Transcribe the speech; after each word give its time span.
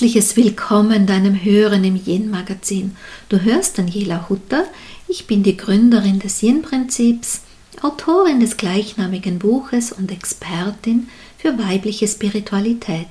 herzliches 0.00 0.34
Willkommen 0.34 1.04
deinem 1.04 1.44
Hören 1.44 1.84
im 1.84 1.94
Yin-Magazin. 1.94 2.96
Du 3.28 3.42
hörst 3.42 3.76
Daniela 3.76 4.30
Hutter, 4.30 4.64
ich 5.08 5.26
bin 5.26 5.42
die 5.42 5.58
Gründerin 5.58 6.20
des 6.20 6.42
Yin-Prinzips, 6.42 7.42
Autorin 7.82 8.40
des 8.40 8.56
gleichnamigen 8.56 9.38
Buches 9.38 9.92
und 9.92 10.10
Expertin 10.10 11.10
für 11.36 11.58
weibliche 11.58 12.08
Spiritualität. 12.08 13.08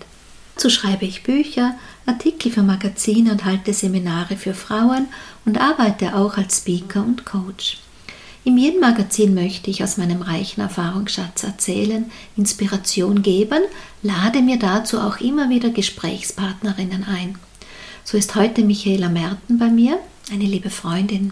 Dazu 0.56 0.72
schreibe 0.72 1.06
ich 1.06 1.22
Bücher, 1.22 1.76
Artikel 2.08 2.52
für 2.52 2.64
Magazine 2.64 3.34
und 3.34 3.46
halte 3.46 3.72
Seminare 3.72 4.36
für 4.36 4.56
Frauen 4.56 5.10
und 5.46 5.62
arbeite 5.62 6.16
auch 6.16 6.38
als 6.38 6.58
Speaker 6.58 7.04
und 7.04 7.24
Coach. 7.24 7.78
Im 8.50 8.58
jeden 8.58 8.80
Magazin 8.80 9.36
möchte 9.36 9.70
ich 9.70 9.84
aus 9.84 9.98
meinem 9.98 10.24
reichen 10.24 10.62
Erfahrungsschatz 10.62 11.44
erzählen, 11.44 12.10
Inspiration 12.36 13.22
geben, 13.22 13.62
lade 14.02 14.42
mir 14.42 14.58
dazu 14.58 15.00
auch 15.00 15.20
immer 15.20 15.52
wieder 15.52 15.70
Gesprächspartnerinnen 15.70 17.04
ein. 17.04 17.38
So 18.04 18.18
ist 18.18 18.34
heute 18.34 18.64
Michaela 18.64 19.08
Merten 19.08 19.60
bei 19.60 19.68
mir, 19.68 20.00
eine 20.32 20.46
liebe 20.46 20.72
Freundin. 20.72 21.32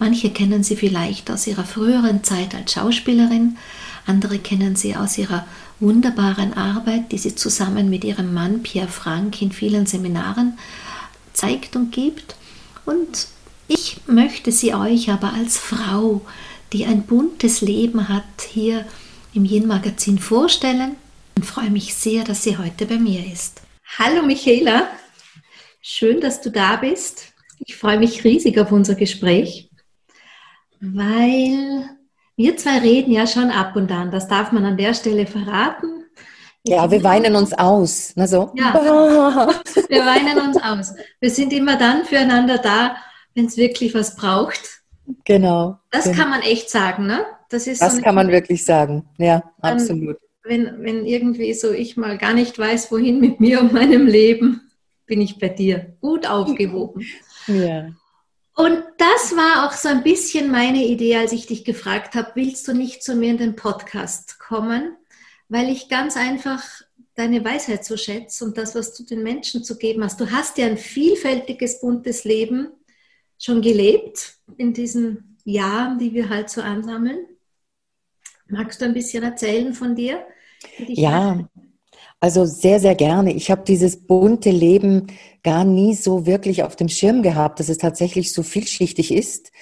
Manche 0.00 0.30
kennen 0.30 0.64
sie 0.64 0.74
vielleicht 0.74 1.30
aus 1.30 1.46
ihrer 1.46 1.62
früheren 1.62 2.24
Zeit 2.24 2.52
als 2.52 2.72
Schauspielerin, 2.72 3.58
andere 4.04 4.40
kennen 4.40 4.74
sie 4.74 4.96
aus 4.96 5.18
ihrer 5.18 5.46
wunderbaren 5.78 6.54
Arbeit, 6.54 7.12
die 7.12 7.18
sie 7.18 7.36
zusammen 7.36 7.90
mit 7.90 8.02
ihrem 8.02 8.34
Mann 8.34 8.64
Pierre 8.64 8.88
Frank 8.88 9.40
in 9.40 9.52
vielen 9.52 9.86
Seminaren 9.86 10.58
zeigt 11.32 11.76
und 11.76 11.92
gibt. 11.92 12.34
Und 12.84 13.28
ich 13.68 13.98
möchte 14.08 14.50
sie 14.50 14.74
euch 14.74 15.10
aber 15.10 15.32
als 15.32 15.58
Frau, 15.58 16.22
die 16.72 16.84
ein 16.84 17.02
buntes 17.02 17.60
Leben 17.60 18.08
hat, 18.08 18.24
hier 18.48 18.84
im 19.34 19.44
Yin-Magazin 19.44 20.18
vorstellen 20.18 20.96
und 21.36 21.44
freue 21.44 21.70
mich 21.70 21.94
sehr, 21.94 22.24
dass 22.24 22.42
sie 22.42 22.58
heute 22.58 22.86
bei 22.86 22.98
mir 22.98 23.24
ist. 23.32 23.62
Hallo 23.98 24.22
Michaela, 24.22 24.88
schön, 25.80 26.20
dass 26.20 26.40
du 26.40 26.50
da 26.50 26.76
bist. 26.76 27.32
Ich 27.58 27.76
freue 27.76 27.98
mich 27.98 28.24
riesig 28.24 28.58
auf 28.58 28.72
unser 28.72 28.94
Gespräch, 28.94 29.70
weil 30.80 31.88
wir 32.36 32.56
zwei 32.56 32.78
reden 32.78 33.12
ja 33.12 33.26
schon 33.26 33.50
ab 33.50 33.76
und 33.76 33.90
an, 33.90 34.10
das 34.10 34.28
darf 34.28 34.52
man 34.52 34.64
an 34.64 34.76
der 34.76 34.94
Stelle 34.94 35.26
verraten. 35.26 36.04
Ja, 36.64 36.90
wir 36.90 37.02
weinen 37.04 37.36
uns 37.36 37.52
aus. 37.52 38.12
Na 38.16 38.26
so. 38.26 38.52
Ja, 38.56 38.74
wir 39.88 40.04
weinen 40.04 40.48
uns 40.48 40.56
aus. 40.60 40.94
Wir 41.20 41.30
sind 41.30 41.52
immer 41.52 41.76
dann 41.76 42.04
füreinander 42.04 42.58
da, 42.58 42.96
wenn 43.34 43.46
es 43.46 43.56
wirklich 43.56 43.94
was 43.94 44.16
braucht. 44.16 44.82
Genau. 45.24 45.78
Das 45.90 46.04
genau. 46.04 46.16
kann 46.16 46.30
man 46.30 46.42
echt 46.42 46.70
sagen, 46.70 47.06
ne? 47.06 47.24
Das, 47.48 47.66
ist 47.66 47.80
das 47.80 47.96
so 47.96 48.02
kann 48.02 48.14
man 48.14 48.28
wirklich 48.28 48.64
sagen, 48.64 49.04
ja, 49.18 49.42
absolut. 49.60 50.16
Wenn, 50.42 50.82
wenn 50.82 51.06
irgendwie 51.06 51.54
so 51.54 51.70
ich 51.72 51.96
mal 51.96 52.18
gar 52.18 52.34
nicht 52.34 52.58
weiß, 52.58 52.90
wohin 52.90 53.20
mit 53.20 53.40
mir 53.40 53.60
und 53.60 53.72
meinem 53.72 54.06
Leben, 54.06 54.70
bin 55.06 55.20
ich 55.20 55.38
bei 55.38 55.48
dir 55.48 55.96
gut 56.00 56.28
aufgehoben. 56.28 57.04
Ja. 57.48 57.90
Und 58.56 58.82
das 58.98 59.36
war 59.36 59.64
auch 59.64 59.72
so 59.72 59.88
ein 59.88 60.02
bisschen 60.02 60.50
meine 60.50 60.84
Idee, 60.84 61.16
als 61.16 61.30
ich 61.30 61.46
dich 61.46 61.64
gefragt 61.64 62.16
habe, 62.16 62.32
willst 62.34 62.66
du 62.66 62.74
nicht 62.74 63.04
zu 63.04 63.14
mir 63.14 63.30
in 63.30 63.38
den 63.38 63.54
Podcast 63.54 64.40
kommen? 64.40 64.96
Weil 65.48 65.68
ich 65.68 65.88
ganz 65.88 66.16
einfach 66.16 66.64
deine 67.14 67.44
Weisheit 67.44 67.84
so 67.84 67.96
schätze 67.96 68.44
und 68.44 68.58
das, 68.58 68.74
was 68.74 68.94
du 68.94 69.04
den 69.04 69.22
Menschen 69.22 69.62
zu 69.62 69.78
geben 69.78 70.02
hast. 70.02 70.20
Du 70.20 70.30
hast 70.32 70.58
ja 70.58 70.66
ein 70.66 70.76
vielfältiges, 70.76 71.80
buntes 71.80 72.24
Leben 72.24 72.70
schon 73.38 73.62
gelebt 73.62 74.38
in 74.56 74.72
diesen 74.72 75.38
Jahren, 75.44 75.98
die 75.98 76.12
wir 76.12 76.28
halt 76.28 76.50
so 76.50 76.60
ansammeln? 76.62 77.26
Magst 78.48 78.80
du 78.80 78.84
ein 78.84 78.94
bisschen 78.94 79.22
erzählen 79.22 79.72
von 79.72 79.94
dir? 79.94 80.24
Ja, 80.78 81.48
also 82.20 82.44
sehr, 82.44 82.80
sehr 82.80 82.94
gerne. 82.94 83.32
Ich 83.32 83.50
habe 83.50 83.62
dieses 83.64 84.06
bunte 84.06 84.50
Leben 84.50 85.08
gar 85.42 85.64
nie 85.64 85.94
so 85.94 86.26
wirklich 86.26 86.62
auf 86.62 86.76
dem 86.76 86.88
Schirm 86.88 87.22
gehabt, 87.22 87.60
dass 87.60 87.68
es 87.68 87.78
tatsächlich 87.78 88.32
so 88.32 88.42
vielschichtig 88.42 89.12
ist. 89.12 89.52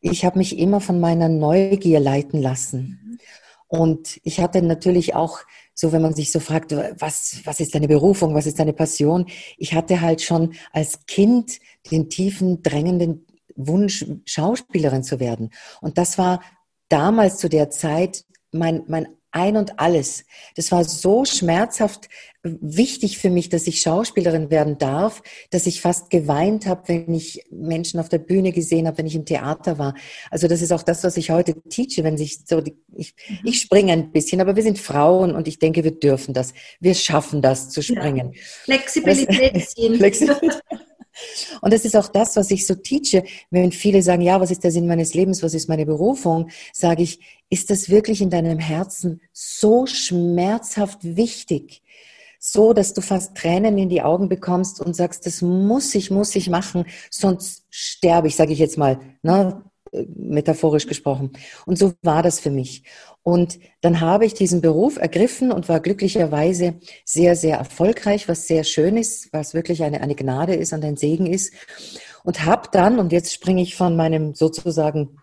Ich 0.00 0.24
habe 0.24 0.38
mich 0.38 0.58
immer 0.58 0.80
von 0.80 1.00
meiner 1.00 1.28
Neugier 1.28 2.00
leiten 2.00 2.40
lassen. 2.40 3.18
Und 3.66 4.20
ich 4.22 4.40
hatte 4.40 4.62
natürlich 4.62 5.14
auch 5.14 5.40
so, 5.74 5.90
wenn 5.92 6.02
man 6.02 6.14
sich 6.14 6.30
so 6.30 6.38
fragt, 6.38 6.72
was, 6.72 7.40
was 7.44 7.58
ist 7.58 7.74
deine 7.74 7.88
Berufung, 7.88 8.34
was 8.34 8.46
ist 8.46 8.60
deine 8.60 8.72
Passion? 8.72 9.26
Ich 9.56 9.74
hatte 9.74 10.00
halt 10.00 10.22
schon 10.22 10.54
als 10.72 11.06
Kind 11.06 11.58
den 11.90 12.08
tiefen, 12.08 12.62
drängenden 12.62 13.26
Wunsch, 13.56 14.04
Schauspielerin 14.24 15.02
zu 15.02 15.20
werden. 15.20 15.50
Und 15.80 15.98
das 15.98 16.18
war 16.18 16.40
damals 16.88 17.38
zu 17.38 17.48
der 17.48 17.70
Zeit 17.70 18.24
mein, 18.52 18.84
mein 18.86 19.08
ein 19.34 19.56
und 19.56 19.80
alles. 19.80 20.24
Das 20.54 20.70
war 20.70 20.84
so 20.84 21.24
schmerzhaft 21.24 22.08
wichtig 22.44 23.18
für 23.18 23.30
mich, 23.30 23.48
dass 23.48 23.66
ich 23.66 23.80
Schauspielerin 23.80 24.50
werden 24.50 24.78
darf, 24.78 25.22
dass 25.50 25.66
ich 25.66 25.80
fast 25.80 26.10
geweint 26.10 26.66
habe, 26.66 26.82
wenn 26.86 27.12
ich 27.12 27.42
Menschen 27.50 27.98
auf 27.98 28.08
der 28.08 28.18
Bühne 28.18 28.52
gesehen 28.52 28.86
habe, 28.86 28.98
wenn 28.98 29.06
ich 29.06 29.16
im 29.16 29.24
Theater 29.24 29.78
war. 29.78 29.94
Also 30.30 30.46
das 30.46 30.62
ist 30.62 30.72
auch 30.72 30.82
das, 30.82 31.02
was 31.02 31.16
ich 31.16 31.30
heute 31.30 31.60
teache, 31.62 32.04
wenn 32.04 32.16
sich 32.16 32.40
so 32.46 32.60
die, 32.60 32.76
ich, 32.94 33.14
mhm. 33.28 33.38
ich 33.44 33.60
springe 33.60 33.92
ein 33.92 34.12
bisschen, 34.12 34.40
aber 34.40 34.54
wir 34.54 34.62
sind 34.62 34.78
Frauen 34.78 35.34
und 35.34 35.48
ich 35.48 35.58
denke, 35.58 35.82
wir 35.82 35.98
dürfen 35.98 36.32
das. 36.32 36.54
Wir 36.80 36.94
schaffen 36.94 37.42
das 37.42 37.70
zu 37.70 37.82
springen. 37.82 38.32
Ja. 38.34 38.40
Flexibilität. 38.64 39.62
Flexibilität. 39.96 40.62
Und 41.60 41.72
das 41.72 41.84
ist 41.84 41.96
auch 41.96 42.08
das, 42.08 42.36
was 42.36 42.50
ich 42.50 42.66
so 42.66 42.74
teache. 42.74 43.24
Wenn 43.50 43.72
viele 43.72 44.02
sagen, 44.02 44.22
ja, 44.22 44.40
was 44.40 44.50
ist 44.50 44.64
der 44.64 44.70
Sinn 44.70 44.86
meines 44.86 45.14
Lebens, 45.14 45.42
was 45.42 45.54
ist 45.54 45.68
meine 45.68 45.86
Berufung, 45.86 46.50
sage 46.72 47.02
ich, 47.02 47.20
ist 47.50 47.70
das 47.70 47.88
wirklich 47.88 48.20
in 48.20 48.30
deinem 48.30 48.58
Herzen 48.58 49.20
so 49.32 49.86
schmerzhaft 49.86 50.98
wichtig? 51.02 51.82
So, 52.40 52.74
dass 52.74 52.92
du 52.92 53.00
fast 53.00 53.36
Tränen 53.36 53.78
in 53.78 53.88
die 53.88 54.02
Augen 54.02 54.28
bekommst 54.28 54.80
und 54.80 54.94
sagst, 54.94 55.24
das 55.24 55.40
muss 55.40 55.94
ich, 55.94 56.10
muss 56.10 56.36
ich 56.36 56.50
machen, 56.50 56.84
sonst 57.10 57.64
sterbe 57.70 58.28
ich, 58.28 58.36
sage 58.36 58.52
ich 58.52 58.58
jetzt 58.58 58.76
mal, 58.76 59.00
ne, 59.22 59.62
metaphorisch 60.16 60.86
gesprochen. 60.86 61.32
Und 61.66 61.78
so 61.78 61.94
war 62.02 62.22
das 62.22 62.40
für 62.40 62.50
mich. 62.50 62.84
Und 63.24 63.58
dann 63.80 64.02
habe 64.02 64.26
ich 64.26 64.34
diesen 64.34 64.60
Beruf 64.60 64.98
ergriffen 64.98 65.50
und 65.50 65.68
war 65.70 65.80
glücklicherweise 65.80 66.74
sehr, 67.06 67.34
sehr 67.36 67.56
erfolgreich, 67.56 68.28
was 68.28 68.46
sehr 68.46 68.64
schön 68.64 68.98
ist, 68.98 69.32
was 69.32 69.54
wirklich 69.54 69.82
eine, 69.82 70.02
eine 70.02 70.14
Gnade 70.14 70.54
ist 70.54 70.74
und 70.74 70.84
ein 70.84 70.98
Segen 70.98 71.24
ist. 71.24 71.54
Und 72.22 72.44
habe 72.44 72.68
dann, 72.70 72.98
und 72.98 73.12
jetzt 73.12 73.32
springe 73.32 73.62
ich 73.62 73.76
von 73.76 73.96
meinem 73.96 74.34
sozusagen 74.34 75.16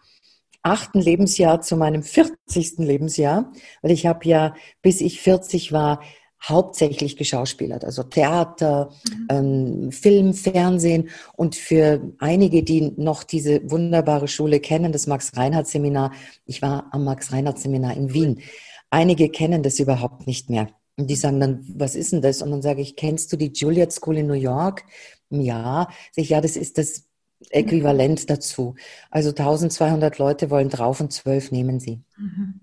achten 0.63 1.00
Lebensjahr 1.00 1.61
zu 1.61 1.78
meinem 1.78 2.01
40. 2.01 2.79
Lebensjahr, 2.79 3.51
weil 3.84 3.91
ich 3.91 4.07
habe 4.07 4.28
ja, 4.28 4.56
bis 4.81 5.00
ich 5.00 5.22
40 5.22 5.72
war, 5.72 6.01
hauptsächlich 6.44 7.18
geschauspielert, 7.18 7.85
also 7.85 8.03
Theater, 8.03 8.90
mhm. 9.07 9.28
ähm, 9.29 9.91
Film, 9.91 10.34
Fernsehen 10.34 11.09
und 11.35 11.56
für 11.56 12.02
einige, 12.19 12.63
die 12.63 12.94
noch 12.97 13.24
diese 13.24 13.69
wunderbare 13.69 14.28
Schule 14.28 14.59
kennen, 14.59 14.91
das 14.91 15.07
Max-Reinhardt-Seminar, 15.07 16.12
ich 16.46 16.62
war 16.62 16.88
am 16.91 17.03
Max-Reinhardt-Seminar 17.03 17.96
in 17.96 18.13
Wien. 18.13 18.41
Einige 18.90 19.29
kennen 19.29 19.63
das 19.63 19.79
überhaupt 19.79 20.28
nicht 20.28 20.50
mehr. 20.50 20.68
Und 20.97 21.09
die 21.09 21.16
sagen 21.16 21.40
dann, 21.40 21.63
was 21.75 21.96
ist 21.96 22.12
denn 22.12 22.22
das? 22.22 22.41
Und 22.41 22.52
dann 22.52 22.62
sage 22.62 22.81
ich, 22.81 22.96
kennst 22.96 23.31
du 23.31 23.38
die 23.38 23.52
Juilliard 23.53 23.91
School 23.91 24.18
in 24.18 24.28
New 24.28 24.34
York? 24.34 24.84
Ja. 25.29 25.88
Sag 26.12 26.23
ich, 26.23 26.29
ja, 26.29 26.41
das 26.41 26.58
ist 26.58 26.78
das 26.78 27.06
Äquivalent 27.50 28.29
dazu. 28.29 28.75
Also 29.09 29.29
1200 29.29 30.18
Leute 30.18 30.50
wollen 30.50 30.69
drauf 30.69 31.00
und 31.00 31.13
zwölf 31.13 31.52
nehmen 31.52 31.79
sie. 31.79 32.02
Mhm. 32.18 32.62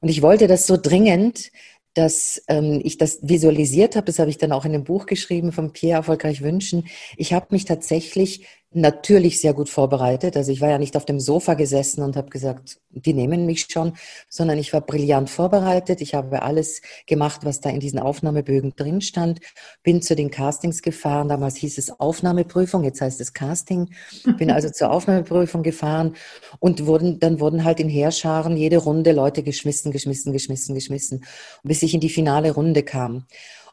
Und 0.00 0.08
ich 0.08 0.22
wollte 0.22 0.46
das 0.46 0.66
so 0.66 0.78
dringend, 0.78 1.50
dass 1.94 2.42
ähm, 2.48 2.80
ich 2.84 2.98
das 2.98 3.18
visualisiert 3.22 3.96
habe. 3.96 4.06
Das 4.06 4.18
habe 4.18 4.30
ich 4.30 4.38
dann 4.38 4.52
auch 4.52 4.64
in 4.64 4.72
dem 4.72 4.84
Buch 4.84 5.06
geschrieben, 5.06 5.52
vom 5.52 5.72
Pierre 5.72 5.98
Erfolgreich 5.98 6.42
Wünschen. 6.42 6.86
Ich 7.16 7.32
habe 7.32 7.46
mich 7.50 7.64
tatsächlich 7.64 8.46
natürlich 8.72 9.40
sehr 9.40 9.52
gut 9.52 9.68
vorbereitet. 9.68 10.36
Also 10.36 10.52
ich 10.52 10.60
war 10.60 10.68
ja 10.68 10.78
nicht 10.78 10.96
auf 10.96 11.04
dem 11.04 11.18
Sofa 11.18 11.54
gesessen 11.54 12.02
und 12.02 12.16
habe 12.16 12.30
gesagt, 12.30 12.78
die 12.90 13.12
nehmen 13.12 13.44
mich 13.44 13.66
schon, 13.68 13.94
sondern 14.28 14.58
ich 14.58 14.72
war 14.72 14.80
brillant 14.80 15.28
vorbereitet. 15.28 16.00
Ich 16.00 16.14
habe 16.14 16.42
alles 16.42 16.80
gemacht, 17.06 17.40
was 17.44 17.60
da 17.60 17.70
in 17.70 17.80
diesen 17.80 17.98
Aufnahmebögen 17.98 18.74
drin 18.76 19.00
stand. 19.00 19.40
Bin 19.82 20.02
zu 20.02 20.14
den 20.14 20.30
Castings 20.30 20.82
gefahren. 20.82 21.28
Damals 21.28 21.56
hieß 21.56 21.78
es 21.78 21.98
Aufnahmeprüfung, 21.98 22.84
jetzt 22.84 23.00
heißt 23.00 23.20
es 23.20 23.32
Casting. 23.32 23.90
Bin 24.38 24.52
also 24.52 24.70
zur 24.72 24.92
Aufnahmeprüfung 24.92 25.64
gefahren 25.64 26.14
und 26.60 26.86
wurden, 26.86 27.18
dann 27.18 27.40
wurden 27.40 27.64
halt 27.64 27.80
in 27.80 27.88
Heerscharen 27.88 28.56
jede 28.56 28.78
Runde 28.78 29.10
Leute 29.10 29.42
geschmissen, 29.42 29.90
geschmissen, 29.90 30.32
geschmissen, 30.32 30.76
geschmissen, 30.76 31.24
bis 31.64 31.82
ich 31.82 31.94
in 31.94 32.00
die 32.00 32.08
finale 32.08 32.52
Runde 32.52 32.84
kam. 32.84 33.26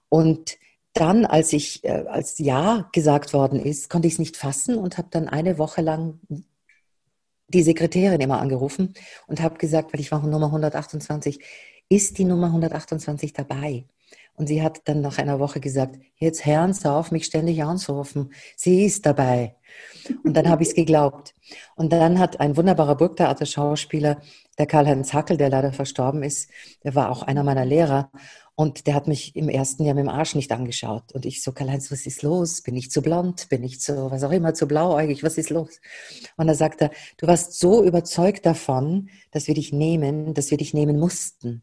Und 0.09 0.57
dann, 0.99 1.25
als 1.25 1.53
ich 1.53 1.83
äh, 1.83 2.05
als 2.07 2.37
Ja 2.37 2.89
gesagt 2.91 3.33
worden 3.33 3.59
ist, 3.59 3.89
konnte 3.89 4.07
ich 4.07 4.15
es 4.15 4.19
nicht 4.19 4.37
fassen 4.37 4.77
und 4.77 4.97
habe 4.97 5.07
dann 5.11 5.27
eine 5.27 5.57
Woche 5.57 5.81
lang 5.81 6.19
die 7.47 7.63
Sekretärin 7.63 8.19
immer 8.19 8.41
angerufen 8.41 8.93
und 9.27 9.41
habe 9.41 9.57
gesagt, 9.57 9.93
weil 9.93 10.01
ich 10.01 10.11
war 10.11 10.25
Nummer 10.25 10.47
128, 10.47 11.39
ist 11.89 12.17
die 12.17 12.25
Nummer 12.25 12.47
128 12.47 13.33
dabei? 13.33 13.85
Und 14.37 14.47
sie 14.47 14.61
hat 14.61 14.81
dann 14.85 15.01
nach 15.01 15.17
einer 15.17 15.39
Woche 15.39 15.59
gesagt, 15.59 15.97
jetzt 16.17 16.45
hören 16.45 16.71
Sie 16.71 16.89
auf, 16.89 17.11
mich 17.11 17.25
ständig 17.25 17.63
anzurufen. 17.63 18.31
Sie 18.55 18.85
ist 18.85 19.05
dabei. 19.05 19.55
Und 20.23 20.35
dann 20.37 20.47
habe 20.47 20.61
ich 20.61 20.69
es 20.69 20.75
geglaubt. 20.75 21.33
Und 21.75 21.91
dann 21.91 22.19
hat 22.19 22.39
ein 22.39 22.55
wunderbarer 22.55 22.95
Burgtheater-Schauspieler, 22.95 24.21
der 24.59 24.67
Karl-Heinz 24.67 25.13
Hackel, 25.13 25.37
der 25.37 25.49
leider 25.49 25.73
verstorben 25.73 26.21
ist, 26.21 26.51
der 26.83 26.93
war 26.93 27.09
auch 27.09 27.23
einer 27.23 27.43
meiner 27.43 27.65
Lehrer, 27.65 28.11
Und 28.59 28.87
der 28.87 28.95
hat 28.95 29.07
mich 29.07 29.35
im 29.35 29.49
ersten 29.49 29.83
Jahr 29.83 29.93
mit 29.93 30.05
dem 30.05 30.09
Arsch 30.09 30.33
nicht 30.33 30.51
angeschaut. 30.51 31.11
Und 31.11 31.27
ich 31.27 31.43
so, 31.43 31.51
Karl-Heinz, 31.51 31.91
was 31.91 32.07
ist 32.07 32.23
los? 32.23 32.63
Bin 32.63 32.75
ich 32.75 32.89
zu 32.89 33.03
blond? 33.03 33.49
Bin 33.49 33.63
ich 33.63 33.79
zu, 33.79 34.09
was 34.09 34.23
auch 34.23 34.31
immer, 34.31 34.55
zu 34.55 34.67
blauäugig? 34.67 35.21
Was 35.21 35.37
ist 35.37 35.51
los? 35.51 35.79
Und 36.37 36.47
da 36.47 36.55
sagt 36.55 36.81
er, 36.81 36.89
du 37.17 37.27
warst 37.27 37.59
so 37.59 37.83
überzeugt 37.83 38.47
davon, 38.47 39.09
dass 39.29 39.47
wir 39.47 39.53
dich 39.53 39.73
nehmen, 39.73 40.33
dass 40.33 40.49
wir 40.49 40.57
dich 40.57 40.73
nehmen 40.73 40.99
mussten. 40.99 41.61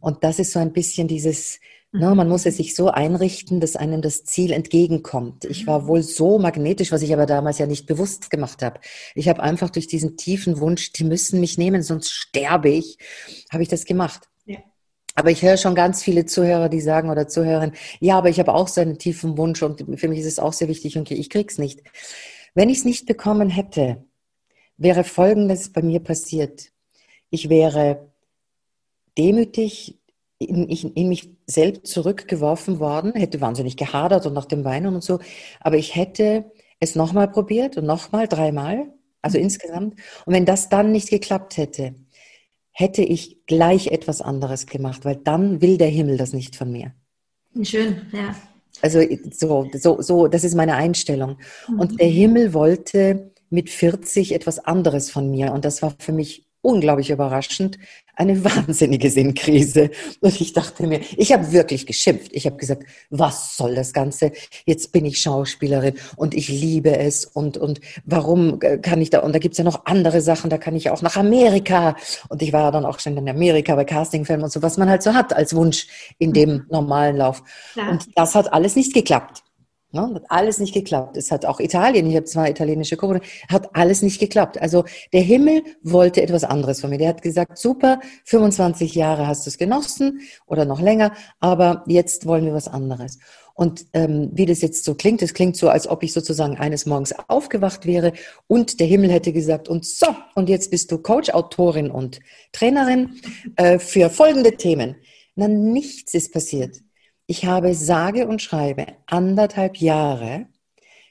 Und 0.00 0.24
das 0.24 0.40
ist 0.40 0.50
so 0.50 0.58
ein 0.58 0.72
bisschen 0.72 1.06
dieses, 1.06 1.60
No, 1.94 2.08
ne, 2.08 2.14
man 2.16 2.28
muss 2.28 2.46
es 2.46 2.56
sich 2.56 2.74
so 2.74 2.88
einrichten, 2.88 3.60
dass 3.60 3.76
einem 3.76 4.00
das 4.00 4.24
Ziel 4.24 4.50
entgegenkommt. 4.50 5.44
Ich 5.44 5.66
war 5.66 5.86
wohl 5.86 6.02
so 6.02 6.38
magnetisch, 6.38 6.90
was 6.90 7.02
ich 7.02 7.12
aber 7.12 7.26
damals 7.26 7.58
ja 7.58 7.66
nicht 7.66 7.86
bewusst 7.86 8.30
gemacht 8.30 8.62
habe. 8.62 8.80
Ich 9.14 9.28
habe 9.28 9.42
einfach 9.42 9.68
durch 9.68 9.88
diesen 9.88 10.16
tiefen 10.16 10.58
Wunsch, 10.58 10.92
die 10.94 11.04
müssen 11.04 11.38
mich 11.38 11.58
nehmen, 11.58 11.82
sonst 11.82 12.10
sterbe 12.10 12.70
ich, 12.70 12.96
habe 13.52 13.62
ich 13.62 13.68
das 13.68 13.84
gemacht. 13.84 14.31
Aber 15.14 15.30
ich 15.30 15.42
höre 15.42 15.56
schon 15.56 15.74
ganz 15.74 16.02
viele 16.02 16.24
Zuhörer, 16.24 16.68
die 16.68 16.80
sagen 16.80 17.10
oder 17.10 17.28
Zuhörerinnen, 17.28 17.76
ja, 18.00 18.16
aber 18.16 18.30
ich 18.30 18.38
habe 18.38 18.54
auch 18.54 18.68
so 18.68 18.80
einen 18.80 18.98
tiefen 18.98 19.36
Wunsch 19.36 19.62
und 19.62 19.84
für 19.98 20.08
mich 20.08 20.20
ist 20.20 20.26
es 20.26 20.38
auch 20.38 20.52
sehr 20.52 20.68
wichtig 20.68 20.96
und 20.96 21.10
ich 21.10 21.28
krieg's 21.28 21.58
nicht. 21.58 21.82
Wenn 22.54 22.70
ich 22.70 22.78
es 22.78 22.84
nicht 22.84 23.06
bekommen 23.06 23.50
hätte, 23.50 24.04
wäre 24.76 25.04
Folgendes 25.04 25.72
bei 25.72 25.82
mir 25.82 26.00
passiert. 26.00 26.72
Ich 27.30 27.48
wäre 27.48 28.10
demütig 29.18 29.98
in, 30.38 30.68
in, 30.68 31.08
mich 31.08 31.30
selbst 31.46 31.86
zurückgeworfen 31.86 32.80
worden, 32.80 33.12
hätte 33.14 33.40
wahnsinnig 33.40 33.76
gehadert 33.76 34.26
und 34.26 34.32
nach 34.32 34.46
dem 34.46 34.64
Weinen 34.64 34.94
und 34.94 35.04
so, 35.04 35.20
aber 35.60 35.76
ich 35.76 35.94
hätte 35.94 36.50
es 36.80 36.96
nochmal 36.96 37.28
probiert 37.28 37.76
und 37.76 37.86
nochmal, 37.86 38.26
dreimal, 38.26 38.92
also 39.20 39.38
mhm. 39.38 39.44
insgesamt. 39.44 39.94
Und 40.26 40.34
wenn 40.34 40.46
das 40.46 40.68
dann 40.68 40.90
nicht 40.90 41.10
geklappt 41.10 41.56
hätte, 41.56 41.94
hätte 42.72 43.02
ich 43.02 43.46
gleich 43.46 43.88
etwas 43.88 44.20
anderes 44.20 44.66
gemacht, 44.66 45.04
weil 45.04 45.16
dann 45.16 45.60
will 45.60 45.78
der 45.78 45.88
Himmel 45.88 46.16
das 46.16 46.32
nicht 46.32 46.56
von 46.56 46.72
mir. 46.72 46.92
Schön, 47.62 48.02
ja. 48.12 48.34
Also 48.80 49.00
so, 49.30 49.68
so, 49.74 50.00
so, 50.00 50.26
das 50.26 50.44
ist 50.44 50.54
meine 50.54 50.74
Einstellung. 50.74 51.38
Mhm. 51.68 51.78
Und 51.78 52.00
der 52.00 52.08
Himmel 52.08 52.54
wollte 52.54 53.32
mit 53.50 53.68
40 53.68 54.32
etwas 54.32 54.58
anderes 54.58 55.10
von 55.10 55.30
mir. 55.30 55.52
Und 55.52 55.64
das 55.64 55.82
war 55.82 55.94
für 55.98 56.12
mich 56.12 56.48
unglaublich 56.62 57.10
überraschend, 57.10 57.78
eine 58.14 58.44
wahnsinnige 58.44 59.10
Sinnkrise. 59.10 59.90
Und 60.20 60.40
ich 60.40 60.52
dachte 60.52 60.86
mir, 60.86 61.00
ich 61.16 61.32
habe 61.32 61.52
wirklich 61.52 61.86
geschimpft. 61.86 62.30
Ich 62.32 62.46
habe 62.46 62.56
gesagt, 62.56 62.84
was 63.10 63.56
soll 63.56 63.74
das 63.74 63.92
Ganze? 63.92 64.32
Jetzt 64.64 64.92
bin 64.92 65.04
ich 65.04 65.20
Schauspielerin 65.20 65.94
und 66.16 66.34
ich 66.34 66.48
liebe 66.48 66.96
es. 66.96 67.24
Und, 67.24 67.58
und 67.58 67.80
warum 68.04 68.58
kann 68.58 69.00
ich 69.00 69.10
da? 69.10 69.20
Und 69.20 69.34
da 69.34 69.38
gibt's 69.38 69.58
ja 69.58 69.64
noch 69.64 69.86
andere 69.86 70.20
Sachen, 70.20 70.50
da 70.50 70.58
kann 70.58 70.76
ich 70.76 70.90
auch 70.90 71.02
nach 71.02 71.16
Amerika. 71.16 71.96
Und 72.28 72.42
ich 72.42 72.52
war 72.52 72.70
dann 72.72 72.84
auch 72.84 73.00
schon 73.00 73.16
in 73.16 73.28
Amerika 73.28 73.74
bei 73.74 73.84
Castingfilmen 73.84 74.44
und 74.44 74.52
so, 74.52 74.62
was 74.62 74.78
man 74.78 74.88
halt 74.88 75.02
so 75.02 75.14
hat 75.14 75.32
als 75.32 75.54
Wunsch 75.54 75.88
in 76.18 76.32
dem 76.32 76.50
mhm. 76.50 76.66
normalen 76.70 77.16
Lauf. 77.16 77.42
Ja. 77.74 77.90
Und 77.90 78.06
das 78.16 78.34
hat 78.34 78.52
alles 78.52 78.76
nicht 78.76 78.94
geklappt. 78.94 79.42
Ne? 79.92 80.10
Hat 80.14 80.24
alles 80.28 80.58
nicht 80.58 80.72
geklappt. 80.72 81.16
Es 81.16 81.30
hat 81.30 81.44
auch 81.44 81.60
Italien, 81.60 82.08
ich 82.08 82.16
habe 82.16 82.24
zwei 82.24 82.50
italienische 82.50 82.96
Kochen, 82.96 83.20
hat 83.48 83.76
alles 83.76 84.00
nicht 84.02 84.18
geklappt. 84.18 84.60
Also 84.60 84.84
der 85.12 85.20
Himmel 85.20 85.62
wollte 85.82 86.22
etwas 86.22 86.44
anderes 86.44 86.80
von 86.80 86.90
mir. 86.90 86.98
Der 86.98 87.10
hat 87.10 87.22
gesagt, 87.22 87.58
super, 87.58 88.00
25 88.24 88.94
Jahre 88.94 89.26
hast 89.26 89.46
du 89.46 89.50
es 89.50 89.58
genossen 89.58 90.20
oder 90.46 90.64
noch 90.64 90.80
länger, 90.80 91.12
aber 91.40 91.84
jetzt 91.86 92.26
wollen 92.26 92.46
wir 92.46 92.54
was 92.54 92.68
anderes. 92.68 93.18
Und 93.54 93.86
ähm, 93.92 94.30
wie 94.32 94.46
das 94.46 94.62
jetzt 94.62 94.84
so 94.84 94.94
klingt, 94.94 95.20
es 95.20 95.34
klingt 95.34 95.56
so, 95.58 95.68
als 95.68 95.86
ob 95.86 96.02
ich 96.02 96.14
sozusagen 96.14 96.56
eines 96.56 96.86
Morgens 96.86 97.14
aufgewacht 97.28 97.84
wäre 97.84 98.14
und 98.46 98.80
der 98.80 98.86
Himmel 98.86 99.10
hätte 99.10 99.32
gesagt, 99.32 99.68
und 99.68 99.84
so, 99.84 100.06
und 100.34 100.48
jetzt 100.48 100.70
bist 100.70 100.90
du 100.90 100.98
Coach, 100.98 101.30
Autorin 101.30 101.90
und 101.90 102.20
Trainerin 102.52 103.20
äh, 103.56 103.78
für 103.78 104.08
folgende 104.08 104.56
Themen. 104.56 104.96
Na, 105.34 105.48
nichts 105.48 106.14
ist 106.14 106.32
passiert. 106.32 106.80
Ich 107.32 107.46
habe 107.46 107.74
sage 107.74 108.28
und 108.28 108.42
schreibe 108.42 108.88
anderthalb 109.06 109.78
Jahre 109.78 110.48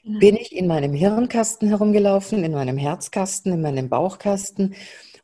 mhm. 0.04 0.20
bin 0.20 0.36
ich 0.36 0.54
in 0.54 0.68
meinem 0.68 0.92
Hirnkasten 0.92 1.66
herumgelaufen, 1.66 2.44
in 2.44 2.52
meinem 2.52 2.78
Herzkasten, 2.78 3.52
in 3.52 3.60
meinem 3.60 3.88
Bauchkasten 3.88 4.76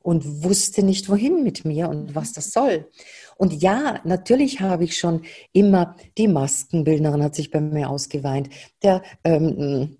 und 0.03 0.43
wusste 0.43 0.83
nicht, 0.83 1.09
wohin 1.09 1.45
mit 1.45 1.65
mir 1.65 1.89
und 1.89 2.17
was 2.17 2.33
das 2.33 2.50
soll. 2.50 2.89
Und 3.37 3.62
ja, 3.62 4.00
natürlich 4.03 4.61
habe 4.61 4.83
ich 4.83 4.99
schon 4.99 5.23
immer, 5.53 5.95
die 6.19 6.27
Maskenbildnerin 6.27 7.23
hat 7.23 7.37
sich 7.37 7.53
bei 7.53 7.61
mir 7.61 7.91
ausgeweint, 7.91 8.50
der 8.83 9.05
ähm, 9.23 9.99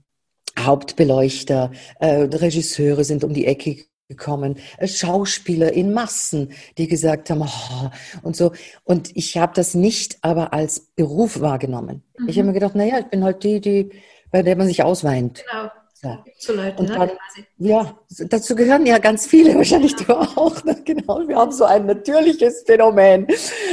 Hauptbeleuchter, 0.59 1.71
äh, 2.01 2.23
Regisseure 2.23 3.05
sind 3.05 3.23
um 3.23 3.33
die 3.33 3.47
Ecke 3.47 3.85
gekommen, 4.09 4.57
äh, 4.79 4.89
Schauspieler 4.89 5.73
in 5.73 5.93
Massen, 5.93 6.53
die 6.79 6.89
gesagt 6.89 7.31
haben, 7.31 7.43
oh, 7.43 7.91
und 8.23 8.35
so. 8.35 8.53
Und 8.85 9.15
ich 9.15 9.37
habe 9.37 9.53
das 9.55 9.75
nicht 9.75 10.19
aber 10.23 10.53
als 10.53 10.81
Beruf 10.81 11.41
wahrgenommen. 11.41 12.03
Mhm. 12.19 12.29
Ich 12.29 12.39
habe 12.39 12.49
mir 12.49 12.55
gedacht, 12.55 12.75
naja, 12.75 12.99
ich 13.01 13.07
bin 13.07 13.23
halt 13.23 13.45
die, 13.45 13.61
die, 13.61 13.91
bei 14.31 14.43
der 14.43 14.57
man 14.57 14.67
sich 14.67 14.83
ausweint. 14.83 15.45
Genau. 15.51 15.71
So. 16.01 16.17
So 16.39 16.53
Leute, 16.53 16.79
und 16.79 16.91
ne, 16.91 16.95
dann, 16.97 17.09
ne? 17.09 17.69
ja, 17.69 17.99
dazu 18.29 18.55
gehören 18.55 18.87
ja 18.87 18.99
ganz 18.99 19.27
viele, 19.27 19.57
wahrscheinlich 19.57 19.93
ja. 19.93 20.07
du 20.07 20.13
auch. 20.37 20.65
Ne? 20.65 20.81
Genau, 20.85 21.27
wir 21.27 21.37
haben 21.37 21.51
so 21.51 21.65
ein 21.65 21.87
natürliches 21.87 22.63
Phänomen. 22.65 23.27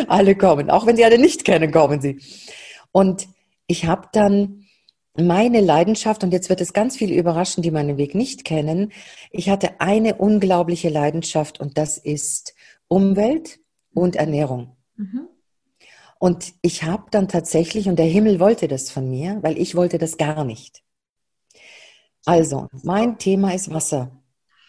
Alle 0.07 0.35
kommen, 0.35 0.71
auch 0.71 0.87
wenn 0.87 0.95
sie 0.95 1.05
alle 1.05 1.19
nicht 1.19 1.45
kennen, 1.45 1.71
kommen 1.71 2.01
sie. 2.01 2.19
Und 2.91 3.27
ich 3.67 3.85
habe 3.85 4.07
dann 4.11 4.64
meine 5.17 5.61
Leidenschaft, 5.61 6.23
und 6.23 6.31
jetzt 6.31 6.49
wird 6.49 6.61
es 6.61 6.73
ganz 6.73 6.97
viele 6.97 7.15
überraschen, 7.15 7.63
die 7.63 7.71
meinen 7.71 7.97
Weg 7.97 8.15
nicht 8.15 8.45
kennen, 8.45 8.91
ich 9.31 9.49
hatte 9.49 9.79
eine 9.79 10.15
unglaubliche 10.15 10.89
Leidenschaft 10.89 11.59
und 11.59 11.77
das 11.77 11.97
ist 11.97 12.55
Umwelt 12.87 13.59
und 13.93 14.15
Ernährung. 14.15 14.75
Mhm. 14.95 15.27
Und 16.19 16.53
ich 16.61 16.83
habe 16.83 17.05
dann 17.11 17.27
tatsächlich, 17.27 17.87
und 17.87 17.97
der 17.97 18.05
Himmel 18.05 18.39
wollte 18.39 18.67
das 18.67 18.89
von 18.89 19.09
mir, 19.09 19.39
weil 19.41 19.57
ich 19.57 19.75
wollte 19.75 19.97
das 19.97 20.17
gar 20.17 20.43
nicht. 20.43 20.83
Also, 22.25 22.67
mein 22.83 23.17
Thema 23.17 23.53
ist 23.53 23.71
Wasser. 23.71 24.11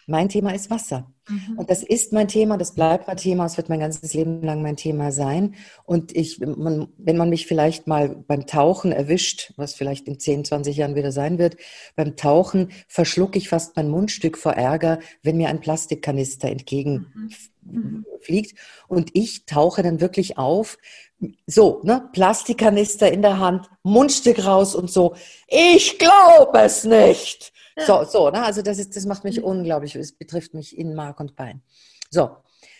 Mein 0.05 0.29
Thema 0.29 0.53
ist 0.53 0.69
Wasser. 0.69 1.11
Mhm. 1.27 1.57
Und 1.57 1.69
das 1.69 1.83
ist 1.83 2.13
mein 2.13 2.27
Thema, 2.27 2.57
das 2.57 2.73
bleibt 2.73 3.07
mein 3.07 3.17
Thema, 3.17 3.45
es 3.45 3.57
wird 3.57 3.69
mein 3.69 3.79
ganzes 3.79 4.13
Leben 4.13 4.41
lang 4.41 4.61
mein 4.61 4.77
Thema 4.77 5.11
sein. 5.11 5.55
Und 5.83 6.15
ich, 6.15 6.39
man, 6.39 6.87
wenn 6.97 7.17
man 7.17 7.29
mich 7.29 7.47
vielleicht 7.47 7.87
mal 7.87 8.09
beim 8.27 8.45
Tauchen 8.47 8.91
erwischt, 8.91 9.53
was 9.57 9.73
vielleicht 9.73 10.07
in 10.07 10.19
10, 10.19 10.45
20 10.45 10.77
Jahren 10.77 10.95
wieder 10.95 11.11
sein 11.11 11.37
wird, 11.37 11.57
beim 11.95 12.15
Tauchen 12.15 12.71
verschlucke 12.87 13.37
ich 13.37 13.49
fast 13.49 13.75
mein 13.75 13.89
Mundstück 13.89 14.37
vor 14.37 14.53
Ärger, 14.53 14.99
wenn 15.23 15.37
mir 15.37 15.49
ein 15.49 15.59
Plastikkanister 15.59 16.49
entgegenfliegt. 16.49 17.51
Mhm. 17.63 17.91
mhm. 18.21 18.45
Und 18.87 19.09
ich 19.13 19.45
tauche 19.45 19.83
dann 19.83 20.01
wirklich 20.01 20.37
auf, 20.37 20.77
so, 21.47 21.81
ne, 21.83 22.09
Plastikkanister 22.13 23.11
in 23.11 23.21
der 23.21 23.39
Hand, 23.39 23.67
Mundstück 23.83 24.45
raus 24.45 24.75
und 24.75 24.91
so. 24.91 25.15
Ich 25.47 25.97
glaube 25.97 26.59
es 26.59 26.83
nicht. 26.83 27.53
So, 27.85 28.03
so, 28.03 28.29
ne? 28.29 28.43
Also 28.43 28.61
das 28.61 28.79
ist, 28.79 28.95
das 28.95 29.05
macht 29.05 29.23
mich 29.23 29.37
mhm. 29.37 29.45
unglaublich. 29.45 29.95
Es 29.95 30.11
betrifft 30.11 30.53
mich 30.53 30.77
in 30.77 30.95
Mark 30.95 31.19
und 31.19 31.35
Bein. 31.35 31.61
So, 32.09 32.37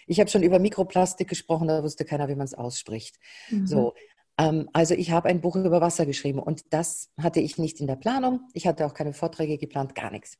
ich 0.07 0.19
habe 0.19 0.29
schon 0.29 0.43
über 0.43 0.59
Mikroplastik 0.59 1.27
gesprochen, 1.27 1.67
da 1.67 1.83
wusste 1.83 2.05
keiner, 2.05 2.27
wie 2.29 2.35
man 2.35 2.45
es 2.45 2.53
ausspricht. 2.53 3.17
Mhm. 3.49 3.67
So, 3.67 3.93
ähm, 4.37 4.69
also 4.73 4.93
ich 4.93 5.11
habe 5.11 5.29
ein 5.29 5.41
Buch 5.41 5.55
über 5.55 5.81
Wasser 5.81 6.05
geschrieben 6.05 6.39
und 6.39 6.73
das 6.73 7.11
hatte 7.17 7.39
ich 7.39 7.57
nicht 7.57 7.79
in 7.79 7.87
der 7.87 7.95
Planung. 7.95 8.41
Ich 8.53 8.67
hatte 8.67 8.85
auch 8.85 8.93
keine 8.93 9.13
Vorträge 9.13 9.57
geplant, 9.57 9.95
gar 9.95 10.11
nichts. 10.11 10.37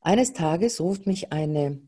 Eines 0.00 0.32
Tages 0.32 0.80
ruft 0.80 1.06
mich 1.06 1.32
eine 1.32 1.80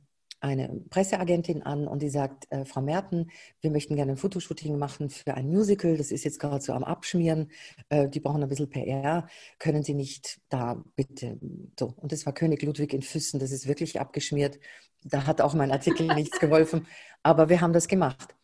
eine 0.45 0.69
Presseagentin 0.91 1.63
an 1.63 1.89
und 1.89 2.03
die 2.03 2.11
sagt, 2.11 2.53
äh, 2.53 2.67
Frau 2.67 2.83
Merten, 2.83 3.31
wir 3.63 3.71
möchten 3.71 3.97
gerne 3.97 4.13
ein 4.13 4.19
Fotoshooting 4.19 4.79
machen 4.79 5.09
für 5.09 5.35
ein 5.35 5.49
Musical, 5.49 5.97
das 5.97 6.11
ist 6.11 6.23
jetzt 6.25 6.39
gerade 6.39 6.63
so 6.63 6.75
am 6.75 6.85
Abschmieren, 6.85 7.51
äh, 7.89 8.11
die 8.11 8.21
brauchen 8.21 8.43
ein 8.43 8.49
bisschen 8.51 8.69
PR, 8.69 9.27
können 9.59 9.83
Sie 9.83 9.95
nicht 9.95 10.41
da 10.51 10.85
bitte 10.97 11.39
so. 11.79 11.95
Und 11.97 12.13
das 12.13 12.27
war 12.27 12.35
König 12.35 12.63
Ludwig 12.63 12.93
in 12.93 13.01
Füssen, 13.01 13.41
das 13.41 13.53
ist 13.53 13.67
wirklich 13.67 13.99
abgeschmiert. 13.99 14.59
Da 15.03 15.27
hat 15.27 15.41
auch 15.41 15.55
mein 15.55 15.73
Artikel 15.73 16.07
nichts 16.15 16.39
geholfen, 16.39 16.87
aber 17.23 17.49
wir 17.49 17.63
haben 17.63 17.73
das 17.73 17.89
gemacht. 17.89 18.37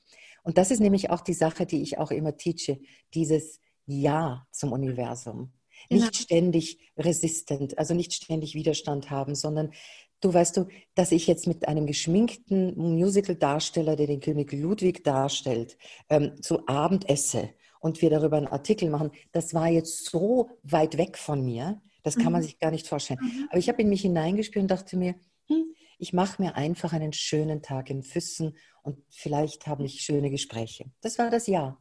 Und 0.42 0.56
das 0.56 0.70
ist 0.70 0.80
nämlich 0.80 1.10
auch 1.10 1.20
die 1.20 1.34
Sache, 1.34 1.66
die 1.66 1.82
ich 1.82 1.98
auch 1.98 2.10
immer 2.10 2.34
teache, 2.34 2.80
dieses 3.12 3.60
Ja 3.84 4.46
zum 4.50 4.72
Universum. 4.72 5.52
Nicht 5.90 6.12
genau. 6.12 6.22
ständig 6.22 6.78
resistent, 6.96 7.78
also 7.78 7.94
nicht 7.94 8.12
ständig 8.12 8.54
Widerstand 8.54 9.10
haben, 9.10 9.34
sondern 9.34 9.72
Du 10.20 10.32
weißt 10.32 10.56
du, 10.58 10.66
dass 10.94 11.12
ich 11.12 11.26
jetzt 11.26 11.46
mit 11.46 11.66
einem 11.66 11.86
geschminkten 11.86 12.76
Musical-Darsteller, 12.76 13.96
der 13.96 14.06
den 14.06 14.20
König 14.20 14.52
Ludwig 14.52 15.02
darstellt, 15.02 15.78
ähm, 16.10 16.40
zu 16.42 16.66
Abend 16.68 17.08
esse 17.08 17.50
und 17.80 18.02
wir 18.02 18.10
darüber 18.10 18.36
einen 18.36 18.46
Artikel 18.46 18.90
machen, 18.90 19.10
das 19.32 19.54
war 19.54 19.68
jetzt 19.68 20.04
so 20.10 20.50
weit 20.62 20.98
weg 20.98 21.16
von 21.16 21.42
mir, 21.42 21.80
das 22.02 22.16
kann 22.16 22.26
mhm. 22.26 22.32
man 22.32 22.42
sich 22.42 22.58
gar 22.58 22.70
nicht 22.70 22.86
vorstellen. 22.86 23.20
Mhm. 23.22 23.46
Aber 23.48 23.58
ich 23.58 23.68
habe 23.68 23.80
in 23.80 23.88
mich 23.88 24.02
hineingespürt 24.02 24.62
und 24.62 24.70
dachte 24.70 24.96
mir, 24.98 25.14
hm, 25.46 25.74
ich 25.98 26.12
mache 26.12 26.42
mir 26.42 26.54
einfach 26.54 26.92
einen 26.92 27.12
schönen 27.14 27.62
Tag 27.62 27.88
in 27.88 28.02
Füssen 28.02 28.56
und 28.82 28.98
vielleicht 29.10 29.66
habe 29.66 29.84
ich 29.84 30.02
schöne 30.02 30.30
Gespräche. 30.30 30.90
Das 31.00 31.18
war 31.18 31.30
das 31.30 31.46
Jahr. 31.46 31.78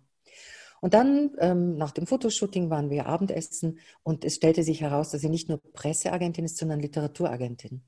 Und 0.82 0.94
dann 0.94 1.32
ähm, 1.40 1.76
nach 1.76 1.92
dem 1.92 2.08
Fotoshooting 2.08 2.70
waren 2.70 2.90
wir 2.90 3.06
Abendessen 3.06 3.80
und 4.04 4.24
es 4.24 4.36
stellte 4.36 4.64
sich 4.64 4.80
heraus, 4.80 5.10
dass 5.10 5.22
sie 5.22 5.30
nicht 5.30 5.50
nur 5.50 5.62
Presseagentin 5.74 6.46
ist, 6.46 6.58
sondern 6.58 6.80
Literaturagentin. 6.80 7.84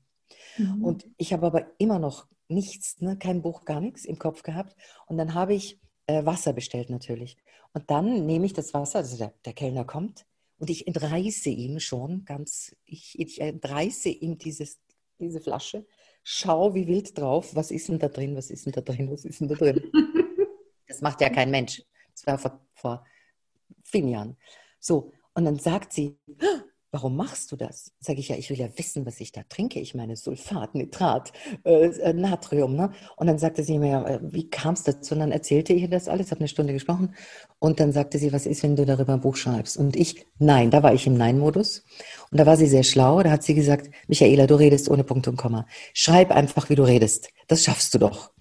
Mhm. 0.58 0.84
Und 0.84 1.06
ich 1.16 1.32
habe 1.32 1.46
aber 1.46 1.66
immer 1.78 1.98
noch 1.98 2.26
nichts, 2.48 3.00
ne, 3.00 3.16
kein 3.16 3.42
Buch, 3.42 3.64
gar 3.64 3.80
nichts 3.80 4.04
im 4.04 4.18
Kopf 4.18 4.42
gehabt. 4.42 4.76
Und 5.06 5.18
dann 5.18 5.34
habe 5.34 5.54
ich 5.54 5.80
äh, 6.06 6.24
Wasser 6.24 6.52
bestellt 6.52 6.90
natürlich. 6.90 7.36
Und 7.72 7.90
dann 7.90 8.26
nehme 8.26 8.46
ich 8.46 8.52
das 8.52 8.74
Wasser, 8.74 8.98
also 8.98 9.16
der, 9.16 9.32
der 9.44 9.54
Kellner 9.54 9.84
kommt 9.84 10.26
und 10.58 10.70
ich 10.70 10.86
entreiße 10.86 11.48
ihm 11.48 11.80
schon 11.80 12.24
ganz, 12.24 12.76
ich, 12.84 13.18
ich 13.18 13.40
entreiße 13.40 14.10
ihm 14.10 14.38
dieses, 14.38 14.78
diese 15.18 15.40
Flasche, 15.40 15.86
schau 16.22 16.74
wie 16.74 16.86
wild 16.86 17.18
drauf, 17.18 17.56
was 17.56 17.70
ist 17.70 17.88
denn 17.88 17.98
da 17.98 18.08
drin, 18.08 18.36
was 18.36 18.50
ist 18.50 18.66
denn 18.66 18.72
da 18.72 18.80
drin, 18.80 19.10
was 19.10 19.24
ist 19.24 19.40
denn 19.40 19.48
da 19.48 19.54
drin. 19.54 19.82
Das 20.86 21.00
macht 21.00 21.22
ja 21.22 21.30
kein 21.30 21.50
Mensch. 21.50 21.82
Das 22.12 22.26
war 22.26 22.36
vor, 22.36 22.60
vor 22.74 23.06
vielen 23.82 24.08
Jahren. 24.08 24.36
So, 24.78 25.10
und 25.32 25.46
dann 25.46 25.58
sagt 25.58 25.94
sie, 25.94 26.18
warum 26.92 27.16
machst 27.16 27.50
du 27.50 27.56
das? 27.56 27.90
Sage 28.00 28.20
ich 28.20 28.28
ja, 28.28 28.36
ich 28.36 28.50
will 28.50 28.58
ja 28.58 28.68
wissen, 28.76 29.06
was 29.06 29.18
ich 29.18 29.32
da 29.32 29.40
trinke. 29.48 29.80
Ich 29.80 29.94
meine 29.94 30.14
Sulfat, 30.14 30.74
Nitrat, 30.74 31.32
äh, 31.64 31.86
äh 31.86 32.12
Natrium. 32.12 32.76
Ne? 32.76 32.92
Und 33.16 33.26
dann 33.26 33.38
sagte 33.38 33.64
sie 33.64 33.78
mir, 33.78 34.04
äh, 34.06 34.18
wie 34.22 34.50
kam 34.50 34.74
es 34.74 34.82
dazu? 34.82 35.14
Und 35.14 35.20
dann 35.20 35.32
erzählte 35.32 35.72
ich 35.72 35.82
ihr 35.82 35.88
das 35.88 36.06
alles, 36.06 36.30
habe 36.30 36.40
eine 36.40 36.48
Stunde 36.48 36.74
gesprochen. 36.74 37.14
Und 37.58 37.80
dann 37.80 37.92
sagte 37.92 38.18
sie, 38.18 38.32
was 38.32 38.44
ist, 38.44 38.62
wenn 38.62 38.76
du 38.76 38.84
darüber 38.84 39.14
ein 39.14 39.22
Buch 39.22 39.36
schreibst? 39.36 39.78
Und 39.78 39.96
ich, 39.96 40.26
nein, 40.38 40.70
da 40.70 40.82
war 40.82 40.92
ich 40.92 41.06
im 41.06 41.16
Nein-Modus. 41.16 41.82
Und 42.30 42.38
da 42.38 42.44
war 42.44 42.58
sie 42.58 42.66
sehr 42.66 42.84
schlau. 42.84 43.22
Da 43.22 43.30
hat 43.30 43.42
sie 43.42 43.54
gesagt, 43.54 43.90
Michaela, 44.06 44.46
du 44.46 44.56
redest 44.56 44.90
ohne 44.90 45.02
Punkt 45.02 45.26
und 45.26 45.38
Komma. 45.38 45.66
Schreib 45.94 46.30
einfach, 46.30 46.68
wie 46.68 46.74
du 46.74 46.82
redest. 46.82 47.30
Das 47.48 47.64
schaffst 47.64 47.94
du 47.94 47.98
doch. 47.98 48.32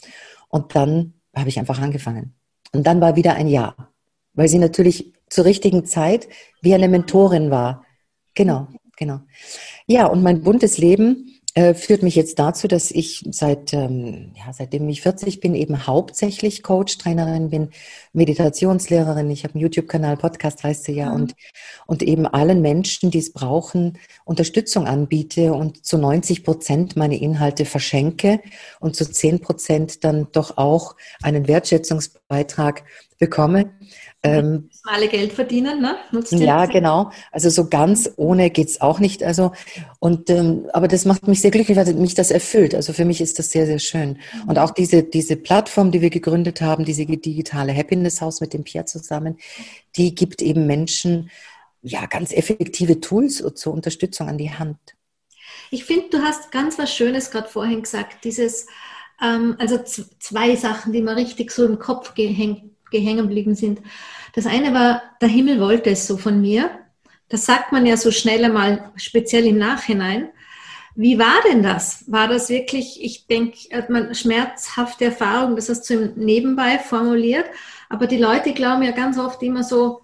Und 0.50 0.76
dann 0.76 1.14
habe 1.34 1.48
ich 1.48 1.58
einfach 1.58 1.80
angefangen. 1.80 2.36
Und 2.74 2.86
dann 2.86 3.00
war 3.00 3.16
wieder 3.16 3.34
ein 3.36 3.48
Ja. 3.48 3.76
Weil 4.34 4.50
sie 4.50 4.60
natürlich 4.60 5.14
zur 5.30 5.46
richtigen 5.46 5.86
Zeit 5.86 6.28
wie 6.62 6.74
eine 6.74 6.90
Mentorin 6.90 7.50
war 7.50 7.86
Genau, 8.34 8.68
genau. 8.98 9.20
Ja, 9.88 10.08
und 10.08 10.24
mein 10.24 10.42
buntes 10.42 10.78
Leben 10.78 11.42
äh, 11.54 11.74
führt 11.74 12.02
mich 12.02 12.16
jetzt 12.16 12.40
dazu, 12.40 12.70
dass 12.70 12.92
ich 12.92 13.26
seit, 13.30 13.74
ähm, 13.74 14.32
ja, 14.38 14.54
seitdem 14.54 14.88
ich 14.88 15.02
40 15.02 15.42
bin, 15.42 15.54
eben 15.54 15.86
hauptsächlich 15.86 16.64
Coach, 16.64 16.98
Trainerin 16.98 17.50
bin, 17.50 17.72
Meditationslehrerin. 18.14 19.30
Ich 19.30 19.44
habe 19.44 19.56
einen 19.56 19.64
YouTube-Kanal, 19.64 20.16
Podcast, 20.16 20.64
weißt 20.64 20.88
du 20.88 20.92
ja, 20.94 21.10
mhm. 21.10 21.16
und, 21.16 21.36
und 21.88 22.04
eben 22.04 22.26
allen 22.26 22.62
Menschen, 22.62 23.12
die 23.12 23.18
es 23.18 23.34
brauchen, 23.34 23.98
Unterstützung 24.24 24.88
anbiete 24.88 25.54
und 25.54 25.86
zu 25.86 25.98
90 25.98 26.46
Prozent 26.46 26.96
meine 26.96 27.20
Inhalte 27.20 27.66
verschenke 27.66 28.40
und 28.80 28.96
zu 28.96 29.10
10 29.10 29.42
Prozent 29.42 30.06
dann 30.06 30.28
doch 30.32 30.58
auch 30.58 30.96
einen 31.22 31.50
Wertschätzungsbeitrag 31.50 32.84
bekomme. 33.20 33.72
Ähm, 34.24 34.70
alle 34.84 35.08
Geld 35.08 35.34
verdienen, 35.34 35.82
ne? 35.82 35.96
Nutzt 36.12 36.34
ja, 36.34 36.68
genau. 36.68 37.12
Also 37.32 37.50
so 37.50 37.70
ganz 37.70 38.12
ohne 38.18 38.52
geht's 38.52 38.80
auch 38.80 39.00
nicht. 39.00 39.24
Also 39.24 39.52
und 40.00 40.30
ähm, 40.30 40.68
aber 40.74 40.88
das 40.88 41.06
macht 41.06 41.28
mich 41.28 41.42
sehr 41.42 41.50
glücklich, 41.50 41.76
weil 41.76 41.92
mich 41.96 42.14
das 42.14 42.30
erfüllt. 42.30 42.76
Also 42.76 42.94
für 42.94 43.06
mich 43.06 43.20
ist 43.20 43.40
das 43.40 43.50
sehr, 43.50 43.66
sehr 43.66 43.80
schön. 43.80 44.20
Mhm. 44.44 44.50
Und 44.50 44.60
auch 44.60 44.72
diese 44.72 45.02
diese 45.02 45.38
Plattform, 45.38 45.92
die 45.92 46.02
wir 46.02 46.12
gegründet 46.12 46.62
haben, 46.62 46.86
diese 46.86 47.06
digitale 47.06 47.76
Happiness 47.76 48.22
House 48.22 48.42
mit 48.42 48.54
dem 48.54 48.64
Pierre 48.64 48.86
zusammen, 48.86 49.38
die 49.96 50.14
gibt 50.14 50.44
eben 50.44 50.68
Menschen 50.68 51.32
ja 51.82 52.06
ganz 52.06 52.32
effektive 52.32 53.02
Tools 53.02 53.44
zur 53.56 53.74
Unterstützung 53.74 54.30
an 54.30 54.38
die 54.38 54.52
Hand. 54.52 54.78
Ich 55.72 55.86
finde, 55.86 56.10
du 56.12 56.20
hast 56.20 56.52
ganz 56.52 56.78
was 56.78 56.94
Schönes 56.94 57.32
gerade 57.32 57.50
vorhin 57.50 57.82
gesagt. 57.82 58.24
Dieses 58.24 58.68
ähm, 59.20 59.56
also 59.58 59.80
zwei 59.80 60.56
Sachen, 60.56 60.94
die 60.94 61.02
mir 61.02 61.16
richtig 61.16 61.50
so 61.52 61.66
im 61.66 61.80
Kopf 61.80 62.14
gehängt 62.14 62.71
hängen 63.00 63.28
geblieben 63.28 63.56
sind. 63.56 63.82
Das 64.34 64.46
eine 64.46 64.74
war, 64.74 65.02
der 65.22 65.30
Himmel 65.30 65.60
wollte 65.60 65.92
es 65.92 66.08
so 66.08 66.18
von 66.18 66.42
mir. 66.42 66.70
Das 67.30 67.46
sagt 67.46 67.72
man 67.72 67.86
ja 67.86 67.98
so 67.98 68.12
schnell 68.12 68.44
einmal, 68.44 68.92
speziell 68.96 69.46
im 69.46 69.58
Nachhinein. 69.58 70.30
Wie 70.96 71.18
war 71.18 71.42
denn 71.50 71.64
das? 71.64 72.04
War 72.08 72.28
das 72.28 72.50
wirklich, 72.50 73.02
ich 73.02 73.28
denke, 73.28 73.58
man 73.88 74.14
schmerzhafte 74.14 75.06
Erfahrung, 75.06 75.56
das 75.56 75.70
hast 75.70 75.90
du 75.90 76.12
nebenbei 76.16 76.80
formuliert, 76.80 77.46
aber 77.90 78.08
die 78.08 78.18
Leute 78.18 78.54
glauben 78.54 78.84
ja 78.84 78.92
ganz 78.92 79.18
oft 79.18 79.42
immer 79.42 79.64
so, 79.64 80.02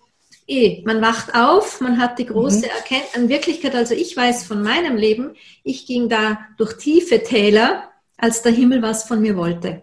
eh, 0.48 0.82
man 0.86 1.02
wacht 1.02 1.36
auf, 1.36 1.82
man 1.82 2.00
hat 2.00 2.20
die 2.20 2.26
große 2.26 2.60
mhm. 2.60 2.64
Erkenntnis. 2.64 3.16
In 3.16 3.30
Wirklichkeit, 3.30 3.76
also 3.76 3.94
ich 3.94 4.16
weiß 4.16 4.46
von 4.46 4.62
meinem 4.62 4.96
Leben, 4.96 5.36
ich 5.64 5.86
ging 5.86 6.08
da 6.08 6.40
durch 6.58 6.78
tiefe 6.78 7.22
Täler, 7.22 7.92
als 8.18 8.42
der 8.42 8.52
Himmel 8.52 8.82
was 8.82 9.04
von 9.04 9.22
mir 9.22 9.36
wollte. 9.36 9.82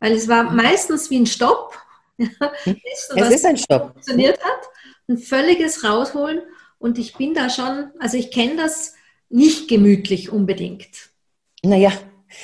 Weil 0.00 0.12
es 0.12 0.28
war 0.28 0.44
meistens 0.44 1.10
wie 1.10 1.18
ein 1.18 1.26
Stopp 1.26 1.78
hm? 2.64 2.76
es 3.16 3.30
ist 3.30 3.46
ein 3.46 3.56
Stopp. 3.56 3.92
Funktioniert 3.92 4.38
hat, 4.42 4.68
ein 5.08 5.18
völliges 5.18 5.84
Rausholen 5.84 6.40
und 6.78 6.98
ich 6.98 7.16
bin 7.16 7.34
da 7.34 7.50
schon, 7.50 7.90
also 7.98 8.16
ich 8.16 8.30
kenne 8.30 8.56
das 8.56 8.94
nicht 9.28 9.68
gemütlich 9.68 10.30
unbedingt. 10.30 11.10
Naja, 11.62 11.92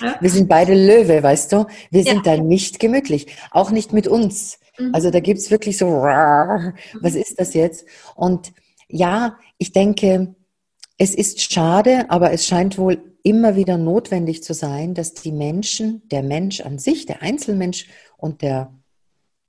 ja? 0.01 0.17
wir 0.21 0.31
sind 0.31 0.49
beide 0.49 0.75
Löwe, 0.75 1.23
weißt 1.23 1.53
du? 1.53 1.67
Wir 1.91 2.05
sind 2.05 2.27
ja. 2.27 2.37
da 2.37 2.43
nicht 2.43 2.81
gemütlich, 2.81 3.27
auch 3.51 3.71
nicht 3.71 3.93
mit 3.93 4.09
uns. 4.09 4.59
Mhm. 4.79 4.95
Also 4.95 5.11
da 5.11 5.21
gibt 5.21 5.39
es 5.39 5.51
wirklich 5.51 5.79
so, 5.79 5.87
was 5.87 7.15
ist 7.15 7.39
das 7.39 7.55
jetzt? 7.55 7.87
Und 8.17 8.53
ja, 8.89 9.39
ich 9.59 9.73
denke, 9.73 10.35
es 10.99 11.15
ist 11.15 11.41
schade, 11.53 12.07
aber 12.11 12.33
es 12.33 12.47
scheint 12.47 12.77
wohl 12.77 13.03
immer 13.23 13.57
wieder 13.57 13.77
notwendig 13.79 14.43
zu 14.43 14.55
sein, 14.55 14.95
dass 14.95 15.15
die 15.15 15.33
Menschen, 15.33 16.03
der 16.09 16.23
Mensch 16.23 16.61
an 16.61 16.79
sich, 16.79 17.07
der 17.07 17.23
Einzelmensch 17.23 17.87
und 18.17 18.43
der 18.43 18.73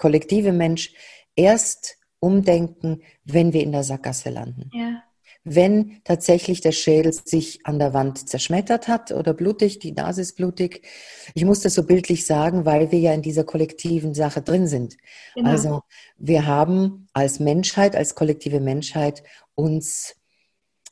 kollektive 0.01 0.51
Mensch 0.51 0.93
erst 1.35 1.97
umdenken, 2.19 3.01
wenn 3.23 3.53
wir 3.53 3.63
in 3.63 3.71
der 3.71 3.83
Sackgasse 3.83 4.29
landen. 4.29 4.69
Ja. 4.73 5.03
Wenn 5.43 6.01
tatsächlich 6.03 6.61
der 6.61 6.71
Schädel 6.71 7.13
sich 7.13 7.65
an 7.65 7.79
der 7.79 7.93
Wand 7.93 8.29
zerschmettert 8.29 8.87
hat 8.87 9.11
oder 9.11 9.33
blutig, 9.33 9.79
die 9.79 9.91
Nase 9.91 10.21
ist 10.21 10.35
blutig. 10.35 10.85
Ich 11.33 11.45
muss 11.45 11.61
das 11.61 11.73
so 11.73 11.83
bildlich 11.83 12.25
sagen, 12.25 12.65
weil 12.65 12.91
wir 12.91 12.99
ja 12.99 13.13
in 13.13 13.23
dieser 13.23 13.43
kollektiven 13.43 14.13
Sache 14.13 14.41
drin 14.41 14.67
sind. 14.67 14.97
Genau. 15.33 15.49
Also 15.49 15.81
wir 16.17 16.45
haben 16.45 17.07
als 17.13 17.39
Menschheit, 17.39 17.95
als 17.95 18.13
kollektive 18.13 18.59
Menschheit 18.59 19.23
uns 19.55 20.15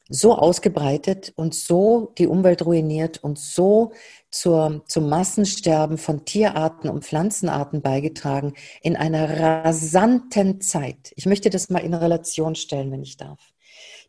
so 0.09 0.35
ausgebreitet 0.35 1.31
und 1.35 1.53
so 1.53 2.13
die 2.17 2.27
Umwelt 2.27 2.65
ruiniert 2.65 3.23
und 3.23 3.37
so 3.37 3.93
zur, 4.31 4.83
zum 4.87 5.07
Massensterben 5.07 5.97
von 5.97 6.25
Tierarten 6.25 6.89
und 6.89 7.05
Pflanzenarten 7.05 7.81
beigetragen 7.81 8.53
in 8.81 8.95
einer 8.95 9.39
rasanten 9.39 10.61
Zeit. 10.61 11.13
Ich 11.15 11.27
möchte 11.27 11.51
das 11.51 11.69
mal 11.69 11.79
in 11.79 11.93
Relation 11.93 12.55
stellen, 12.55 12.91
wenn 12.91 13.03
ich 13.03 13.17
darf. 13.17 13.39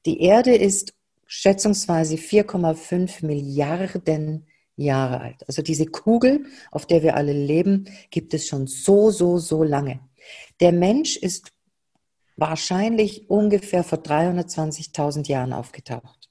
Die 0.07 0.23
Erde 0.23 0.57
ist 0.57 0.95
schätzungsweise 1.27 2.17
4,5 2.17 3.25
Milliarden 3.25 4.47
Jahre 4.77 5.21
alt. 5.21 5.47
Also 5.47 5.61
diese 5.61 5.87
Kugel, 5.87 6.47
auf 6.71 6.87
der 6.87 7.03
wir 7.03 7.15
alle 7.15 7.35
leben, 7.35 7.85
gibt 8.11 8.33
es 8.33 8.47
schon 8.47 8.67
so, 8.67 9.11
so, 9.11 9.37
so 9.39 9.63
lange. 9.63 10.01
Der 10.61 10.73
Mensch 10.73 11.17
ist 11.17 11.53
wahrscheinlich 12.37 13.29
ungefähr 13.29 13.85
vor 13.85 13.99
320.000 13.99 15.29
Jahren 15.29 15.53
aufgetaucht. 15.53 16.31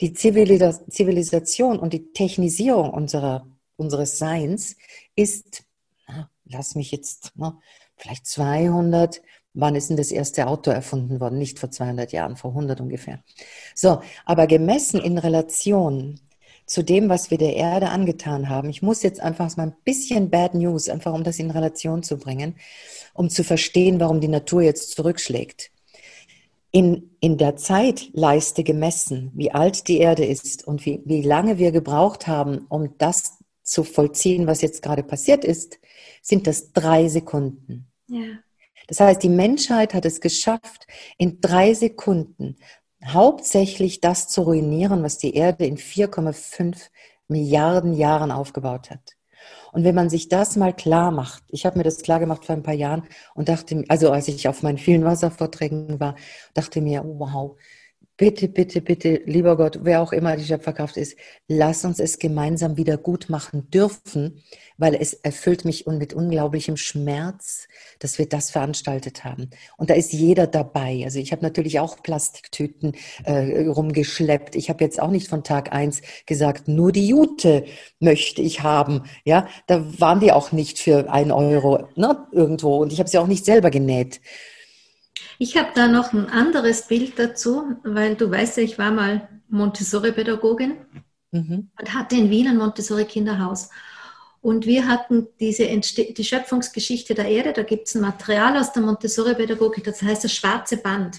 Die 0.00 0.12
Zivilisation 0.12 1.78
und 1.78 1.92
die 1.92 2.12
Technisierung 2.12 2.90
unserer, 2.90 3.46
unseres 3.76 4.18
Seins 4.18 4.76
ist, 5.14 5.64
lass 6.44 6.74
mich 6.74 6.90
jetzt, 6.90 7.32
vielleicht 7.96 8.26
200, 8.26 9.22
wann 9.54 9.74
ist 9.74 9.88
denn 9.88 9.96
das 9.96 10.10
erste 10.10 10.46
Auto 10.46 10.70
erfunden 10.70 11.20
worden? 11.20 11.38
Nicht 11.38 11.58
vor 11.58 11.70
200 11.70 12.12
Jahren, 12.12 12.36
vor 12.36 12.50
100 12.50 12.80
ungefähr. 12.80 13.22
So, 13.74 14.02
aber 14.26 14.46
gemessen 14.46 15.00
in 15.00 15.16
Relation 15.16 16.20
zu 16.66 16.82
dem, 16.82 17.08
was 17.08 17.30
wir 17.30 17.38
der 17.38 17.54
Erde 17.54 17.90
angetan 17.90 18.48
haben. 18.48 18.68
Ich 18.68 18.82
muss 18.82 19.02
jetzt 19.02 19.20
einfach 19.20 19.56
mal 19.56 19.68
ein 19.68 19.76
bisschen 19.84 20.30
Bad 20.30 20.54
News, 20.54 20.88
einfach 20.88 21.14
um 21.14 21.22
das 21.22 21.38
in 21.38 21.50
Relation 21.50 22.02
zu 22.02 22.18
bringen, 22.18 22.56
um 23.14 23.30
zu 23.30 23.44
verstehen, 23.44 24.00
warum 24.00 24.20
die 24.20 24.28
Natur 24.28 24.62
jetzt 24.62 24.90
zurückschlägt. 24.90 25.70
In, 26.72 27.16
in 27.20 27.38
der 27.38 27.56
Zeitleiste 27.56 28.64
gemessen, 28.64 29.30
wie 29.34 29.52
alt 29.52 29.88
die 29.88 29.98
Erde 29.98 30.26
ist 30.26 30.66
und 30.66 30.84
wie, 30.84 31.00
wie 31.04 31.22
lange 31.22 31.56
wir 31.56 31.70
gebraucht 31.70 32.26
haben, 32.26 32.66
um 32.68 32.98
das 32.98 33.38
zu 33.62 33.84
vollziehen, 33.84 34.46
was 34.46 34.60
jetzt 34.60 34.82
gerade 34.82 35.02
passiert 35.02 35.44
ist, 35.44 35.78
sind 36.20 36.46
das 36.46 36.72
drei 36.72 37.08
Sekunden. 37.08 37.86
Ja. 38.08 38.24
Das 38.88 39.00
heißt, 39.00 39.22
die 39.22 39.28
Menschheit 39.28 39.94
hat 39.94 40.04
es 40.04 40.20
geschafft, 40.20 40.86
in 41.18 41.40
drei 41.40 41.74
Sekunden 41.74 42.56
hauptsächlich 43.06 44.00
das 44.00 44.28
zu 44.28 44.42
ruinieren, 44.42 45.02
was 45.02 45.18
die 45.18 45.34
Erde 45.34 45.66
in 45.66 45.76
4,5 45.76 46.90
Milliarden 47.28 47.92
Jahren 47.92 48.30
aufgebaut 48.30 48.90
hat. 48.90 49.16
Und 49.72 49.84
wenn 49.84 49.94
man 49.94 50.08
sich 50.10 50.28
das 50.28 50.56
mal 50.56 50.72
klar 50.72 51.10
macht, 51.10 51.42
ich 51.48 51.66
habe 51.66 51.78
mir 51.78 51.84
das 51.84 52.02
klar 52.02 52.18
gemacht 52.18 52.44
vor 52.44 52.54
ein 52.54 52.62
paar 52.62 52.74
Jahren 52.74 53.04
und 53.34 53.48
dachte, 53.48 53.84
also 53.88 54.10
als 54.10 54.28
ich 54.28 54.48
auf 54.48 54.62
meinen 54.62 54.78
vielen 54.78 55.04
Wasservorträgen 55.04 56.00
war, 56.00 56.16
dachte 56.54 56.80
mir, 56.80 57.02
wow, 57.04 57.56
bitte, 58.16 58.48
bitte, 58.48 58.80
bitte, 58.80 59.22
lieber 59.26 59.56
Gott, 59.56 59.80
wer 59.82 60.00
auch 60.00 60.12
immer 60.12 60.36
die 60.36 60.44
Schöpferkraft 60.44 60.96
ist, 60.96 61.16
lass 61.48 61.84
uns 61.84 61.98
es 61.98 62.18
gemeinsam 62.18 62.76
wieder 62.76 62.96
gut 62.96 63.28
machen 63.28 63.70
dürfen, 63.70 64.42
weil 64.78 64.94
es 64.94 65.12
erfüllt 65.12 65.64
mich 65.64 65.86
mit 65.86 66.14
unglaublichem 66.14 66.76
Schmerz, 66.76 67.68
dass 67.98 68.18
wir 68.18 68.26
das 68.28 68.50
veranstaltet 68.50 69.24
haben. 69.24 69.50
Und 69.76 69.90
da 69.90 69.94
ist 69.94 70.12
jeder 70.12 70.46
dabei. 70.46 71.02
Also 71.04 71.18
ich 71.18 71.32
habe 71.32 71.42
natürlich 71.42 71.78
auch 71.78 72.02
Plastiktüten 72.02 72.94
äh, 73.24 73.66
rumgeschleppt. 73.66 74.56
Ich 74.56 74.70
habe 74.70 74.84
jetzt 74.84 75.00
auch 75.00 75.10
nicht 75.10 75.28
von 75.28 75.44
Tag 75.44 75.72
eins 75.72 76.00
gesagt, 76.24 76.68
nur 76.68 76.92
die 76.92 77.08
Jute 77.08 77.64
möchte 78.00 78.40
ich 78.40 78.62
haben. 78.62 79.02
Ja, 79.24 79.48
da 79.66 79.84
waren 80.00 80.20
die 80.20 80.32
auch 80.32 80.52
nicht 80.52 80.78
für 80.78 81.10
ein 81.10 81.30
Euro 81.30 81.88
ne, 81.96 82.26
irgendwo. 82.32 82.78
Und 82.78 82.92
ich 82.92 82.98
habe 82.98 83.08
sie 83.08 83.18
auch 83.18 83.26
nicht 83.26 83.44
selber 83.44 83.70
genäht. 83.70 84.20
Ich 85.38 85.56
habe 85.56 85.70
da 85.74 85.88
noch 85.88 86.12
ein 86.12 86.28
anderes 86.30 86.86
Bild 86.86 87.18
dazu, 87.18 87.76
weil 87.82 88.14
du 88.14 88.30
weißt 88.30 88.56
ja, 88.58 88.62
ich 88.62 88.78
war 88.78 88.90
mal 88.90 89.28
Montessori-Pädagogin 89.48 90.76
mhm. 91.32 91.70
und 91.78 91.94
hatte 91.94 92.16
in 92.16 92.30
Wien 92.30 92.48
ein 92.48 92.56
Montessori-Kinderhaus. 92.56 93.70
Und 94.40 94.64
wir 94.64 94.86
hatten 94.86 95.26
diese 95.40 95.66
die 95.66 96.24
Schöpfungsgeschichte 96.24 97.14
der 97.14 97.26
Erde, 97.26 97.52
da 97.52 97.62
gibt 97.62 97.88
es 97.88 97.94
ein 97.94 98.00
Material 98.00 98.56
aus 98.56 98.72
der 98.72 98.82
Montessori-Pädagogik, 98.82 99.84
das 99.84 100.02
heißt 100.02 100.24
das 100.24 100.34
schwarze 100.34 100.76
Band. 100.76 101.18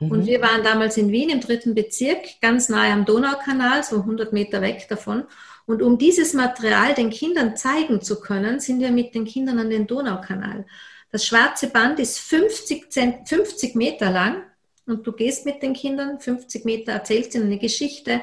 Mhm. 0.00 0.10
Und 0.10 0.26
wir 0.26 0.40
waren 0.40 0.62
damals 0.62 0.96
in 0.96 1.12
Wien 1.12 1.30
im 1.30 1.40
dritten 1.40 1.74
Bezirk, 1.74 2.40
ganz 2.40 2.68
nahe 2.68 2.92
am 2.92 3.04
Donaukanal, 3.04 3.82
so 3.84 3.96
100 3.96 4.32
Meter 4.32 4.60
weg 4.60 4.86
davon. 4.88 5.24
Und 5.66 5.82
um 5.82 5.98
dieses 5.98 6.34
Material 6.34 6.94
den 6.94 7.10
Kindern 7.10 7.56
zeigen 7.56 8.00
zu 8.00 8.20
können, 8.20 8.58
sind 8.58 8.80
wir 8.80 8.90
mit 8.90 9.14
den 9.14 9.24
Kindern 9.24 9.58
an 9.58 9.70
den 9.70 9.86
Donaukanal. 9.86 10.66
Das 11.10 11.24
schwarze 11.24 11.68
Band 11.68 11.98
ist 11.98 12.18
50, 12.18 12.90
Zent 12.90 13.28
50 13.28 13.74
Meter 13.74 14.10
lang 14.10 14.42
und 14.86 15.06
du 15.06 15.12
gehst 15.12 15.46
mit 15.46 15.62
den 15.62 15.72
Kindern 15.72 16.20
50 16.20 16.64
Meter, 16.64 16.92
erzählst 16.92 17.34
ihnen 17.34 17.44
eine 17.44 17.58
Geschichte. 17.58 18.20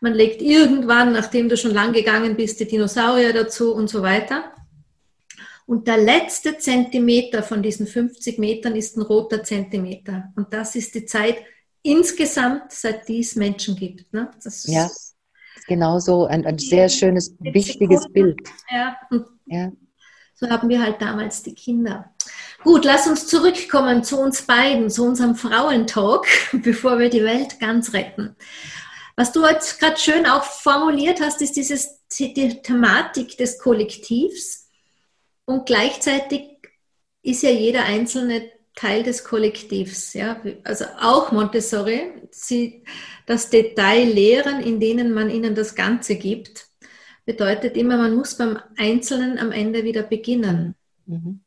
Man 0.00 0.14
legt 0.14 0.40
irgendwann, 0.40 1.12
nachdem 1.12 1.48
du 1.48 1.56
schon 1.56 1.72
lang 1.72 1.92
gegangen 1.92 2.36
bist, 2.36 2.60
die 2.60 2.66
Dinosaurier 2.66 3.32
dazu 3.32 3.74
und 3.74 3.88
so 3.88 4.02
weiter. 4.02 4.52
Und 5.66 5.86
der 5.86 5.98
letzte 5.98 6.58
Zentimeter 6.58 7.44
von 7.44 7.62
diesen 7.62 7.86
50 7.86 8.38
Metern 8.38 8.74
ist 8.74 8.96
ein 8.96 9.02
roter 9.02 9.44
Zentimeter. 9.44 10.32
Und 10.34 10.52
das 10.52 10.74
ist 10.74 10.94
die 10.96 11.04
Zeit 11.04 11.36
insgesamt, 11.82 12.72
seit 12.72 13.08
es 13.08 13.36
Menschen 13.36 13.76
gibt. 13.76 14.12
Ne? 14.12 14.30
Ja, 14.64 14.90
genau 15.68 16.00
so 16.00 16.26
ein, 16.26 16.44
ein 16.44 16.58
sehr 16.58 16.88
schönes, 16.88 17.36
wichtiges 17.38 18.08
Bild. 18.12 18.40
Ja, 18.68 18.96
ja. 19.46 19.70
So 20.40 20.48
haben 20.48 20.70
wir 20.70 20.82
halt 20.82 21.02
damals 21.02 21.42
die 21.42 21.54
Kinder. 21.54 22.14
Gut, 22.64 22.86
lass 22.86 23.06
uns 23.06 23.26
zurückkommen 23.26 24.02
zu 24.02 24.18
uns 24.18 24.40
beiden, 24.40 24.88
zu 24.88 25.04
unserem 25.04 25.36
Frauentalk, 25.36 26.26
bevor 26.52 26.98
wir 26.98 27.10
die 27.10 27.22
Welt 27.22 27.60
ganz 27.60 27.92
retten. 27.92 28.36
Was 29.16 29.32
du 29.32 29.46
jetzt 29.46 29.78
gerade 29.78 29.98
schön 29.98 30.24
auch 30.24 30.44
formuliert 30.44 31.20
hast, 31.20 31.42
ist 31.42 31.56
dieses, 31.56 32.00
die 32.18 32.32
Thematik 32.62 33.36
des 33.36 33.58
Kollektivs 33.58 34.70
und 35.44 35.66
gleichzeitig 35.66 36.44
ist 37.22 37.42
ja 37.42 37.50
jeder 37.50 37.84
einzelne 37.84 38.50
Teil 38.74 39.02
des 39.02 39.24
Kollektivs. 39.24 40.14
Ja? 40.14 40.40
Also 40.64 40.86
auch 41.00 41.32
Montessori, 41.32 42.12
sie 42.30 42.82
das 43.26 43.50
Detail 43.50 44.04
lehren, 44.04 44.60
in 44.60 44.80
denen 44.80 45.12
man 45.12 45.28
ihnen 45.28 45.54
das 45.54 45.74
Ganze 45.74 46.14
gibt 46.16 46.69
bedeutet 47.30 47.76
immer, 47.76 47.96
man 47.96 48.16
muss 48.16 48.34
beim 48.34 48.58
Einzelnen 48.76 49.38
am 49.38 49.52
Ende 49.52 49.84
wieder 49.84 50.02
beginnen. 50.02 50.74
Mhm. 51.06 51.38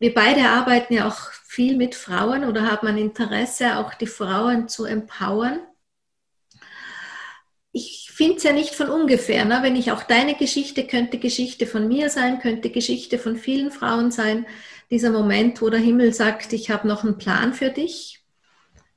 Wir 0.00 0.12
beide 0.12 0.48
arbeiten 0.48 0.94
ja 0.94 1.06
auch 1.06 1.30
viel 1.44 1.76
mit 1.76 1.94
Frauen 1.94 2.44
oder 2.44 2.68
haben 2.68 2.88
ein 2.88 2.98
Interesse, 2.98 3.76
auch 3.76 3.94
die 3.94 4.08
Frauen 4.08 4.68
zu 4.68 4.84
empowern. 4.84 5.60
Ich 7.70 8.10
finde 8.12 8.38
es 8.38 8.42
ja 8.42 8.52
nicht 8.52 8.74
von 8.74 8.88
ungefähr, 8.88 9.44
ne? 9.44 9.60
wenn 9.62 9.76
ich 9.76 9.92
auch 9.92 10.02
deine 10.02 10.34
Geschichte 10.34 10.84
könnte 10.84 11.18
Geschichte 11.18 11.68
von 11.68 11.86
mir 11.86 12.10
sein, 12.10 12.40
könnte 12.40 12.70
Geschichte 12.70 13.16
von 13.16 13.36
vielen 13.36 13.70
Frauen 13.70 14.10
sein. 14.10 14.44
Dieser 14.90 15.10
Moment, 15.10 15.62
wo 15.62 15.70
der 15.70 15.78
Himmel 15.78 16.12
sagt, 16.14 16.52
ich 16.52 16.68
habe 16.70 16.88
noch 16.88 17.04
einen 17.04 17.16
Plan 17.16 17.54
für 17.54 17.70
dich. 17.70 18.24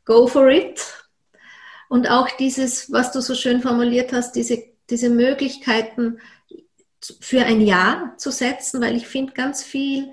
Go 0.05 0.25
for 0.25 0.49
it. 0.49 0.81
Und 1.87 2.09
auch 2.09 2.31
dieses, 2.31 2.91
was 2.91 3.11
du 3.11 3.21
so 3.21 3.35
schön 3.35 3.61
formuliert 3.61 4.11
hast, 4.11 4.31
diese 4.31 4.70
diese 4.91 5.09
Möglichkeiten 5.09 6.19
für 7.19 7.43
ein 7.45 7.61
Ja 7.61 8.13
zu 8.17 8.31
setzen, 8.31 8.81
weil 8.81 8.95
ich 8.95 9.07
finde, 9.07 9.33
ganz 9.33 9.63
viel 9.63 10.11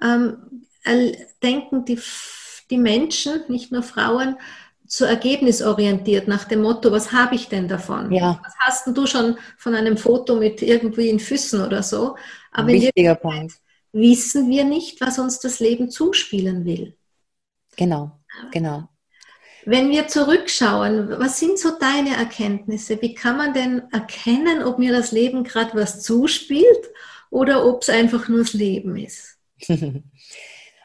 ähm, 0.00 0.64
denken 1.42 1.84
die, 1.84 1.98
die 2.70 2.78
Menschen, 2.78 3.42
nicht 3.48 3.72
nur 3.72 3.82
Frauen, 3.82 4.36
so 4.86 5.04
ergebnisorientiert 5.04 6.28
nach 6.28 6.44
dem 6.44 6.62
Motto, 6.62 6.90
was 6.90 7.12
habe 7.12 7.34
ich 7.34 7.48
denn 7.48 7.68
davon? 7.68 8.10
Ja. 8.10 8.40
Was 8.42 8.54
hast 8.60 8.86
denn 8.86 8.94
du 8.94 9.06
schon 9.06 9.36
von 9.58 9.74
einem 9.74 9.98
Foto 9.98 10.36
mit 10.36 10.62
irgendwie 10.62 11.10
in 11.10 11.20
Füßen 11.20 11.62
oder 11.64 11.82
so? 11.82 12.16
Aber 12.52 12.68
Wichtiger 12.68 13.14
Punkt. 13.14 13.52
wissen 13.92 14.48
wir 14.48 14.64
nicht, 14.64 15.00
was 15.02 15.18
uns 15.18 15.40
das 15.40 15.60
Leben 15.60 15.90
zuspielen 15.90 16.64
will. 16.64 16.96
Genau, 17.76 18.18
genau. 18.50 18.88
Wenn 19.70 19.90
wir 19.90 20.08
zurückschauen, 20.08 21.10
was 21.18 21.38
sind 21.38 21.58
so 21.58 21.78
deine 21.78 22.16
Erkenntnisse? 22.16 23.02
Wie 23.02 23.12
kann 23.12 23.36
man 23.36 23.52
denn 23.52 23.82
erkennen, 23.92 24.62
ob 24.62 24.78
mir 24.78 24.92
das 24.92 25.12
Leben 25.12 25.44
gerade 25.44 25.74
was 25.74 26.02
zuspielt 26.02 26.90
oder 27.28 27.66
ob 27.66 27.82
es 27.82 27.90
einfach 27.90 28.28
nur 28.28 28.38
das 28.38 28.54
Leben 28.54 28.96
ist? 28.96 29.36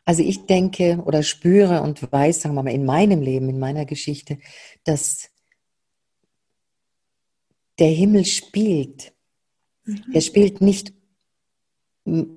Also 0.06 0.22
ich 0.22 0.48
denke 0.48 1.02
oder 1.06 1.24
spüre 1.24 1.82
und 1.82 2.12
weiß, 2.12 2.42
sagen 2.42 2.56
wir 2.56 2.64
mal, 2.64 2.74
in 2.74 2.84
meinem 2.84 3.22
Leben, 3.22 3.48
in 3.48 3.58
meiner 3.58 3.86
Geschichte, 3.86 4.38
dass 4.84 5.30
der 7.80 7.88
Himmel 7.88 8.26
spielt. 8.26 9.14
Mhm. 9.86 10.04
Er 10.12 10.20
spielt 10.20 10.60
nicht, 10.60 10.92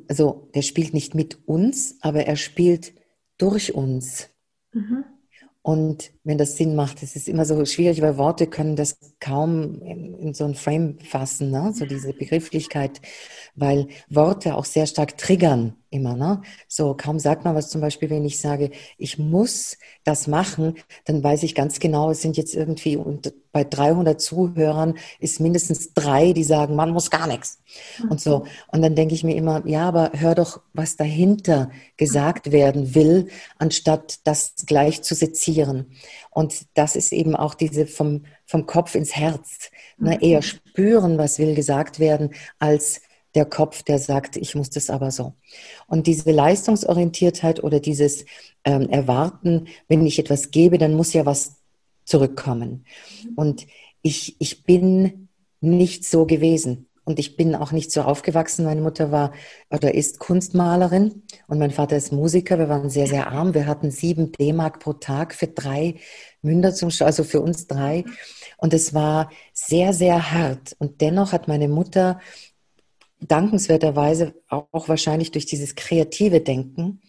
also 0.07 0.49
der 0.55 0.63
spielt 0.63 0.95
nicht 0.95 1.17
mit 1.17 1.49
uns, 1.49 1.97
aber 2.03 2.25
er 2.25 2.37
spielt 2.37 2.95
durch 3.37 3.75
uns. 3.75 4.29
Mhm. 4.73 5.05
Und 5.67 6.13
wenn 6.23 6.39
das 6.39 6.57
Sinn 6.57 6.77
macht, 6.77 7.03
es 7.03 7.17
ist 7.17 7.29
immer 7.29 7.45
so 7.45 7.65
schwierig, 7.65 8.01
weil 8.01 8.19
Worte 8.19 8.47
können 8.47 8.77
das 8.77 9.01
kaum 9.19 9.83
in, 9.83 10.15
in 10.15 10.33
so 10.33 10.45
ein 10.45 10.55
Frame 10.55 11.01
fassen, 11.01 11.51
ne? 11.51 11.73
so 11.75 11.87
diese 11.87 12.13
Begrifflichkeit, 12.13 13.01
weil 13.57 13.89
Worte 14.09 14.55
auch 14.55 14.65
sehr 14.65 14.87
stark 14.87 15.19
triggern 15.19 15.75
immer. 15.97 16.15
Ne? 16.15 16.43
So 16.69 16.95
kaum 16.95 17.19
sagt 17.19 17.45
man 17.45 17.55
was 17.55 17.69
zum 17.71 17.81
Beispiel, 17.81 18.11
wenn 18.11 18.25
ich 18.25 18.39
sage, 18.39 18.71
ich 18.99 19.19
muss 19.19 19.77
das 20.05 20.27
machen, 20.27 20.75
dann 21.05 21.23
weiß 21.25 21.43
ich 21.43 21.55
ganz 21.55 21.81
genau, 21.81 22.11
es 22.11 22.23
sind 22.23 22.37
jetzt 22.37 22.55
irgendwie 22.55 22.97
und 22.97 23.33
bei 23.57 23.65
300 23.65 24.21
Zuhörern 24.21 24.99
ist 25.19 25.41
mindestens 25.41 25.95
drei, 25.95 26.35
die 26.35 26.45
sagen, 26.45 26.77
man 26.77 26.91
muss 26.91 27.11
gar 27.11 27.27
nichts 27.27 27.59
und 28.11 28.21
so. 28.21 28.45
Und 28.69 28.83
dann 28.83 28.95
denke 28.95 29.15
ich 29.15 29.25
mir 29.25 29.35
immer, 29.35 29.67
ja, 29.67 29.89
aber 29.89 30.11
hör 30.13 30.35
doch, 30.35 30.61
was 30.75 30.97
dahinter 30.97 31.71
gesagt 31.97 32.53
werden 32.53 32.95
will, 32.95 33.29
anstatt 33.59 34.19
das 34.25 34.55
gleich 34.67 35.01
zu 35.03 35.15
sezieren. 35.15 35.87
Und 36.31 36.67
das 36.75 36.97
ist 36.97 37.15
eben 37.15 37.35
auch 37.35 37.55
diese 37.55 37.87
vom, 37.87 38.27
vom 38.45 38.67
Kopf 38.67 38.95
ins 38.95 39.17
Herz. 39.17 39.71
Ne? 39.97 40.21
Eher 40.21 40.43
spüren, 40.43 41.17
was 41.17 41.39
will 41.39 41.55
gesagt 41.55 41.99
werden, 41.99 42.35
als 42.59 43.01
der 43.37 43.45
Kopf, 43.45 43.83
der 43.83 43.99
sagt, 43.99 44.37
ich 44.37 44.55
muss 44.55 44.71
das 44.71 44.91
aber 44.91 45.11
so. 45.11 45.35
Und 45.87 46.07
diese 46.07 46.33
Leistungsorientiertheit 46.33 47.63
oder 47.63 47.79
dieses 47.79 48.25
ähm, 48.65 48.89
Erwarten, 48.89 49.69
wenn 49.89 50.05
ich 50.05 50.19
etwas 50.19 50.51
gebe, 50.51 50.79
dann 50.79 50.95
muss 50.95 51.13
ja 51.13 51.27
was 51.27 51.57
zurückkommen. 52.05 52.85
Und 53.37 53.67
ich, 54.03 54.37
ich 54.41 54.65
bin 54.65 55.29
nicht 55.61 56.05
so 56.05 56.27
gewesen. 56.27 56.87
Und 57.05 57.21
ich 57.21 57.37
bin 57.37 57.55
auch 57.55 57.71
nicht 57.71 57.93
so 57.93 58.03
aufgewachsen. 58.03 58.65
Meine 58.65 58.81
Mutter 58.81 59.13
war 59.13 59.33
oder 59.71 59.95
ist 59.95 60.19
Kunstmalerin 60.19 61.23
und 61.47 61.59
mein 61.59 61.71
Vater 61.71 61.97
ist 61.97 62.13
Musiker. 62.13 62.59
Wir 62.59 62.69
waren 62.69 62.91
sehr, 62.91 63.07
sehr 63.07 63.31
arm. 63.31 63.55
Wir 63.55 63.67
hatten 63.67 63.93
sieben 63.93 64.33
D-Mark 64.33 64.81
pro 64.81 64.93
Tag 64.93 65.33
für 65.33 65.47
drei 65.47 66.01
Münder 66.43 66.75
zum, 66.75 66.91
also 66.99 67.23
für 67.23 67.41
uns 67.41 67.69
drei. 67.69 68.05
Und 68.57 68.75
es 68.75 68.93
war 68.93 69.31
sehr, 69.53 69.93
sehr 69.93 70.33
hart. 70.33 70.75
Und 70.81 71.01
dennoch 71.01 71.31
hat 71.31 71.47
meine 71.47 71.69
Mutter 71.69 72.21
dankenswerterweise 73.21 74.35
auch 74.49 74.89
wahrscheinlich 74.89 75.31
durch 75.31 75.47
dieses 75.47 75.75
kreative 75.75 76.41
Denken 76.41 77.01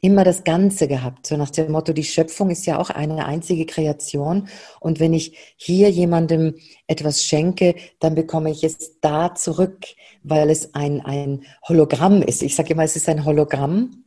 immer 0.00 0.22
das 0.22 0.44
Ganze 0.44 0.88
gehabt. 0.88 1.26
So 1.26 1.36
nach 1.36 1.50
dem 1.50 1.72
Motto, 1.72 1.92
die 1.92 2.04
Schöpfung 2.04 2.50
ist 2.50 2.66
ja 2.66 2.78
auch 2.78 2.90
eine 2.90 3.24
einzige 3.24 3.64
Kreation. 3.64 4.48
Und 4.80 5.00
wenn 5.00 5.14
ich 5.14 5.54
hier 5.56 5.90
jemandem 5.90 6.54
etwas 6.86 7.24
schenke, 7.24 7.74
dann 7.98 8.14
bekomme 8.14 8.50
ich 8.50 8.62
es 8.62 9.00
da 9.00 9.34
zurück, 9.34 9.86
weil 10.22 10.50
es 10.50 10.74
ein, 10.74 11.00
ein 11.00 11.44
Hologramm 11.66 12.22
ist. 12.22 12.42
Ich 12.42 12.54
sage 12.54 12.74
immer, 12.74 12.84
es 12.84 12.96
ist 12.96 13.08
ein 13.08 13.24
Hologramm. 13.24 14.03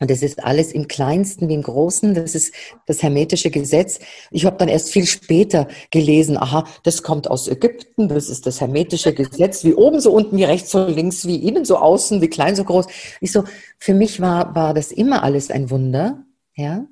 Und 0.00 0.10
es 0.10 0.22
ist 0.22 0.44
alles 0.44 0.72
im 0.72 0.86
Kleinsten 0.86 1.48
wie 1.48 1.54
im 1.54 1.62
Großen. 1.62 2.14
Das 2.14 2.34
ist 2.34 2.54
das 2.86 3.02
hermetische 3.02 3.50
Gesetz. 3.50 3.98
Ich 4.30 4.44
habe 4.44 4.56
dann 4.56 4.68
erst 4.68 4.90
viel 4.90 5.06
später 5.06 5.66
gelesen, 5.90 6.36
aha, 6.36 6.64
das 6.84 7.02
kommt 7.02 7.28
aus 7.28 7.48
Ägypten, 7.48 8.08
das 8.08 8.28
ist 8.28 8.46
das 8.46 8.60
hermetische 8.60 9.12
Gesetz, 9.12 9.64
wie 9.64 9.74
oben 9.74 10.00
so 10.00 10.12
unten, 10.12 10.36
wie 10.36 10.44
rechts 10.44 10.70
so 10.70 10.86
links, 10.86 11.26
wie 11.26 11.36
innen 11.36 11.64
so 11.64 11.78
außen, 11.78 12.20
wie 12.22 12.28
klein 12.28 12.54
so 12.54 12.64
groß. 12.64 12.86
Ich 13.20 13.32
so, 13.32 13.44
für 13.78 13.94
mich 13.94 14.20
war, 14.20 14.54
war 14.54 14.72
das 14.72 14.92
immer 14.92 15.24
alles 15.24 15.50
ein 15.50 15.70
Wunder, 15.70 16.24
ja. 16.54 16.86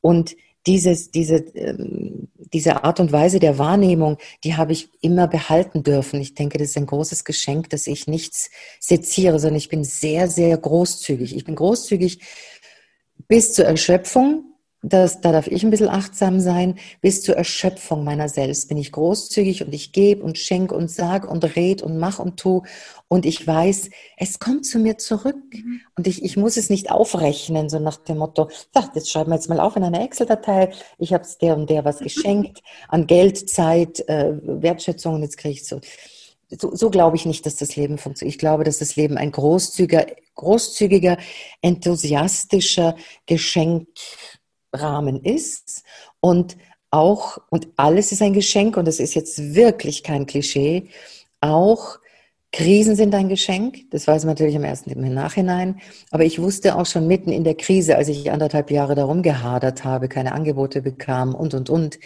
Und 0.00 0.36
dieses, 0.66 1.10
diese, 1.10 1.36
ähm, 1.54 2.28
diese 2.52 2.84
Art 2.84 3.00
und 3.00 3.12
Weise 3.12 3.38
der 3.38 3.58
Wahrnehmung, 3.58 4.18
die 4.44 4.56
habe 4.56 4.72
ich 4.72 4.88
immer 5.00 5.26
behalten 5.26 5.82
dürfen. 5.82 6.20
Ich 6.20 6.34
denke, 6.34 6.58
das 6.58 6.70
ist 6.70 6.76
ein 6.76 6.86
großes 6.86 7.24
Geschenk, 7.24 7.70
dass 7.70 7.86
ich 7.86 8.06
nichts 8.06 8.50
seziere, 8.80 9.38
sondern 9.38 9.58
ich 9.58 9.68
bin 9.68 9.84
sehr, 9.84 10.28
sehr 10.28 10.56
großzügig. 10.56 11.36
Ich 11.36 11.44
bin 11.44 11.54
großzügig 11.54 12.20
bis 13.28 13.52
zur 13.52 13.66
Erschöpfung, 13.66 14.53
das, 14.86 15.22
da 15.22 15.32
darf 15.32 15.46
ich 15.46 15.64
ein 15.64 15.70
bisschen 15.70 15.88
achtsam 15.88 16.40
sein. 16.40 16.78
Bis 17.00 17.22
zur 17.22 17.36
Erschöpfung 17.36 18.04
meiner 18.04 18.28
selbst 18.28 18.68
bin 18.68 18.76
ich 18.76 18.92
großzügig 18.92 19.64
und 19.64 19.74
ich 19.74 19.92
gebe 19.92 20.22
und 20.22 20.36
schenke 20.36 20.74
und 20.74 20.90
sag 20.90 21.26
und 21.28 21.56
red 21.56 21.82
und 21.82 21.98
mach 21.98 22.18
und 22.18 22.38
tu. 22.38 22.62
Und 23.08 23.24
ich 23.24 23.46
weiß, 23.46 23.88
es 24.18 24.38
kommt 24.38 24.66
zu 24.66 24.78
mir 24.78 24.98
zurück. 24.98 25.36
Mhm. 25.52 25.80
Und 25.96 26.06
ich, 26.06 26.22
ich 26.22 26.36
muss 26.36 26.58
es 26.58 26.68
nicht 26.68 26.90
aufrechnen, 26.90 27.70
so 27.70 27.78
nach 27.78 27.96
dem 27.96 28.18
Motto, 28.18 28.50
ach, 28.74 28.88
das 28.92 29.08
schreiben 29.08 29.30
wir 29.30 29.36
jetzt 29.36 29.48
mal 29.48 29.60
auf 29.60 29.74
in 29.76 29.84
einer 29.84 30.04
Excel-Datei. 30.04 30.70
Ich 30.98 31.14
habe 31.14 31.24
es 31.24 31.38
der 31.38 31.56
und 31.56 31.70
der 31.70 31.86
was 31.86 32.00
geschenkt 32.00 32.60
an 32.88 33.06
Geld, 33.06 33.48
Zeit, 33.48 34.06
äh, 34.08 34.34
Wertschätzung 34.42 35.14
und 35.14 35.22
jetzt 35.22 35.38
kriege 35.38 35.54
ich 35.54 35.66
so. 35.66 35.80
So, 36.60 36.74
so 36.74 36.90
glaube 36.90 37.16
ich 37.16 37.24
nicht, 37.24 37.46
dass 37.46 37.56
das 37.56 37.74
Leben 37.74 37.96
funktioniert. 37.96 38.34
Ich 38.34 38.38
glaube, 38.38 38.64
dass 38.64 38.78
das 38.78 38.96
Leben 38.96 39.16
ein 39.16 39.32
großzügiger, 39.32 40.06
großzügiger, 40.34 41.16
enthusiastischer 41.62 42.96
Geschenk 43.26 43.88
Rahmen 44.74 45.22
ist 45.22 45.82
und 46.20 46.56
auch, 46.90 47.38
und 47.50 47.68
alles 47.76 48.12
ist 48.12 48.22
ein 48.22 48.34
Geschenk 48.34 48.76
und 48.76 48.86
es 48.86 49.00
ist 49.00 49.14
jetzt 49.14 49.54
wirklich 49.54 50.02
kein 50.02 50.26
Klischee, 50.26 50.88
auch 51.40 51.98
Krisen 52.52 52.94
sind 52.94 53.12
ein 53.16 53.28
Geschenk, 53.28 53.90
das 53.90 54.06
weiß 54.06 54.24
man 54.24 54.34
natürlich 54.34 54.54
am 54.54 54.62
ersten 54.62 54.90
im 54.90 55.12
Nachhinein, 55.12 55.80
aber 56.12 56.24
ich 56.24 56.40
wusste 56.40 56.76
auch 56.76 56.86
schon 56.86 57.08
mitten 57.08 57.32
in 57.32 57.42
der 57.42 57.56
Krise, 57.56 57.96
als 57.96 58.06
ich 58.08 58.30
anderthalb 58.30 58.70
Jahre 58.70 58.94
darum 58.94 59.22
gehadert 59.22 59.82
habe, 59.82 60.08
keine 60.08 60.30
Angebote 60.30 60.80
bekam 60.80 61.34
und, 61.34 61.52
und, 61.52 61.68
und 61.68 61.98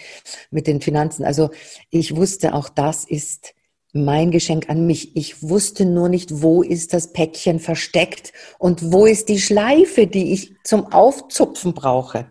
mit 0.49 0.65
den 0.65 0.81
Finanzen. 0.81 1.23
Also 1.23 1.51
ich 1.91 2.15
wusste 2.15 2.55
auch, 2.55 2.67
das 2.67 3.05
ist 3.05 3.53
mein 3.93 4.31
Geschenk 4.31 4.69
an 4.69 4.87
mich. 4.87 5.15
Ich 5.15 5.43
wusste 5.47 5.85
nur 5.85 6.09
nicht, 6.09 6.41
wo 6.41 6.63
ist 6.63 6.93
das 6.93 7.13
Päckchen 7.13 7.59
versteckt 7.59 8.33
und 8.57 8.91
wo 8.91 9.05
ist 9.05 9.29
die 9.29 9.39
Schleife, 9.39 10.07
die 10.07 10.33
ich 10.33 10.55
zum 10.63 10.91
Aufzupfen 10.91 11.75
brauche. 11.75 12.25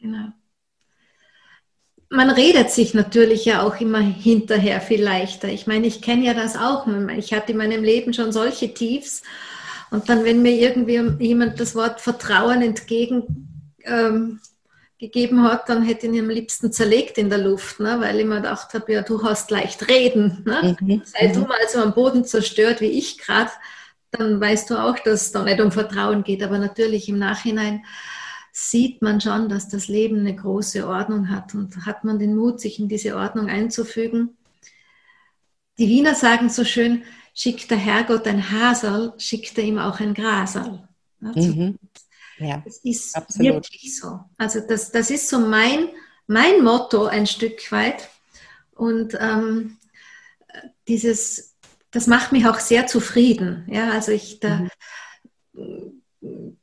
Genau. 0.00 0.28
Man 2.10 2.30
redet 2.30 2.70
sich 2.70 2.94
natürlich 2.94 3.44
ja 3.44 3.62
auch 3.62 3.80
immer 3.80 4.00
hinterher 4.00 4.80
viel 4.80 5.02
leichter. 5.02 5.48
Ich 5.48 5.66
meine, 5.66 5.86
ich 5.86 6.00
kenne 6.00 6.24
ja 6.24 6.34
das 6.34 6.56
auch. 6.56 6.86
Ich 7.16 7.34
hatte 7.34 7.52
in 7.52 7.58
meinem 7.58 7.84
Leben 7.84 8.14
schon 8.14 8.32
solche 8.32 8.72
Tiefs. 8.72 9.22
Und 9.90 10.08
dann, 10.08 10.24
wenn 10.24 10.42
mir 10.42 10.52
irgendwie 10.52 11.24
jemand 11.24 11.60
das 11.60 11.74
Wort 11.74 12.00
Vertrauen 12.00 12.62
entgegen 12.62 13.74
ähm, 13.84 14.40
gegeben 14.98 15.44
hat, 15.44 15.68
dann 15.68 15.84
hätte 15.84 16.06
ich 16.06 16.12
ihn 16.12 16.24
am 16.24 16.28
liebsten 16.28 16.72
zerlegt 16.72 17.18
in 17.18 17.30
der 17.30 17.38
Luft, 17.38 17.78
ne? 17.78 18.00
weil 18.00 18.18
ich 18.18 18.26
mir 18.26 18.36
gedacht 18.36 18.74
habe, 18.74 18.92
ja, 18.92 19.02
du 19.02 19.22
hast 19.22 19.50
leicht 19.50 19.88
reden. 19.88 20.42
Ne? 20.44 20.76
Mhm. 20.80 21.02
Sei 21.04 21.28
du 21.28 21.40
mal 21.40 21.56
so 21.68 21.78
am 21.78 21.94
Boden 21.94 22.24
zerstört 22.24 22.80
wie 22.80 22.86
ich 22.86 23.18
gerade, 23.18 23.50
dann 24.10 24.40
weißt 24.40 24.70
du 24.70 24.76
auch, 24.76 24.98
dass 24.98 25.22
es 25.22 25.32
da 25.32 25.44
nicht 25.44 25.60
um 25.60 25.70
Vertrauen 25.70 26.24
geht. 26.24 26.42
Aber 26.42 26.58
natürlich 26.58 27.08
im 27.08 27.18
Nachhinein 27.18 27.84
sieht 28.60 29.02
man 29.02 29.20
schon, 29.20 29.48
dass 29.48 29.68
das 29.68 29.86
Leben 29.86 30.18
eine 30.18 30.34
große 30.34 30.86
Ordnung 30.86 31.30
hat 31.30 31.54
und 31.54 31.86
hat 31.86 32.02
man 32.02 32.18
den 32.18 32.34
Mut, 32.34 32.60
sich 32.60 32.80
in 32.80 32.88
diese 32.88 33.16
Ordnung 33.16 33.48
einzufügen. 33.48 34.36
Die 35.78 35.88
Wiener 35.88 36.16
sagen 36.16 36.48
so 36.48 36.64
schön, 36.64 37.04
schickt 37.34 37.70
der 37.70 37.78
Herrgott 37.78 38.26
ein 38.26 38.50
Hasel, 38.50 39.12
schickt 39.16 39.56
er 39.58 39.64
ihm 39.64 39.78
auch 39.78 40.00
ein 40.00 40.12
Grasal. 40.12 40.88
Mhm. 41.20 41.78
Ja, 42.38 42.60
das 42.64 42.78
ist 42.78 43.14
absolut. 43.14 43.54
wirklich 43.54 43.96
so. 43.96 44.20
Also 44.36 44.58
das, 44.60 44.90
das 44.90 45.10
ist 45.10 45.28
so 45.28 45.38
mein, 45.38 45.90
mein 46.26 46.64
Motto 46.64 47.06
ein 47.06 47.28
Stück 47.28 47.70
weit. 47.70 48.08
Und 48.74 49.16
ähm, 49.20 49.78
dieses, 50.88 51.54
das 51.92 52.08
macht 52.08 52.32
mich 52.32 52.46
auch 52.48 52.58
sehr 52.58 52.88
zufrieden. 52.88 53.68
Ja, 53.70 53.92
also 53.92 54.10
ich 54.10 54.40
da, 54.40 54.66
mhm 55.52 56.57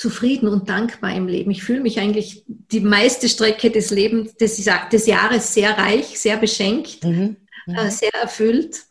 zufrieden 0.00 0.48
und 0.48 0.70
dankbar 0.70 1.14
im 1.14 1.28
Leben. 1.28 1.50
Ich 1.50 1.62
fühle 1.62 1.82
mich 1.82 2.00
eigentlich 2.00 2.42
die 2.46 2.80
meiste 2.80 3.28
Strecke 3.28 3.70
des 3.70 3.90
Lebens, 3.90 4.34
des, 4.34 4.64
des 4.90 5.06
Jahres 5.06 5.52
sehr 5.52 5.76
reich, 5.76 6.18
sehr 6.18 6.38
beschenkt, 6.38 7.04
mhm. 7.04 7.36
Mhm. 7.66 7.74
Äh, 7.74 7.90
sehr 7.90 8.14
erfüllt. 8.14 8.84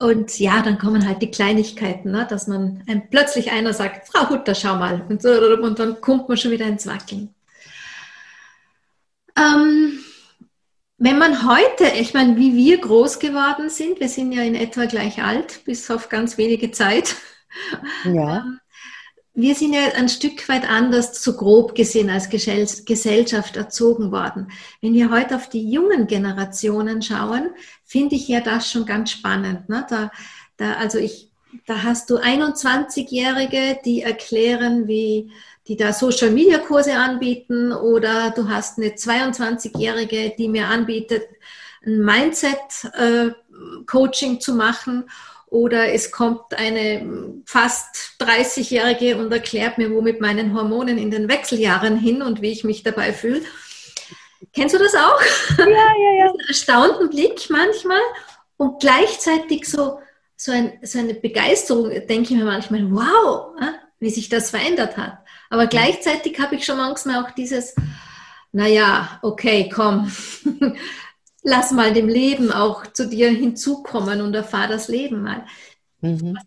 Und 0.00 0.40
ja, 0.40 0.60
dann 0.62 0.78
kommen 0.78 1.06
halt 1.06 1.22
die 1.22 1.30
Kleinigkeiten, 1.30 2.10
ne? 2.10 2.26
dass 2.28 2.48
man 2.48 2.82
einem 2.88 3.08
plötzlich 3.08 3.52
einer 3.52 3.72
sagt, 3.72 4.08
Frau 4.08 4.30
Hutter, 4.30 4.56
schau 4.56 4.74
mal. 4.74 5.06
Und, 5.08 5.22
so, 5.22 5.30
und 5.30 5.78
dann 5.78 6.00
kommt 6.00 6.28
man 6.28 6.36
schon 6.36 6.50
wieder 6.50 6.66
ins 6.66 6.88
Wackeln. 6.88 7.32
Ähm, 9.36 10.00
wenn 10.98 11.18
man 11.18 11.48
heute, 11.48 11.84
ich 12.00 12.14
meine, 12.14 12.36
wie 12.36 12.56
wir 12.56 12.80
groß 12.80 13.20
geworden 13.20 13.70
sind, 13.70 14.00
wir 14.00 14.08
sind 14.08 14.32
ja 14.32 14.42
in 14.42 14.56
etwa 14.56 14.86
gleich 14.86 15.22
alt, 15.22 15.64
bis 15.64 15.88
auf 15.88 16.08
ganz 16.08 16.36
wenige 16.36 16.72
Zeit. 16.72 17.14
Ja. 18.04 18.38
Ähm, 18.38 18.58
wir 19.34 19.54
sind 19.54 19.72
ja 19.72 19.80
ein 19.96 20.10
Stück 20.10 20.46
weit 20.48 20.68
anders, 20.68 21.22
so 21.22 21.34
grob 21.34 21.74
gesehen, 21.74 22.10
als 22.10 22.28
Gesellschaft 22.28 23.56
erzogen 23.56 24.12
worden. 24.12 24.52
Wenn 24.82 24.92
wir 24.92 25.10
heute 25.10 25.36
auf 25.36 25.48
die 25.48 25.70
jungen 25.70 26.06
Generationen 26.06 27.00
schauen, 27.00 27.50
finde 27.84 28.16
ich 28.16 28.28
ja 28.28 28.40
das 28.40 28.70
schon 28.70 28.84
ganz 28.84 29.10
spannend. 29.10 29.70
Ne? 29.70 29.86
Da, 29.88 30.10
da, 30.58 30.74
also 30.74 30.98
ich, 30.98 31.30
da 31.66 31.82
hast 31.82 32.10
du 32.10 32.18
21-Jährige, 32.18 33.78
die 33.84 34.02
erklären, 34.02 34.86
wie, 34.86 35.32
die 35.66 35.76
da 35.76 35.94
Social 35.94 36.30
Media 36.30 36.58
Kurse 36.58 36.94
anbieten, 36.94 37.72
oder 37.72 38.32
du 38.32 38.50
hast 38.50 38.78
eine 38.78 38.88
22-Jährige, 38.88 40.34
die 40.36 40.48
mir 40.48 40.66
anbietet, 40.66 41.22
ein 41.86 42.04
Mindset 42.04 42.58
äh, 42.98 43.30
Coaching 43.86 44.40
zu 44.40 44.54
machen 44.54 45.04
oder 45.52 45.92
es 45.92 46.10
kommt 46.10 46.54
eine 46.54 47.42
fast 47.44 48.16
30-Jährige 48.20 49.18
und 49.18 49.30
erklärt 49.30 49.76
mir, 49.76 49.90
wo 49.90 50.00
mit 50.00 50.18
meinen 50.18 50.54
Hormonen 50.54 50.96
in 50.96 51.10
den 51.10 51.28
Wechseljahren 51.28 51.98
hin 51.98 52.22
und 52.22 52.40
wie 52.40 52.52
ich 52.52 52.64
mich 52.64 52.82
dabei 52.82 53.12
fühle. 53.12 53.42
Kennst 54.54 54.74
du 54.74 54.78
das 54.78 54.94
auch? 54.94 55.20
Ja, 55.58 55.66
ja, 55.66 56.12
ja. 56.18 56.24
Einen 56.30 56.40
erstaunten 56.48 57.10
Blick 57.10 57.50
manchmal 57.50 58.00
und 58.56 58.80
gleichzeitig 58.80 59.68
so, 59.68 59.98
so, 60.36 60.52
ein, 60.52 60.72
so 60.82 60.98
eine 60.98 61.12
Begeisterung, 61.12 61.90
denke 61.90 62.22
ich 62.22 62.30
mir 62.30 62.46
manchmal, 62.46 62.90
wow, 62.90 63.54
wie 64.00 64.10
sich 64.10 64.30
das 64.30 64.48
verändert 64.48 64.96
hat. 64.96 65.18
Aber 65.50 65.66
gleichzeitig 65.66 66.40
habe 66.40 66.54
ich 66.54 66.64
schon 66.64 66.78
manchmal 66.78 67.22
auch 67.22 67.30
dieses, 67.32 67.74
naja, 68.52 69.18
okay, 69.20 69.70
komm, 69.72 70.10
lass 71.42 71.72
mal 71.72 71.92
dem 71.92 72.08
Leben 72.08 72.52
auch 72.52 72.86
zu 72.86 73.08
dir 73.08 73.30
hinzukommen 73.30 74.20
und 74.20 74.34
erfahr 74.34 74.68
das 74.68 74.88
Leben 74.88 75.22
mal. 75.22 75.44
Mhm. 76.00 76.38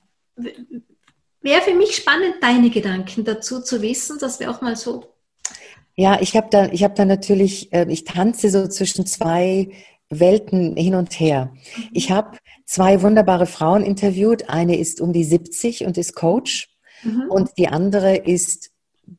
Wäre 1.42 1.62
für 1.62 1.76
mich 1.76 1.96
spannend, 1.96 2.36
deine 2.42 2.70
Gedanken 2.70 3.24
dazu 3.24 3.62
zu 3.62 3.82
wissen, 3.82 4.18
dass 4.20 4.40
wir 4.40 4.50
auch 4.50 4.62
mal 4.62 4.76
so. 4.76 5.06
Ja, 5.96 6.20
ich 6.20 6.36
habe 6.36 6.48
da, 6.50 6.66
ich 6.72 6.84
habe 6.84 6.94
da 6.96 7.06
natürlich, 7.06 7.70
ähm, 7.72 7.90
ich 7.90 8.04
tanze 8.04 8.50
so 8.50 8.68
zwischen 8.68 9.06
zwei 9.06 9.70
Welten 10.10 10.76
hin 10.76 10.96
und 10.96 11.20
her. 11.20 11.54
Mhm. 11.54 11.90
Ich 11.94 12.12
habe 12.12 12.38
zwei 12.66 13.02
wunderbare 13.02 13.46
Frauen 13.46 13.84
interviewt. 13.84 14.50
Eine 14.50 14.78
ist 14.78 15.02
um 15.02 15.14
die 15.14 15.24
70 15.24 15.86
und 15.86 15.98
ist 15.98 16.16
Coach. 16.16 16.70
Mhm. 17.04 17.26
Und 17.30 17.52
die 17.58 17.68
andere 17.68 18.18
ist 18.18 18.72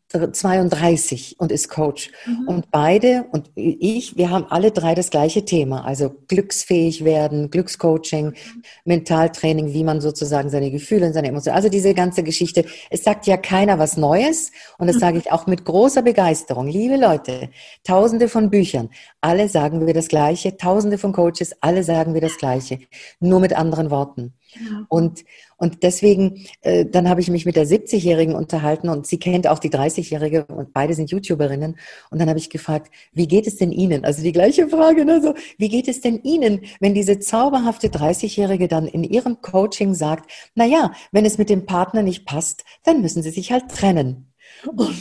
32 0.08 1.36
und 1.38 1.50
ist 1.50 1.68
Coach. 1.68 2.10
Mhm. 2.26 2.48
Und 2.48 2.70
beide 2.70 3.26
und 3.32 3.50
ich, 3.54 4.16
wir 4.16 4.30
haben 4.30 4.46
alle 4.48 4.70
drei 4.70 4.94
das 4.94 5.10
gleiche 5.10 5.44
Thema. 5.44 5.84
Also 5.84 6.14
glücksfähig 6.28 7.04
werden, 7.04 7.50
Glückscoaching, 7.50 8.26
mhm. 8.26 8.62
Mentaltraining, 8.84 9.72
wie 9.72 9.84
man 9.84 10.00
sozusagen 10.00 10.48
seine 10.48 10.70
Gefühle 10.70 11.06
und 11.06 11.12
seine 11.12 11.28
Emotionen, 11.28 11.56
also 11.56 11.68
diese 11.68 11.92
ganze 11.94 12.22
Geschichte. 12.22 12.64
Es 12.90 13.04
sagt 13.04 13.26
ja 13.26 13.36
keiner 13.36 13.78
was 13.78 13.96
Neues. 13.96 14.52
Und 14.78 14.86
das 14.86 14.96
mhm. 14.96 15.00
sage 15.00 15.18
ich 15.18 15.32
auch 15.32 15.46
mit 15.46 15.64
großer 15.64 16.02
Begeisterung. 16.02 16.68
Liebe 16.68 16.96
Leute, 16.96 17.50
tausende 17.84 18.28
von 18.28 18.50
Büchern, 18.50 18.90
alle 19.20 19.48
sagen 19.48 19.86
wir 19.86 19.94
das 19.94 20.08
Gleiche. 20.08 20.56
Tausende 20.56 20.98
von 20.98 21.12
Coaches, 21.12 21.56
alle 21.60 21.82
sagen 21.82 22.14
wir 22.14 22.20
das 22.20 22.36
Gleiche. 22.36 22.78
Nur 23.20 23.40
mit 23.40 23.54
anderen 23.54 23.90
Worten. 23.90 24.34
Und, 24.88 25.24
und 25.56 25.82
deswegen, 25.82 26.46
äh, 26.62 26.86
dann 26.86 27.08
habe 27.08 27.20
ich 27.20 27.30
mich 27.30 27.46
mit 27.46 27.56
der 27.56 27.66
70-Jährigen 27.66 28.34
unterhalten 28.34 28.88
und 28.88 29.06
sie 29.06 29.18
kennt 29.18 29.46
auch 29.46 29.58
die 29.58 29.70
30-Jährige 29.70 30.46
und 30.46 30.72
beide 30.72 30.94
sind 30.94 31.10
YouTuberinnen. 31.10 31.76
Und 32.10 32.18
dann 32.18 32.28
habe 32.28 32.38
ich 32.38 32.50
gefragt, 32.50 32.90
wie 33.12 33.26
geht 33.26 33.46
es 33.46 33.56
denn 33.56 33.72
Ihnen? 33.72 34.04
Also 34.04 34.22
die 34.22 34.32
gleiche 34.32 34.68
Frage, 34.68 35.04
ne? 35.04 35.20
so, 35.22 35.34
wie 35.58 35.68
geht 35.68 35.88
es 35.88 36.00
denn 36.00 36.22
Ihnen, 36.22 36.62
wenn 36.80 36.94
diese 36.94 37.18
zauberhafte 37.18 37.88
30-Jährige 37.88 38.68
dann 38.68 38.86
in 38.86 39.04
ihrem 39.04 39.40
Coaching 39.40 39.94
sagt, 39.94 40.30
na 40.54 40.64
ja, 40.64 40.92
wenn 41.12 41.24
es 41.24 41.38
mit 41.38 41.50
dem 41.50 41.66
Partner 41.66 42.02
nicht 42.02 42.26
passt, 42.26 42.64
dann 42.84 43.00
müssen 43.00 43.22
Sie 43.22 43.30
sich 43.30 43.52
halt 43.52 43.68
trennen. 43.68 44.32
Und, 44.64 44.96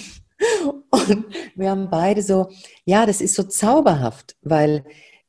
und 0.90 1.26
wir 1.56 1.70
haben 1.70 1.90
beide 1.90 2.22
so, 2.22 2.50
ja, 2.84 3.06
das 3.06 3.22
ist 3.22 3.36
so 3.36 3.44
zauberhaft, 3.44 4.36
weil 4.42 4.84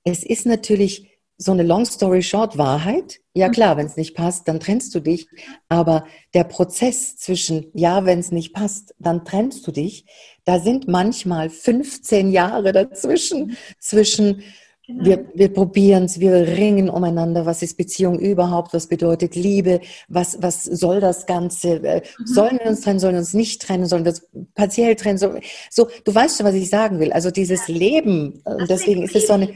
es 0.05 0.25
ist 0.25 0.47
natürlich 0.47 1.16
so 1.38 1.53
eine 1.53 1.62
Long 1.62 1.85
Story 1.85 2.22
Short 2.22 2.57
Wahrheit. 2.59 3.20
Ja 3.35 3.49
klar, 3.49 3.77
wenn 3.77 3.87
es 3.87 3.96
nicht 3.96 4.14
passt, 4.14 4.49
dann 4.49 4.61
trennst 4.61 4.94
du 4.94 5.01
dich. 5.01 5.29
Aber 5.68 6.07
der 6.35 6.44
Prozess 6.44 7.16
zwischen, 7.16 7.66
ja, 7.75 8.05
wenn 8.07 8.18
es 8.18 8.33
nicht 8.33 8.55
passt, 8.55 8.94
dann 8.99 9.25
trennst 9.25 9.66
du 9.66 9.72
dich. 9.72 10.07
Da 10.44 10.59
sind 10.59 10.88
manchmal 10.88 11.51
15 11.51 12.31
Jahre 12.31 12.72
dazwischen, 12.72 13.57
zwischen 13.79 14.42
Genau. 14.87 15.05
Wir, 15.05 15.27
wir 15.35 15.53
probieren 15.53 16.05
es, 16.05 16.20
wir 16.20 16.33
ringen 16.33 16.88
umeinander. 16.88 17.44
Was 17.44 17.61
ist 17.61 17.77
Beziehung 17.77 18.20
überhaupt? 18.20 18.72
Was 18.72 18.87
bedeutet 18.87 19.35
Liebe? 19.35 19.81
Was, 20.09 20.40
was 20.40 20.62
soll 20.62 21.01
das 21.01 21.27
Ganze? 21.27 21.83
Äh, 21.85 22.03
mhm. 22.18 22.27
Sollen 22.27 22.59
wir 22.62 22.70
uns 22.70 22.83
trennen? 22.83 23.01
Sollen 23.01 23.14
wir 23.14 23.18
uns 23.18 23.35
nicht 23.35 23.62
trennen? 23.62 23.87
Sollen 23.87 24.05
wir 24.05 24.12
uns 24.12 24.29
partiell 24.55 24.94
trennen? 24.94 25.18
So, 25.18 25.35
so 25.70 25.88
du 26.05 26.14
weißt 26.14 26.37
schon, 26.37 26.46
was 26.46 26.55
ich 26.55 26.70
sagen 26.70 27.01
will. 27.01 27.12
Also 27.12 27.33
dieses 27.33 27.66
ja. 27.66 27.75
Leben, 27.75 28.40
und 28.44 28.61
äh, 28.61 28.66
deswegen 28.68 29.03
ist 29.03 29.16
es 29.16 29.27
so 29.27 29.33
eine, 29.33 29.53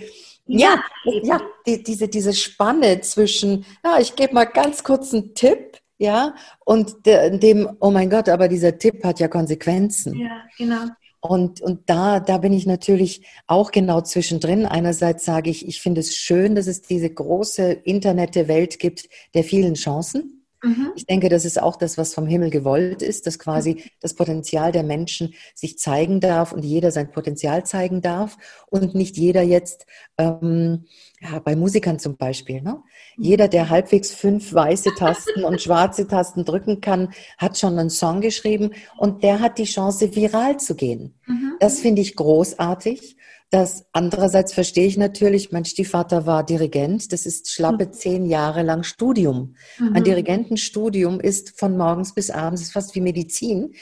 ja, 0.58 0.82
ja, 1.22 1.40
die, 1.66 1.82
diese, 1.82 2.08
diese 2.08 2.32
Spanne 2.32 3.00
zwischen, 3.00 3.64
ja, 3.84 3.98
ich 4.00 4.16
gebe 4.16 4.34
mal 4.34 4.44
ganz 4.44 4.82
kurz 4.82 5.14
einen 5.14 5.34
Tipp, 5.34 5.78
ja, 5.98 6.34
und 6.64 7.06
de, 7.06 7.38
dem, 7.38 7.68
oh 7.80 7.90
mein 7.90 8.10
Gott, 8.10 8.28
aber 8.28 8.48
dieser 8.48 8.78
Tipp 8.78 9.04
hat 9.04 9.20
ja 9.20 9.28
Konsequenzen. 9.28 10.18
Ja, 10.18 10.42
genau. 10.56 10.86
Und, 11.20 11.60
und 11.60 11.88
da, 11.88 12.18
da 12.18 12.38
bin 12.38 12.54
ich 12.54 12.66
natürlich 12.66 13.26
auch 13.46 13.72
genau 13.72 14.00
zwischendrin. 14.00 14.64
Einerseits 14.64 15.26
sage 15.26 15.50
ich, 15.50 15.68
ich 15.68 15.82
finde 15.82 16.00
es 16.00 16.16
schön, 16.16 16.54
dass 16.54 16.66
es 16.66 16.80
diese 16.80 17.10
große 17.10 17.72
Internette-Welt 17.72 18.78
gibt 18.78 19.08
der 19.34 19.44
vielen 19.44 19.74
Chancen. 19.74 20.39
Mhm. 20.62 20.92
Ich 20.94 21.06
denke, 21.06 21.28
das 21.28 21.44
ist 21.44 21.60
auch 21.60 21.76
das, 21.76 21.96
was 21.96 22.14
vom 22.14 22.26
Himmel 22.26 22.50
gewollt 22.50 23.02
ist, 23.02 23.26
dass 23.26 23.38
quasi 23.38 23.84
das 24.00 24.14
Potenzial 24.14 24.72
der 24.72 24.82
Menschen 24.82 25.34
sich 25.54 25.78
zeigen 25.78 26.20
darf 26.20 26.52
und 26.52 26.64
jeder 26.64 26.90
sein 26.90 27.10
Potenzial 27.10 27.64
zeigen 27.64 28.02
darf 28.02 28.36
und 28.68 28.94
nicht 28.94 29.16
jeder 29.16 29.42
jetzt, 29.42 29.86
ähm, 30.18 30.84
ja, 31.20 31.38
bei 31.38 31.56
Musikern 31.56 31.98
zum 31.98 32.16
Beispiel, 32.16 32.62
ne? 32.62 32.82
Mhm. 33.16 33.24
jeder, 33.24 33.48
der 33.48 33.70
halbwegs 33.70 34.12
fünf 34.12 34.52
weiße 34.52 34.90
Tasten 34.96 35.44
und 35.44 35.60
schwarze 35.62 36.06
Tasten 36.06 36.44
drücken 36.44 36.80
kann, 36.80 37.12
hat 37.38 37.58
schon 37.58 37.78
einen 37.78 37.90
Song 37.90 38.20
geschrieben 38.20 38.72
und 38.98 39.22
der 39.22 39.40
hat 39.40 39.58
die 39.58 39.64
Chance, 39.64 40.14
viral 40.14 40.58
zu 40.58 40.74
gehen. 40.74 41.14
Mhm. 41.26 41.56
Das 41.60 41.80
finde 41.80 42.02
ich 42.02 42.16
großartig. 42.16 43.16
Das 43.50 43.84
andererseits 43.92 44.52
verstehe 44.52 44.86
ich 44.86 44.96
natürlich, 44.96 45.50
mein 45.50 45.64
Stiefvater 45.64 46.24
war 46.24 46.46
Dirigent. 46.46 47.12
Das 47.12 47.26
ist 47.26 47.50
schlappe 47.50 47.86
mhm. 47.86 47.92
zehn 47.92 48.26
Jahre 48.26 48.62
lang 48.62 48.84
Studium. 48.84 49.56
Mhm. 49.78 49.96
Ein 49.96 50.04
Dirigentenstudium 50.04 51.18
ist 51.18 51.58
von 51.58 51.76
morgens 51.76 52.14
bis 52.14 52.30
abends, 52.30 52.62
ist 52.62 52.72
fast 52.72 52.94
wie 52.94 53.00
Medizin, 53.00 53.74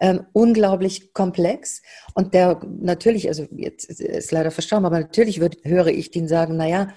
ähm, 0.00 0.26
unglaublich 0.32 1.12
komplex. 1.12 1.82
Und 2.14 2.34
der 2.34 2.60
natürlich, 2.80 3.28
also 3.28 3.46
jetzt 3.52 3.84
ist 3.84 4.32
leider 4.32 4.50
verstorben, 4.50 4.86
aber 4.86 4.98
natürlich 4.98 5.38
wird, 5.38 5.58
höre 5.62 5.86
ich 5.86 6.10
den 6.10 6.26
sagen, 6.26 6.56
naja, 6.56 6.88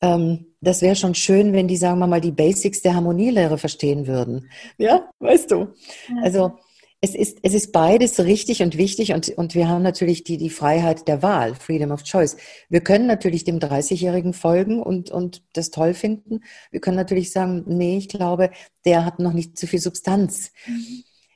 ähm, 0.00 0.54
das 0.60 0.80
wäre 0.80 0.94
schon 0.94 1.16
schön, 1.16 1.52
wenn 1.52 1.66
die, 1.66 1.76
sagen 1.76 1.98
wir 1.98 2.06
mal, 2.06 2.20
die 2.20 2.30
Basics 2.30 2.82
der 2.82 2.94
Harmonielehre 2.94 3.58
verstehen 3.58 4.06
würden. 4.06 4.48
Ja, 4.78 5.10
weißt 5.18 5.50
du. 5.50 5.74
Also 6.22 6.58
es 7.02 7.14
ist, 7.14 7.38
es 7.42 7.54
ist 7.54 7.72
beides 7.72 8.18
richtig 8.18 8.62
und 8.62 8.76
wichtig 8.76 9.12
und, 9.12 9.30
und 9.30 9.54
wir 9.54 9.68
haben 9.68 9.82
natürlich 9.82 10.22
die, 10.22 10.36
die 10.36 10.50
Freiheit 10.50 11.08
der 11.08 11.22
Wahl, 11.22 11.54
Freedom 11.54 11.92
of 11.92 12.02
Choice. 12.04 12.36
Wir 12.68 12.82
können 12.82 13.06
natürlich 13.06 13.44
dem 13.44 13.58
30-Jährigen 13.58 14.34
folgen 14.34 14.82
und, 14.82 15.10
und 15.10 15.42
das 15.54 15.70
toll 15.70 15.94
finden. 15.94 16.40
Wir 16.70 16.80
können 16.80 16.98
natürlich 16.98 17.32
sagen, 17.32 17.64
nee, 17.66 17.96
ich 17.96 18.08
glaube, 18.08 18.50
der 18.84 19.06
hat 19.06 19.18
noch 19.18 19.32
nicht 19.32 19.58
zu 19.58 19.66
viel 19.66 19.80
Substanz. 19.80 20.52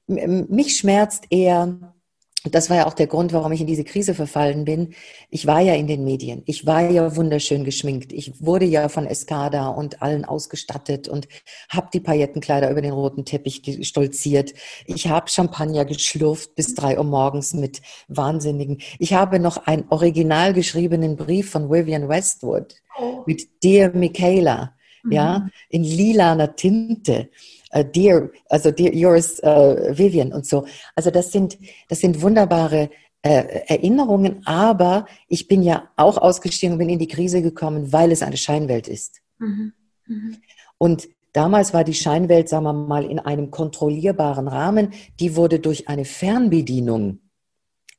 Mhm. 0.06 0.46
Mich 0.50 0.76
schmerzt 0.76 1.24
eher 1.30 1.93
das 2.50 2.68
war 2.68 2.76
ja 2.76 2.86
auch 2.86 2.94
der 2.94 3.06
Grund, 3.06 3.32
warum 3.32 3.52
ich 3.52 3.60
in 3.60 3.66
diese 3.66 3.84
Krise 3.84 4.14
verfallen 4.14 4.64
bin. 4.64 4.94
Ich 5.30 5.46
war 5.46 5.60
ja 5.60 5.74
in 5.74 5.86
den 5.86 6.04
Medien. 6.04 6.42
Ich 6.44 6.66
war 6.66 6.90
ja 6.90 7.16
wunderschön 7.16 7.64
geschminkt. 7.64 8.12
Ich 8.12 8.44
wurde 8.44 8.66
ja 8.66 8.88
von 8.88 9.06
Escada 9.06 9.68
und 9.68 10.02
allen 10.02 10.26
ausgestattet 10.26 11.08
und 11.08 11.26
habe 11.70 11.88
die 11.92 12.00
Paillettenkleider 12.00 12.70
über 12.70 12.82
den 12.82 12.92
roten 12.92 13.24
Teppich 13.24 13.62
stolziert. 13.82 14.52
Ich 14.86 15.08
habe 15.08 15.30
Champagner 15.30 15.86
geschlurft 15.86 16.54
bis 16.54 16.74
drei 16.74 16.98
Uhr 16.98 17.04
morgens 17.04 17.54
mit 17.54 17.80
Wahnsinnigen. 18.08 18.78
Ich 18.98 19.14
habe 19.14 19.38
noch 19.38 19.66
einen 19.66 19.84
original 19.88 20.52
geschriebenen 20.52 21.16
Brief 21.16 21.50
von 21.50 21.70
Vivian 21.70 22.08
Westwood 22.08 22.74
oh. 22.98 23.22
mit 23.26 23.48
Dear 23.62 23.90
Michaela, 23.94 24.74
mhm. 25.02 25.12
ja, 25.12 25.48
in 25.70 25.82
lilaner 25.82 26.54
Tinte 26.56 27.30
äh, 27.74 27.84
Dear, 27.84 28.30
also 28.48 28.70
Dear 28.70 28.94
Yours 28.94 29.40
äh, 29.40 29.98
Vivian 29.98 30.32
und 30.32 30.46
so. 30.46 30.64
Also 30.94 31.10
das 31.10 31.32
sind, 31.32 31.58
das 31.88 32.00
sind 32.00 32.22
wunderbare 32.22 32.90
äh, 33.22 33.62
Erinnerungen, 33.66 34.46
aber 34.46 35.06
ich 35.28 35.48
bin 35.48 35.62
ja 35.62 35.90
auch 35.96 36.16
ausgestiegen 36.16 36.74
und 36.74 36.78
bin 36.78 36.88
in 36.88 36.98
die 36.98 37.08
Krise 37.08 37.42
gekommen, 37.42 37.92
weil 37.92 38.12
es 38.12 38.22
eine 38.22 38.36
Scheinwelt 38.36 38.86
ist. 38.86 39.20
Mhm. 39.38 39.72
Mhm. 40.06 40.36
Und 40.78 41.08
damals 41.32 41.74
war 41.74 41.84
die 41.84 41.94
Scheinwelt, 41.94 42.48
sagen 42.48 42.64
wir 42.64 42.72
mal, 42.72 43.04
in 43.04 43.18
einem 43.18 43.50
kontrollierbaren 43.50 44.46
Rahmen. 44.46 44.92
Die 45.18 45.36
wurde 45.36 45.58
durch 45.58 45.88
eine 45.88 46.04
Fernbedienung 46.04 47.18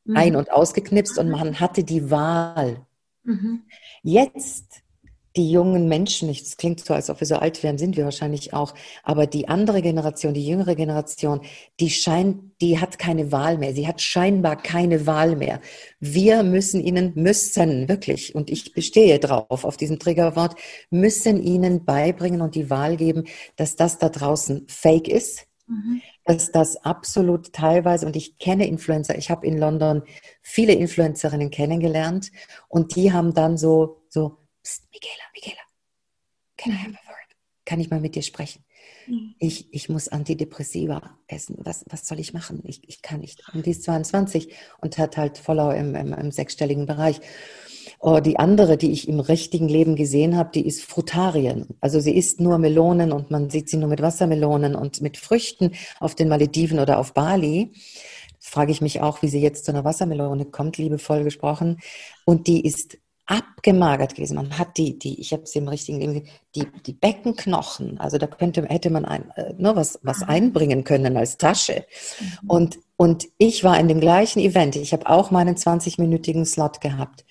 mhm. 0.06 0.16
ein- 0.16 0.36
und 0.36 0.52
ausgeknipst 0.52 1.18
und 1.18 1.30
man 1.30 1.60
hatte 1.60 1.84
die 1.84 2.10
Wahl. 2.10 2.86
Mhm. 3.24 3.64
Jetzt 4.04 4.85
die 5.36 5.52
jungen 5.52 5.88
Menschen, 5.90 6.30
es 6.30 6.56
klingt 6.56 6.80
so, 6.80 6.94
als 6.94 7.10
ob 7.10 7.20
wir 7.20 7.28
so 7.28 7.36
alt 7.36 7.62
wären, 7.62 7.78
sind 7.78 7.98
wir 7.98 8.06
wahrscheinlich 8.06 8.54
auch, 8.54 8.74
aber 9.04 9.28
die 9.28 9.48
andere 9.50 9.82
Generation, 9.82 10.34
die 10.34 10.48
jüngere 10.48 10.76
Generation, 10.76 11.42
die 11.80 11.90
scheint, 11.90 12.42
die 12.62 12.80
hat 12.80 12.98
keine 12.98 13.32
Wahl 13.34 13.58
mehr. 13.58 13.74
Sie 13.74 13.88
hat 13.88 14.02
scheinbar 14.02 14.56
keine 14.56 15.06
Wahl 15.06 15.36
mehr. 15.36 15.60
Wir 16.00 16.44
müssen 16.44 16.82
ihnen, 16.82 17.12
müssen 17.16 17.90
wirklich, 17.90 18.34
und 18.34 18.50
ich 18.50 18.72
bestehe 18.72 19.20
drauf, 19.20 19.66
auf 19.66 19.76
diesem 19.76 20.00
Triggerwort, 20.00 20.56
müssen 20.90 21.44
ihnen 21.44 21.84
beibringen 21.84 22.42
und 22.42 22.56
die 22.56 22.70
Wahl 22.70 22.96
geben, 22.96 23.26
dass 23.58 23.76
das 23.76 23.98
da 23.98 24.08
draußen 24.08 24.66
fake 24.70 25.10
ist, 25.10 25.48
mhm. 25.68 26.02
dass 26.24 26.52
das 26.52 26.78
absolut 26.78 27.52
teilweise, 27.52 28.06
und 28.06 28.16
ich 28.16 28.38
kenne 28.38 28.68
Influencer, 28.68 29.18
ich 29.18 29.30
habe 29.30 29.46
in 29.46 29.58
London 29.58 30.04
viele 30.42 30.74
Influencerinnen 30.74 31.50
kennengelernt 31.50 32.32
und 32.70 32.96
die 32.96 33.12
haben 33.12 33.34
dann 33.34 33.58
so, 33.58 34.02
so, 34.08 34.38
Psst, 34.66 34.88
Michaela, 34.92 35.26
Michaela, 35.36 35.62
can 36.58 36.74
I 36.74 36.76
have 36.76 36.90
a 36.90 37.08
word? 37.08 37.36
Kann 37.66 37.80
ich 37.80 37.92
mal 37.92 38.00
mit 38.00 38.16
dir 38.16 38.24
sprechen? 38.24 38.64
Mhm. 39.06 39.36
Ich, 39.38 39.72
ich 39.72 39.90
muss 39.90 40.08
Antidepressiva 40.08 41.20
essen. 41.28 41.58
Was, 41.60 41.86
was 41.88 42.08
soll 42.08 42.20
ich 42.20 42.34
machen? 42.34 42.64
Ich, 42.66 42.82
ich 42.90 43.04
kann 43.04 43.20
nicht. 43.20 43.44
Und 43.54 43.68
die 43.68 43.72
ist 43.72 43.84
22 43.84 44.56
und 44.82 44.98
hat 44.98 45.18
halt 45.18 45.38
voller 45.38 45.76
im, 45.76 45.94
im, 45.94 46.14
im 46.14 46.32
sechsstelligen 46.32 46.88
Bereich. 46.88 47.22
Oh, 48.00 48.20
die 48.20 48.40
andere, 48.40 48.78
die 48.78 48.92
ich 48.92 49.08
im 49.08 49.20
richtigen 49.20 49.70
Leben 49.70 49.96
gesehen 49.96 50.36
habe, 50.36 50.50
die 50.52 50.66
ist 50.66 50.84
Frutarien. 50.84 51.68
Also 51.80 52.00
sie 52.00 52.16
isst 52.16 52.40
nur 52.40 52.58
Melonen 52.58 53.12
und 53.12 53.30
man 53.30 53.52
sieht 53.52 53.70
sie 53.70 53.78
nur 53.78 53.90
mit 53.90 54.02
Wassermelonen 54.02 54.76
und 54.76 55.00
mit 55.00 55.18
Früchten 55.18 55.76
auf 56.00 56.16
den 56.16 56.28
Malediven 56.28 56.80
oder 56.80 56.98
auf 56.98 57.14
Bali. 57.14 57.72
Frage 58.40 58.72
ich 58.72 58.82
mich 58.82 59.02
auch, 59.02 59.22
wie 59.22 59.28
sie 59.28 59.42
jetzt 59.42 59.66
zu 59.66 59.72
einer 59.72 59.84
Wassermelone 59.84 60.46
kommt, 60.46 60.78
liebevoll 60.78 61.24
gesprochen. 61.24 61.80
Und 62.26 62.48
die 62.48 62.66
ist 62.66 62.98
abgemagert 63.28 64.16
gewesen. 64.16 64.36
Man 64.36 64.58
hat 64.58 64.78
die, 64.78 65.00
die, 65.00 65.20
ich 65.20 65.34
habe 65.34 65.44
es 65.44 65.56
im 65.56 65.68
richtigen 65.68 66.00
Leben, 66.00 66.28
die, 66.56 66.68
die 66.86 66.94
Beckenknochen, 66.94 68.00
also 68.00 68.18
da 68.18 68.28
könnte, 68.28 68.64
hätte 68.66 68.90
man 68.90 69.06
ein, 69.06 69.32
äh, 69.32 69.54
nur 69.54 69.74
ne, 69.74 69.76
was, 69.76 70.00
was 70.04 70.22
einbringen 70.22 70.84
können 70.84 71.18
als 71.18 71.38
Tasche. 71.38 71.86
Mhm. 72.20 72.50
Und, 72.50 72.80
und 72.98 73.28
ich 73.38 73.64
war 73.64 73.80
in 73.80 73.88
dem 73.88 74.00
gleichen 74.00 74.40
Event. 74.40 74.76
Ich 74.76 74.94
habe 74.94 75.10
auch 75.10 75.32
meinen 75.32 75.56
20-minütigen 75.56 76.46
Slot 76.46 76.82
gehabt. 76.82 77.26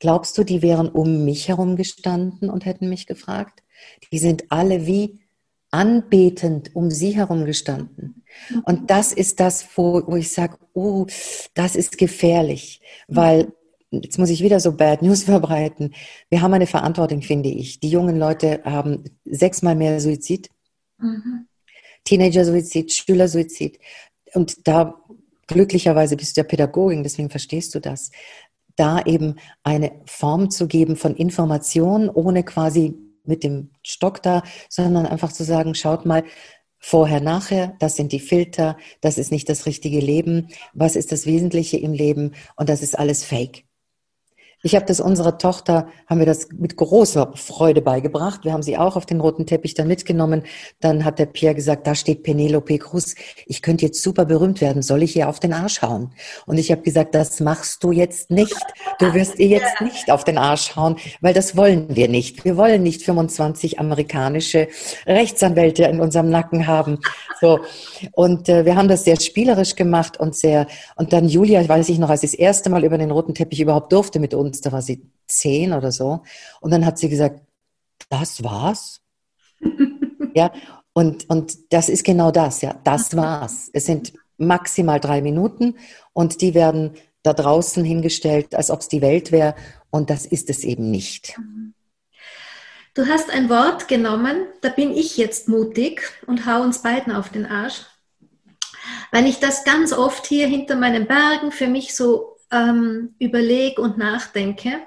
Glaubst 0.00 0.36
du, 0.36 0.44
die 0.44 0.62
wären 0.62 0.88
um 0.88 1.24
mich 1.24 1.48
herum 1.48 1.76
gestanden 1.76 2.50
und 2.50 2.66
hätten 2.66 2.88
mich 2.88 3.06
gefragt? 3.06 3.62
Die 4.12 4.18
sind 4.18 4.44
alle 4.50 4.86
wie 4.86 5.20
anbetend 5.70 6.74
um 6.74 6.90
sie 6.90 7.16
herum 7.16 7.44
gestanden. 7.46 8.22
Mhm. 8.50 8.62
Und 8.64 8.90
das 8.90 9.12
ist 9.14 9.40
das, 9.40 9.66
wo, 9.76 10.02
wo 10.06 10.16
ich 10.16 10.30
sage, 10.30 10.58
oh, 10.74 11.06
das 11.54 11.74
ist 11.74 11.96
gefährlich, 11.96 12.80
weil 13.06 13.52
jetzt 13.90 14.18
muss 14.18 14.30
ich 14.30 14.42
wieder 14.42 14.60
so 14.60 14.72
Bad 14.72 15.02
News 15.02 15.22
verbreiten. 15.24 15.94
Wir 16.30 16.42
haben 16.42 16.54
eine 16.54 16.66
Verantwortung, 16.66 17.22
finde 17.22 17.48
ich. 17.48 17.80
Die 17.80 17.90
jungen 17.90 18.18
Leute 18.18 18.60
haben 18.64 19.04
sechsmal 19.24 19.74
mehr 19.74 20.00
Suizid, 20.00 20.50
mhm. 20.98 21.46
Teenager-Suizid, 22.04 22.92
Schüler-Suizid. 22.92 23.78
Und 24.34 24.66
da 24.66 24.94
glücklicherweise 25.46 26.16
bist 26.16 26.36
du 26.36 26.40
ja 26.40 26.46
Pädagogin, 26.46 27.02
deswegen 27.02 27.30
verstehst 27.30 27.74
du 27.74 27.80
das. 27.80 28.10
Da 28.76 29.02
eben 29.02 29.36
eine 29.62 29.92
Form 30.06 30.50
zu 30.50 30.68
geben 30.68 30.96
von 30.96 31.16
Information, 31.16 32.08
ohne 32.08 32.44
quasi 32.44 32.94
mit 33.24 33.42
dem 33.42 33.70
Stock 33.84 34.22
da, 34.22 34.42
sondern 34.68 35.06
einfach 35.06 35.32
zu 35.32 35.44
sagen, 35.44 35.74
schaut 35.74 36.06
mal, 36.06 36.24
Vorher, 36.80 37.20
nachher, 37.20 37.74
das 37.80 37.96
sind 37.96 38.12
die 38.12 38.20
Filter, 38.20 38.76
das 39.00 39.18
ist 39.18 39.32
nicht 39.32 39.48
das 39.48 39.66
richtige 39.66 39.98
Leben, 39.98 40.48
was 40.74 40.94
ist 40.94 41.10
das 41.10 41.26
Wesentliche 41.26 41.76
im 41.76 41.92
Leben 41.92 42.34
und 42.54 42.68
das 42.68 42.82
ist 42.82 42.96
alles 42.96 43.24
Fake. 43.24 43.64
Ich 44.62 44.74
habe 44.74 44.86
das 44.86 44.98
unserer 44.98 45.38
Tochter, 45.38 45.86
haben 46.08 46.18
wir 46.18 46.26
das 46.26 46.48
mit 46.50 46.76
großer 46.76 47.30
Freude 47.36 47.80
beigebracht. 47.80 48.44
Wir 48.44 48.52
haben 48.52 48.62
sie 48.62 48.76
auch 48.76 48.96
auf 48.96 49.06
den 49.06 49.20
roten 49.20 49.46
Teppich 49.46 49.74
dann 49.74 49.86
mitgenommen. 49.86 50.42
Dann 50.80 51.04
hat 51.04 51.20
der 51.20 51.26
Pierre 51.26 51.54
gesagt, 51.54 51.86
da 51.86 51.94
steht 51.94 52.24
Penelope 52.24 52.78
Cruz. 52.78 53.14
Ich 53.46 53.62
könnte 53.62 53.86
jetzt 53.86 54.02
super 54.02 54.24
berühmt 54.24 54.60
werden. 54.60 54.82
Soll 54.82 55.04
ich 55.04 55.14
ihr 55.14 55.28
auf 55.28 55.38
den 55.38 55.52
Arsch 55.52 55.80
hauen? 55.82 56.12
Und 56.46 56.58
ich 56.58 56.72
habe 56.72 56.82
gesagt, 56.82 57.14
das 57.14 57.38
machst 57.38 57.84
du 57.84 57.92
jetzt 57.92 58.32
nicht. 58.32 58.56
Du 58.98 59.14
wirst 59.14 59.38
ihr 59.38 59.46
jetzt 59.46 59.80
nicht 59.80 60.10
auf 60.10 60.24
den 60.24 60.38
Arsch 60.38 60.74
hauen, 60.74 60.96
weil 61.20 61.34
das 61.34 61.56
wollen 61.56 61.94
wir 61.94 62.08
nicht. 62.08 62.44
Wir 62.44 62.56
wollen 62.56 62.82
nicht 62.82 63.02
25 63.02 63.78
amerikanische 63.78 64.66
Rechtsanwälte 65.06 65.84
in 65.84 66.00
unserem 66.00 66.30
Nacken 66.30 66.66
haben. 66.66 66.98
So. 67.40 67.60
Und 68.12 68.48
äh, 68.48 68.64
wir 68.64 68.76
haben 68.76 68.88
das 68.88 69.04
sehr 69.04 69.20
spielerisch 69.20 69.76
gemacht 69.76 70.18
und 70.18 70.34
sehr, 70.34 70.66
und 70.96 71.12
dann 71.12 71.28
Julia, 71.28 71.66
weiß 71.68 71.88
ich 71.88 71.98
noch, 71.98 72.10
als 72.10 72.22
ich 72.22 72.32
das 72.32 72.38
erste 72.38 72.70
Mal 72.70 72.84
über 72.84 72.98
den 72.98 73.10
roten 73.10 73.34
Teppich 73.34 73.60
überhaupt 73.60 73.92
durfte 73.92 74.18
mit 74.18 74.34
uns, 74.34 74.47
da 74.50 74.72
war 74.72 74.82
sie 74.82 75.10
zehn 75.26 75.72
oder 75.72 75.92
so. 75.92 76.22
Und 76.60 76.70
dann 76.70 76.84
hat 76.84 76.98
sie 76.98 77.08
gesagt, 77.08 77.40
das 78.08 78.42
war's. 78.42 79.00
ja, 80.34 80.52
und, 80.92 81.28
und 81.30 81.72
das 81.72 81.88
ist 81.88 82.04
genau 82.04 82.30
das, 82.30 82.62
ja, 82.62 82.74
das 82.84 83.16
war's. 83.16 83.70
Es 83.72 83.86
sind 83.86 84.12
maximal 84.36 85.00
drei 85.00 85.20
Minuten 85.20 85.76
und 86.12 86.40
die 86.40 86.54
werden 86.54 86.94
da 87.22 87.32
draußen 87.32 87.84
hingestellt, 87.84 88.54
als 88.54 88.70
ob 88.70 88.80
es 88.80 88.88
die 88.88 89.02
Welt 89.02 89.32
wäre. 89.32 89.54
Und 89.90 90.10
das 90.10 90.26
ist 90.26 90.50
es 90.50 90.64
eben 90.64 90.90
nicht. 90.90 91.38
Du 92.94 93.06
hast 93.06 93.30
ein 93.30 93.48
Wort 93.48 93.86
genommen, 93.86 94.46
da 94.60 94.70
bin 94.70 94.90
ich 94.90 95.16
jetzt 95.16 95.48
mutig 95.48 96.02
und 96.26 96.46
hau 96.46 96.62
uns 96.62 96.82
beiden 96.82 97.12
auf 97.12 97.28
den 97.28 97.46
Arsch, 97.46 97.82
weil 99.12 99.26
ich 99.26 99.38
das 99.38 99.64
ganz 99.64 99.92
oft 99.92 100.26
hier 100.26 100.48
hinter 100.48 100.74
meinen 100.74 101.06
Bergen 101.06 101.52
für 101.52 101.68
mich 101.68 101.94
so 101.94 102.37
ähm, 102.50 103.14
überlege 103.18 103.80
und 103.80 103.98
nachdenke. 103.98 104.80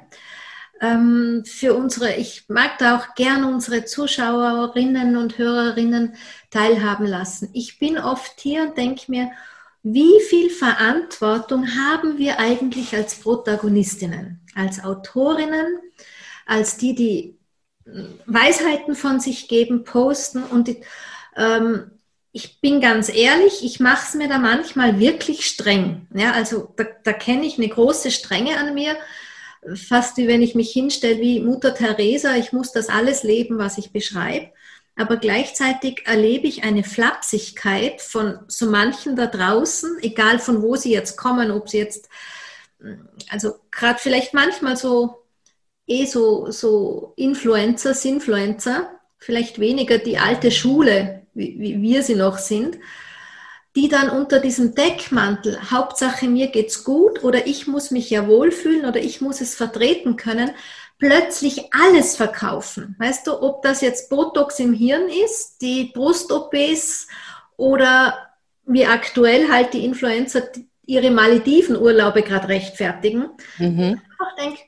Ähm, 0.81 1.43
für 1.45 1.75
unsere, 1.75 2.15
ich 2.15 2.45
mag 2.47 2.79
da 2.79 2.97
auch 2.97 3.13
gerne 3.15 3.47
unsere 3.47 3.85
Zuschauerinnen 3.85 5.15
und 5.15 5.37
Hörerinnen 5.37 6.15
teilhaben 6.49 7.05
lassen. 7.05 7.49
Ich 7.53 7.77
bin 7.77 7.97
oft 7.99 8.39
hier 8.39 8.63
und 8.63 8.77
denke 8.77 9.03
mir, 9.11 9.31
wie 9.83 10.19
viel 10.29 10.49
Verantwortung 10.49 11.67
haben 11.67 12.17
wir 12.17 12.39
eigentlich 12.39 12.95
als 12.95 13.15
Protagonistinnen, 13.15 14.39
als 14.55 14.83
Autorinnen, 14.83 15.79
als 16.45 16.77
die, 16.77 16.95
die 16.95 17.37
Weisheiten 18.25 18.95
von 18.95 19.19
sich 19.19 19.47
geben, 19.47 19.83
posten 19.83 20.43
und 20.43 20.67
die, 20.67 20.81
ähm, 21.35 21.91
ich 22.33 22.61
bin 22.61 22.79
ganz 22.79 23.09
ehrlich, 23.09 23.63
ich 23.63 23.79
mache 23.79 24.05
es 24.07 24.13
mir 24.15 24.29
da 24.29 24.37
manchmal 24.37 24.99
wirklich 24.99 25.45
streng. 25.45 26.07
Ja, 26.13 26.31
also 26.31 26.73
da, 26.77 26.85
da 27.03 27.13
kenne 27.13 27.45
ich 27.45 27.57
eine 27.57 27.67
große 27.67 28.11
Strenge 28.11 28.57
an 28.57 28.73
mir, 28.73 28.95
fast 29.75 30.17
wie 30.17 30.27
wenn 30.27 30.41
ich 30.41 30.55
mich 30.55 30.71
hinstelle 30.71 31.19
wie 31.19 31.39
Mutter 31.41 31.75
Teresa, 31.75 32.35
ich 32.35 32.53
muss 32.53 32.71
das 32.71 32.89
alles 32.89 33.23
leben, 33.23 33.57
was 33.57 33.77
ich 33.77 33.91
beschreibe. 33.91 34.51
Aber 34.95 35.17
gleichzeitig 35.17 36.03
erlebe 36.05 36.47
ich 36.47 36.63
eine 36.63 36.83
Flapsigkeit 36.83 38.01
von 38.01 38.39
so 38.47 38.67
manchen 38.67 39.15
da 39.15 39.27
draußen, 39.27 39.99
egal 40.01 40.39
von 40.39 40.61
wo 40.61 40.75
sie 40.75 40.91
jetzt 40.91 41.17
kommen, 41.17 41.51
ob 41.51 41.69
sie 41.69 41.77
jetzt, 41.79 42.09
also 43.29 43.55
gerade 43.71 43.99
vielleicht 43.99 44.33
manchmal 44.33 44.77
so, 44.77 45.23
eh 45.87 46.05
so, 46.05 46.49
so 46.51 47.13
Influencer, 47.15 47.93
Sinfluencer, 47.93 48.89
vielleicht 49.17 49.59
weniger 49.59 49.97
die 49.97 50.17
alte 50.17 50.51
Schule, 50.51 51.20
wie, 51.33 51.59
wie 51.59 51.81
wir 51.81 52.03
sie 52.03 52.15
noch 52.15 52.37
sind, 52.37 52.77
die 53.75 53.87
dann 53.87 54.09
unter 54.09 54.39
diesem 54.39 54.75
Deckmantel, 54.75 55.71
Hauptsache 55.71 56.27
mir 56.27 56.47
geht's 56.47 56.83
gut 56.83 57.23
oder 57.23 57.47
ich 57.47 57.67
muss 57.67 57.91
mich 57.91 58.09
ja 58.09 58.27
wohlfühlen 58.27 58.85
oder 58.85 58.99
ich 58.99 59.21
muss 59.21 59.39
es 59.39 59.55
vertreten 59.55 60.17
können, 60.17 60.51
plötzlich 60.97 61.73
alles 61.73 62.15
verkaufen. 62.15 62.95
Weißt 62.99 63.25
du, 63.27 63.41
ob 63.41 63.61
das 63.63 63.81
jetzt 63.81 64.09
Botox 64.09 64.59
im 64.59 64.73
Hirn 64.73 65.07
ist, 65.25 65.61
die 65.61 65.91
Brust-OPs 65.93 67.07
oder 67.57 68.17
wie 68.65 68.85
aktuell 68.85 69.49
halt 69.49 69.73
die 69.73 69.85
Influencer 69.85 70.43
ihre 70.85 71.09
Malediven-Urlaube 71.09 72.21
gerade 72.21 72.49
rechtfertigen. 72.49 73.29
Mhm. 73.57 74.01
Ich 74.01 74.43
denke, 74.43 74.59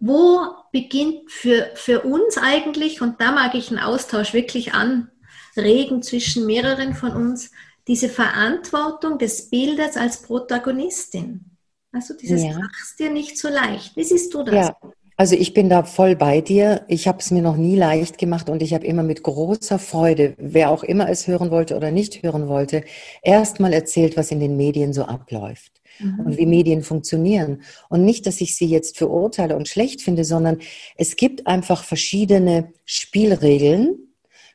wo 0.00 0.40
beginnt 0.72 1.30
für, 1.30 1.70
für 1.74 2.00
uns 2.00 2.38
eigentlich, 2.38 3.00
und 3.00 3.20
da 3.20 3.32
mag 3.32 3.54
ich 3.54 3.70
einen 3.70 3.80
Austausch 3.80 4.32
wirklich 4.32 4.72
an, 4.74 5.10
regen 5.58 6.02
zwischen 6.02 6.46
mehreren 6.46 6.94
von 6.94 7.12
uns 7.12 7.50
diese 7.86 8.08
Verantwortung 8.08 9.18
des 9.18 9.48
Bildes 9.48 9.96
als 9.96 10.22
Protagonistin. 10.22 11.44
Also 11.92 12.14
dieses 12.14 12.44
ja. 12.44 12.58
machst 12.58 12.98
dir 12.98 13.10
nicht 13.10 13.38
so 13.38 13.48
leicht. 13.48 13.96
Wie 13.96 14.04
siehst 14.04 14.32
du 14.34 14.42
das? 14.42 14.54
Ja. 14.54 14.76
Also 15.16 15.34
ich 15.34 15.52
bin 15.52 15.68
da 15.68 15.82
voll 15.82 16.14
bei 16.14 16.40
dir. 16.40 16.84
Ich 16.86 17.08
habe 17.08 17.18
es 17.18 17.32
mir 17.32 17.42
noch 17.42 17.56
nie 17.56 17.74
leicht 17.74 18.18
gemacht 18.18 18.48
und 18.48 18.62
ich 18.62 18.72
habe 18.72 18.86
immer 18.86 19.02
mit 19.02 19.24
großer 19.24 19.80
Freude, 19.80 20.34
wer 20.38 20.70
auch 20.70 20.84
immer 20.84 21.08
es 21.08 21.26
hören 21.26 21.50
wollte 21.50 21.76
oder 21.76 21.90
nicht 21.90 22.22
hören 22.22 22.46
wollte, 22.46 22.84
erstmal 23.22 23.72
erzählt, 23.72 24.16
was 24.16 24.30
in 24.30 24.38
den 24.38 24.56
Medien 24.56 24.92
so 24.92 25.02
abläuft 25.02 25.72
mhm. 25.98 26.20
und 26.20 26.38
wie 26.38 26.46
Medien 26.46 26.82
funktionieren. 26.82 27.62
Und 27.88 28.04
nicht, 28.04 28.26
dass 28.26 28.40
ich 28.40 28.54
sie 28.54 28.66
jetzt 28.66 28.96
verurteile 28.96 29.56
und 29.56 29.66
schlecht 29.66 30.02
finde, 30.02 30.24
sondern 30.24 30.58
es 30.96 31.16
gibt 31.16 31.48
einfach 31.48 31.82
verschiedene 31.82 32.72
Spielregeln, 32.84 34.07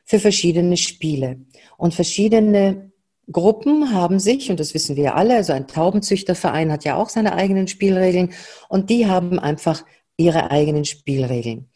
für 0.04 0.18
verschiedene 0.18 0.76
Spiele. 0.76 1.40
Und 1.76 1.94
verschiedene 1.94 2.92
Gruppen 3.30 3.92
haben 3.92 4.18
sich, 4.18 4.50
und 4.50 4.60
das 4.60 4.74
wissen 4.74 4.96
wir 4.96 5.16
alle, 5.16 5.36
also 5.36 5.52
ein 5.52 5.66
Taubenzüchterverein 5.66 6.70
hat 6.70 6.84
ja 6.84 6.96
auch 6.96 7.08
seine 7.08 7.34
eigenen 7.34 7.68
Spielregeln, 7.68 8.32
und 8.68 8.90
die 8.90 9.06
haben 9.06 9.38
einfach 9.38 9.84
ihre 10.16 10.50
eigenen 10.50 10.84
Spielregeln. 10.84 11.68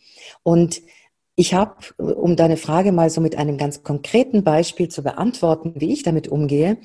Und 0.42 0.82
ich 1.38 1.54
habe, 1.54 1.76
um 1.98 2.34
deine 2.34 2.56
Frage 2.56 2.90
mal 2.90 3.10
so 3.10 3.20
mit 3.20 3.38
einem 3.38 3.58
ganz 3.58 3.84
konkreten 3.84 4.42
Beispiel 4.42 4.88
zu 4.88 5.04
beantworten, 5.04 5.74
wie 5.76 5.92
ich 5.92 6.02
damit 6.02 6.26
umgehe, 6.26 6.78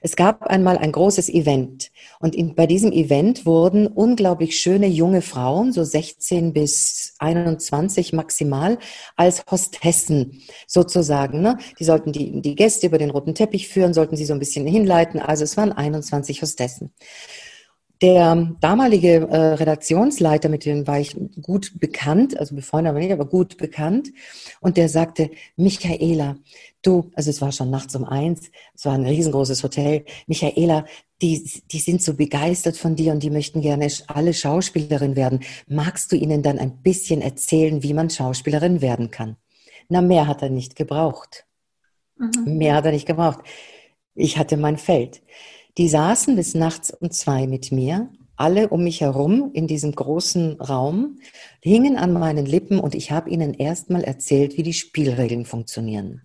es 0.00 0.16
gab 0.16 0.48
einmal 0.48 0.78
ein 0.78 0.90
großes 0.90 1.28
Event 1.28 1.92
und 2.18 2.34
in, 2.34 2.56
bei 2.56 2.66
diesem 2.66 2.90
Event 2.90 3.46
wurden 3.46 3.86
unglaublich 3.86 4.58
schöne 4.58 4.88
junge 4.88 5.22
Frauen, 5.22 5.72
so 5.72 5.84
16 5.84 6.52
bis 6.52 7.14
21 7.20 8.12
maximal, 8.12 8.78
als 9.14 9.44
Hostessen 9.48 10.42
sozusagen. 10.66 11.40
Ne? 11.40 11.58
Die 11.78 11.84
sollten 11.84 12.10
die, 12.10 12.42
die 12.42 12.56
Gäste 12.56 12.88
über 12.88 12.98
den 12.98 13.10
roten 13.10 13.36
Teppich 13.36 13.68
führen, 13.68 13.94
sollten 13.94 14.16
sie 14.16 14.24
so 14.24 14.32
ein 14.32 14.40
bisschen 14.40 14.66
hinleiten. 14.66 15.20
Also 15.20 15.44
es 15.44 15.56
waren 15.56 15.70
21 15.70 16.42
Hostessen. 16.42 16.92
Der 18.02 18.56
damalige 18.60 19.28
äh, 19.28 19.36
Redaktionsleiter, 19.54 20.48
mit 20.48 20.64
dem 20.64 20.86
war 20.86 20.98
ich 20.98 21.14
gut 21.42 21.78
bekannt, 21.78 22.38
also 22.38 22.54
befreundet 22.54 22.90
aber 22.90 22.98
nicht, 22.98 23.12
aber 23.12 23.26
gut 23.26 23.58
bekannt. 23.58 24.10
Und 24.60 24.78
der 24.78 24.88
sagte, 24.88 25.30
Michaela, 25.56 26.36
du, 26.80 27.10
also 27.14 27.28
es 27.28 27.42
war 27.42 27.52
schon 27.52 27.68
nachts 27.68 27.94
um 27.94 28.04
eins, 28.04 28.50
es 28.74 28.86
war 28.86 28.94
ein 28.94 29.04
riesengroßes 29.04 29.62
Hotel. 29.62 30.06
Michaela, 30.26 30.86
die, 31.20 31.44
die 31.70 31.78
sind 31.78 32.02
so 32.02 32.14
begeistert 32.14 32.78
von 32.78 32.96
dir 32.96 33.12
und 33.12 33.22
die 33.22 33.28
möchten 33.28 33.60
gerne 33.60 33.88
alle 34.06 34.32
Schauspielerin 34.32 35.14
werden. 35.14 35.40
Magst 35.66 36.10
du 36.10 36.16
ihnen 36.16 36.42
dann 36.42 36.58
ein 36.58 36.78
bisschen 36.82 37.20
erzählen, 37.20 37.82
wie 37.82 37.92
man 37.92 38.08
Schauspielerin 38.08 38.80
werden 38.80 39.10
kann? 39.10 39.36
Na, 39.90 40.00
mehr 40.00 40.26
hat 40.26 40.40
er 40.40 40.48
nicht 40.48 40.74
gebraucht. 40.74 41.44
Mhm. 42.16 42.56
Mehr 42.56 42.76
hat 42.76 42.86
er 42.86 42.92
nicht 42.92 43.06
gebraucht. 43.06 43.40
Ich 44.14 44.38
hatte 44.38 44.56
mein 44.56 44.78
Feld. 44.78 45.20
Die 45.78 45.88
saßen 45.88 46.36
bis 46.36 46.54
nachts 46.54 46.90
um 46.90 47.10
zwei 47.10 47.46
mit 47.46 47.72
mir, 47.72 48.10
alle 48.36 48.68
um 48.68 48.84
mich 48.84 49.00
herum 49.00 49.50
in 49.52 49.66
diesem 49.66 49.92
großen 49.92 50.60
Raum, 50.60 51.18
hingen 51.60 51.96
an 51.96 52.12
meinen 52.12 52.46
Lippen 52.46 52.80
und 52.80 52.94
ich 52.94 53.10
habe 53.10 53.30
ihnen 53.30 53.54
erstmal 53.54 54.02
erzählt, 54.02 54.56
wie 54.56 54.62
die 54.62 54.72
Spielregeln 54.72 55.44
funktionieren. 55.44 56.22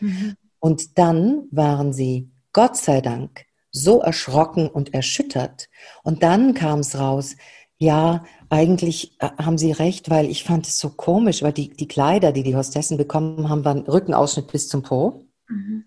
Mhm. 0.00 0.34
Und 0.58 0.98
dann 0.98 1.48
waren 1.50 1.92
sie, 1.92 2.30
Gott 2.52 2.76
sei 2.76 3.00
Dank, 3.00 3.46
so 3.70 4.00
erschrocken 4.00 4.68
und 4.68 4.92
erschüttert. 4.92 5.68
Und 6.02 6.22
dann 6.22 6.54
kam 6.54 6.80
es 6.80 6.98
raus, 6.98 7.36
ja, 7.78 8.24
eigentlich 8.48 9.16
äh, 9.20 9.30
haben 9.38 9.58
Sie 9.58 9.72
recht, 9.72 10.08
weil 10.08 10.30
ich 10.30 10.44
fand 10.44 10.68
es 10.68 10.78
so 10.78 10.90
komisch, 10.90 11.42
weil 11.42 11.52
die, 11.52 11.70
die 11.70 11.88
Kleider, 11.88 12.30
die 12.30 12.44
die 12.44 12.54
Hostessen 12.54 12.96
bekommen 12.96 13.48
haben, 13.48 13.64
waren 13.64 13.80
Rückenausschnitt 13.80 14.52
bis 14.52 14.68
zum 14.68 14.82
Po. 14.82 15.24
Mhm. 15.48 15.84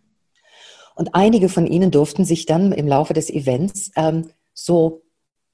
Und 0.96 1.14
einige 1.14 1.50
von 1.50 1.68
ihnen 1.68 1.92
durften 1.92 2.26
sich 2.26 2.46
dann 2.46 2.72
im 2.72 2.88
Laufe 2.88 3.14
des 3.14 3.30
Events 3.30 3.92
ähm, 3.96 4.30
so 4.54 5.04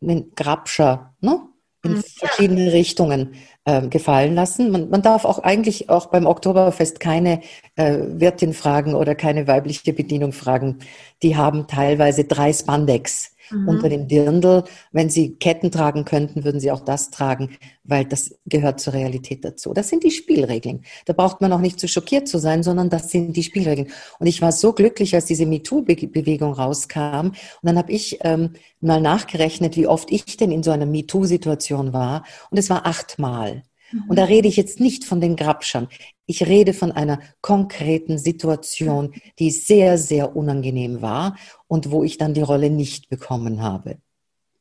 einen 0.02 0.34
Grabscher 0.36 1.16
ne, 1.20 1.42
in 1.84 1.94
mhm. 1.94 2.04
verschiedene 2.04 2.72
Richtungen 2.74 3.34
äh, 3.66 3.88
gefallen 3.88 4.36
lassen. 4.36 4.72
Man, 4.72 4.90
man, 4.90 5.02
darf 5.02 5.26
auch 5.26 5.40
eigentlich 5.40 5.90
auch 5.90 6.08
beim 6.08 6.26
Oktoberfest 6.26 7.00
keine 7.00 7.42
äh, 7.76 7.98
Wirtin 8.08 8.54
fragen 8.54 8.94
oder 8.94 9.16
keine 9.16 9.48
weibliche 9.48 9.94
Bedienung 9.94 10.32
fragen. 10.32 10.80
Die 11.24 11.36
haben 11.36 11.68
teilweise 11.68 12.24
drei 12.24 12.54
Spandex 12.54 13.36
mhm. 13.52 13.68
unter 13.68 13.90
dem 13.90 14.08
Dirndl. 14.08 14.64
Wenn 14.92 15.10
sie 15.10 15.36
Ketten 15.36 15.72
tragen 15.72 16.06
könnten, 16.06 16.44
würden 16.44 16.60
sie 16.60 16.72
auch 16.72 16.82
das 16.82 17.12
tragen, 17.12 17.58
weil 17.84 18.06
das 18.06 18.36
gehört 18.46 18.80
zur 18.80 18.94
Realität 18.94 19.44
dazu. 19.44 19.74
Das 19.74 19.90
sind 19.90 20.04
die 20.04 20.12
Spielregeln. 20.12 20.84
Da 21.06 21.14
braucht 21.14 21.42
man 21.42 21.52
auch 21.54 21.60
nicht 21.60 21.80
zu 21.80 21.88
schockiert 21.88 22.28
zu 22.28 22.38
sein, 22.38 22.64
sondern 22.64 22.90
das 22.90 23.12
sind 23.12 23.36
die 23.36 23.44
Spielregeln. 23.44 23.90
Und 24.20 24.28
ich 24.28 24.42
war 24.42 24.52
so 24.52 24.74
glücklich, 24.74 25.16
als 25.16 25.26
diese 25.26 25.46
MeToo-Bewegung 25.46 26.54
rauskam. 26.54 27.28
Und 27.28 27.36
dann 27.64 27.78
habe 27.78 27.92
ich 27.92 28.20
ähm, 28.22 28.52
mal 28.80 29.02
nachgerechnet, 29.02 29.76
wie 29.76 29.88
oft 29.88 30.12
ich 30.12 30.38
denn 30.38 30.52
in 30.52 30.64
so 30.64 30.72
einer 30.72 30.86
MeToo-Situation 30.86 31.94
war. 31.94 32.24
Und 32.50 32.58
es 32.58 32.70
war 32.70 32.86
achtmal. 32.86 33.64
Und 34.08 34.18
da 34.18 34.24
rede 34.24 34.48
ich 34.48 34.56
jetzt 34.56 34.80
nicht 34.80 35.04
von 35.04 35.20
den 35.20 35.36
Grabschern. 35.36 35.88
Ich 36.26 36.46
rede 36.48 36.74
von 36.74 36.92
einer 36.92 37.20
konkreten 37.42 38.18
Situation, 38.18 39.14
die 39.40 39.52
sehr, 39.52 39.98
sehr 39.98 40.36
unangenehm 40.36 41.02
war 41.02 41.36
und 41.72 41.90
wo 41.90 42.04
ich 42.04 42.18
dann 42.18 42.34
die 42.34 42.42
Rolle 42.42 42.70
nicht 42.70 43.08
bekommen 43.08 43.62
habe. 43.62 43.96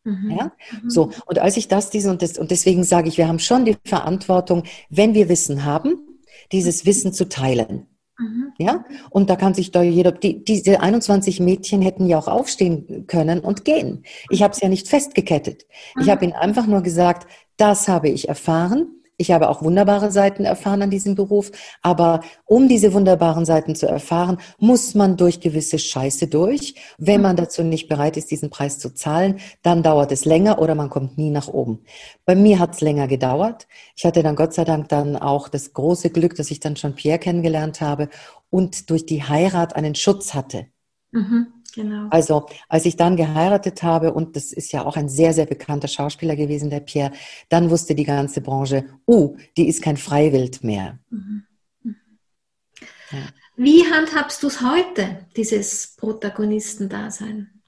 Mhm. 0.05 0.31
Ja? 0.31 0.53
Mhm. 0.81 0.91
So. 0.91 1.11
Und 1.27 1.41
als 1.41 1.57
ich 1.57 1.67
das, 1.67 1.91
diese 1.91 2.09
und 2.09 2.23
das, 2.23 2.39
und 2.39 2.53
deswegen 2.53 2.85
sage 2.85 3.09
ich, 3.09 3.19
wir 3.19 3.27
haben 3.27 3.41
schon 3.41 3.65
die 3.65 3.77
Verantwortung, 3.85 4.63
wenn 4.91 5.13
wir 5.13 5.29
Wissen 5.29 5.65
haben, 5.65 5.97
dieses 6.53 6.87
Wissen 6.87 7.13
zu 7.13 7.29
teilen. 7.29 7.89
Mhm. 8.17 8.53
Ja, 8.59 8.85
und 9.11 9.29
da 9.29 9.35
kann 9.35 9.55
sich 9.55 9.73
da 9.73 9.83
jeder, 9.83 10.13
die, 10.13 10.45
diese 10.45 10.81
21 10.81 11.41
Mädchen 11.41 11.83
hätten 11.83 12.07
ja 12.07 12.17
auch 12.17 12.29
aufstehen 12.29 13.09
können 13.09 13.41
und 13.41 13.65
gehen. 13.65 14.05
Ich 14.29 14.45
habe 14.45 14.55
es 14.55 14.61
ja 14.61 14.69
nicht 14.69 14.87
festgekettet. 14.87 15.67
Ich 15.99 16.07
mhm. 16.07 16.11
habe 16.13 16.25
ihnen 16.27 16.35
einfach 16.35 16.69
nur 16.69 16.83
gesagt, 16.83 17.27
das 17.57 17.89
habe 17.89 18.09
ich 18.09 18.29
erfahren 18.29 19.00
ich 19.21 19.33
habe 19.33 19.51
auch 19.51 19.63
wunderbare 19.63 20.11
Seiten 20.11 20.47
erfahren 20.47 20.81
an 20.81 20.91
diesem 20.91 21.15
Beruf, 21.15 21.53
aber 21.83 22.21
um 22.47 22.69
diese 22.69 22.95
wunderbaren 22.95 23.45
Seiten 23.45 23.75
zu 23.75 23.87
erfahren, 23.87 24.39
muss 24.59 24.95
man 24.95 25.19
durch 25.19 25.41
gewisse 25.41 25.79
Scheiße 25.79 26.27
durch. 26.29 26.75
Wenn 26.97 27.21
man 27.21 27.37
dazu 27.37 27.63
nicht 27.63 27.87
bereit 27.87 28.17
ist, 28.17 28.31
diesen 28.31 28.49
Preis 28.49 28.79
zu 28.79 28.95
zahlen, 28.95 29.39
dann 29.63 29.83
dauert 29.83 30.11
es 30.11 30.25
länger 30.25 30.59
oder 30.59 30.75
man 30.75 30.89
kommt 30.89 31.19
nie 31.19 31.31
nach 31.31 31.49
oben. 31.49 31.81
Bei 32.25 32.35
mir 32.35 32.59
hat 32.59 32.75
es 32.75 32.81
länger 32.81 33.09
gedauert. 33.09 33.69
Ich 33.95 34.07
hatte 34.07 34.23
dann 34.23 34.37
Gott 34.37 34.55
sei 34.55 34.65
Dank 34.65 34.89
dann 34.89 35.17
auch 35.17 35.49
das 35.49 35.75
große 35.75 36.09
Glück, 36.09 36.35
dass 36.37 36.51
ich 36.51 36.61
dann 36.61 36.77
schon 36.77 36.95
Pierre 36.95 37.19
kennengelernt 37.19 37.83
habe 37.83 38.09
und 38.49 38.89
durch 38.89 39.05
die 39.05 39.23
Heirat 39.23 39.77
einen 39.77 39.95
Schutz 39.95 40.33
hatte. 40.33 40.67
Mhm. 41.13 41.60
Genau. 41.75 42.09
Also, 42.11 42.47
als 42.69 42.87
ich 42.87 42.97
dann 42.97 43.17
geheiratet 43.17 43.83
habe, 43.83 44.13
und 44.13 44.37
das 44.37 44.53
ist 44.53 44.73
ja 44.73 44.85
auch 44.85 44.97
ein 44.97 45.09
sehr, 45.09 45.33
sehr 45.33 45.47
bekannter 45.47 45.89
Schauspieler 45.89 46.37
gewesen, 46.37 46.71
der 46.71 46.81
Pierre, 46.81 47.13
dann 47.49 47.71
wusste 47.71 47.95
die 47.95 48.05
ganze 48.05 48.41
Branche, 48.41 48.85
uh, 49.07 49.37
die 49.57 49.69
ist 49.69 49.83
kein 49.83 49.97
Freiwild 49.97 50.65
mehr. 50.65 50.99
Mhm. 51.11 51.45
Mhm. 51.83 51.97
Ja. 53.13 53.19
Wie 53.57 53.85
handhabst 53.85 54.43
du 54.43 54.47
es 54.47 54.61
heute, 54.63 55.27
dieses 55.37 55.95
Protagonistendasein? 55.97 57.61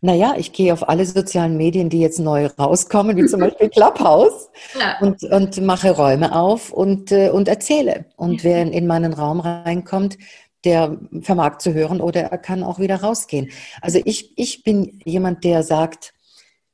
Naja, 0.00 0.34
ich 0.36 0.52
gehe 0.52 0.72
auf 0.72 0.88
alle 0.88 1.06
sozialen 1.06 1.56
Medien, 1.56 1.88
die 1.88 2.00
jetzt 2.00 2.18
neu 2.18 2.46
rauskommen, 2.46 3.16
wie 3.16 3.24
zum 3.26 3.40
Beispiel 3.40 3.68
Clubhouse, 3.70 4.50
ja. 4.78 4.98
und, 5.00 5.22
und 5.22 5.60
mache 5.62 5.90
Räume 5.90 6.34
auf 6.36 6.70
und, 6.70 7.12
äh, 7.12 7.30
und 7.30 7.48
erzähle. 7.48 8.04
Und 8.16 8.42
ja. 8.42 8.44
wer 8.44 8.72
in 8.72 8.86
meinen 8.86 9.14
Raum 9.14 9.40
reinkommt, 9.40 10.18
der 10.66 10.98
vermag 11.22 11.58
zu 11.58 11.72
hören 11.72 12.00
oder 12.00 12.22
er 12.22 12.38
kann 12.38 12.62
auch 12.62 12.78
wieder 12.78 12.96
rausgehen. 12.96 13.50
Also 13.80 14.00
ich, 14.04 14.36
ich 14.36 14.62
bin 14.64 15.00
jemand, 15.04 15.44
der 15.44 15.62
sagt, 15.62 16.12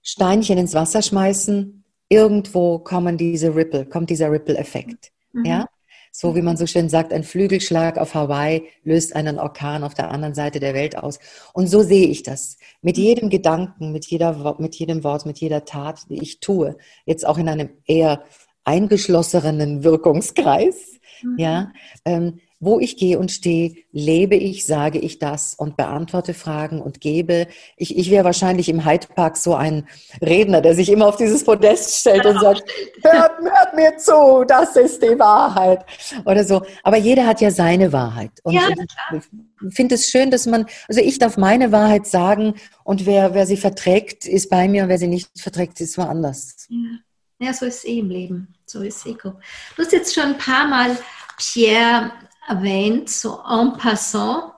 Steinchen 0.03 0.59
ins 0.59 0.74
Wasser 0.74 1.03
schmeißen, 1.03 1.84
irgendwo 2.09 2.78
kommen 2.80 3.16
diese 3.16 3.55
Ripple, 3.55 3.86
kommt 3.86 4.11
dieser 4.11 4.32
Ripple-Effekt. 4.32 5.12
Mhm. 5.32 5.45
Ja? 5.45 5.66
So 6.11 6.34
wie 6.34 6.43
man 6.43 6.59
so 6.59 6.66
schön 6.66 6.90
sagt, 6.90 7.12
ein 7.12 7.24
Flügelschlag 7.24 7.97
auf 7.97 8.14
Hawaii 8.14 8.64
löst 8.84 9.16
einen 9.16 9.38
Orkan 9.38 9.82
auf 9.82 9.95
der 9.95 10.11
anderen 10.11 10.34
Seite 10.34 10.61
der 10.61 10.74
Welt 10.74 10.99
aus. 10.99 11.18
Und 11.55 11.68
so 11.68 11.82
sehe 11.82 12.07
ich 12.09 12.22
das. 12.22 12.59
Mit 12.82 12.99
jedem 12.99 13.30
Gedanken, 13.30 13.93
mit, 13.93 14.05
jeder, 14.07 14.57
mit 14.59 14.74
jedem 14.74 15.05
Wort, 15.05 15.24
mit 15.24 15.38
jeder 15.38 15.64
Tat, 15.64 16.03
die 16.11 16.20
ich 16.20 16.40
tue, 16.40 16.76
jetzt 17.07 17.26
auch 17.26 17.38
in 17.38 17.49
einem 17.49 17.70
eher 17.86 18.24
eingeschlossenen 18.64 19.84
Wirkungskreis, 19.84 20.99
mhm. 21.22 21.38
ja, 21.38 21.72
ähm, 22.05 22.40
wo 22.62 22.78
ich 22.78 22.96
gehe 22.96 23.18
und 23.18 23.32
stehe, 23.32 23.74
lebe 23.90 24.36
ich, 24.36 24.66
sage 24.66 25.00
ich 25.00 25.18
das 25.18 25.52
und 25.52 25.76
beantworte 25.76 26.32
Fragen 26.32 26.80
und 26.80 27.00
gebe. 27.00 27.48
Ich, 27.76 27.98
ich 27.98 28.08
wäre 28.08 28.24
wahrscheinlich 28.24 28.68
im 28.68 28.86
Hyde 28.86 29.08
Park 29.08 29.36
so 29.36 29.56
ein 29.56 29.88
Redner, 30.22 30.60
der 30.60 30.76
sich 30.76 30.88
immer 30.88 31.08
auf 31.08 31.16
dieses 31.16 31.42
Podest 31.42 31.96
stellt 31.96 32.24
und 32.24 32.38
sagt, 32.38 32.62
hört, 33.02 33.32
hört 33.40 33.74
mir 33.74 33.96
zu, 33.96 34.44
das 34.46 34.76
ist 34.76 35.02
die 35.02 35.18
Wahrheit. 35.18 35.84
Oder 36.24 36.44
so. 36.44 36.62
Aber 36.84 36.98
jeder 36.98 37.26
hat 37.26 37.40
ja 37.40 37.50
seine 37.50 37.92
Wahrheit. 37.92 38.30
Und 38.44 38.54
ja, 38.54 38.68
ich 39.10 39.74
finde 39.74 39.96
es 39.96 40.08
schön, 40.08 40.30
dass 40.30 40.46
man, 40.46 40.66
also 40.86 41.00
ich 41.00 41.18
darf 41.18 41.36
meine 41.36 41.72
Wahrheit 41.72 42.06
sagen 42.06 42.54
und 42.84 43.06
wer, 43.06 43.34
wer 43.34 43.44
sie 43.44 43.56
verträgt, 43.56 44.24
ist 44.24 44.50
bei 44.50 44.68
mir 44.68 44.84
und 44.84 44.88
wer 44.88 44.98
sie 44.98 45.08
nicht 45.08 45.30
verträgt, 45.36 45.80
ist 45.80 45.98
woanders. 45.98 46.68
Ja, 46.68 47.48
ja 47.48 47.54
so 47.54 47.66
ist 47.66 47.78
es 47.78 47.84
eh 47.86 47.98
im 47.98 48.08
Leben. 48.08 48.54
So 48.66 48.82
ist 48.82 48.98
es 48.98 49.06
eh. 49.06 49.16
Du 49.20 49.32
hast 49.78 49.90
jetzt 49.90 50.14
schon 50.14 50.26
ein 50.26 50.38
paar 50.38 50.68
Mal 50.68 50.96
Pierre 51.36 52.12
erwähnt, 52.47 53.09
so 53.09 53.40
en 53.49 53.76
passant. 53.76 54.53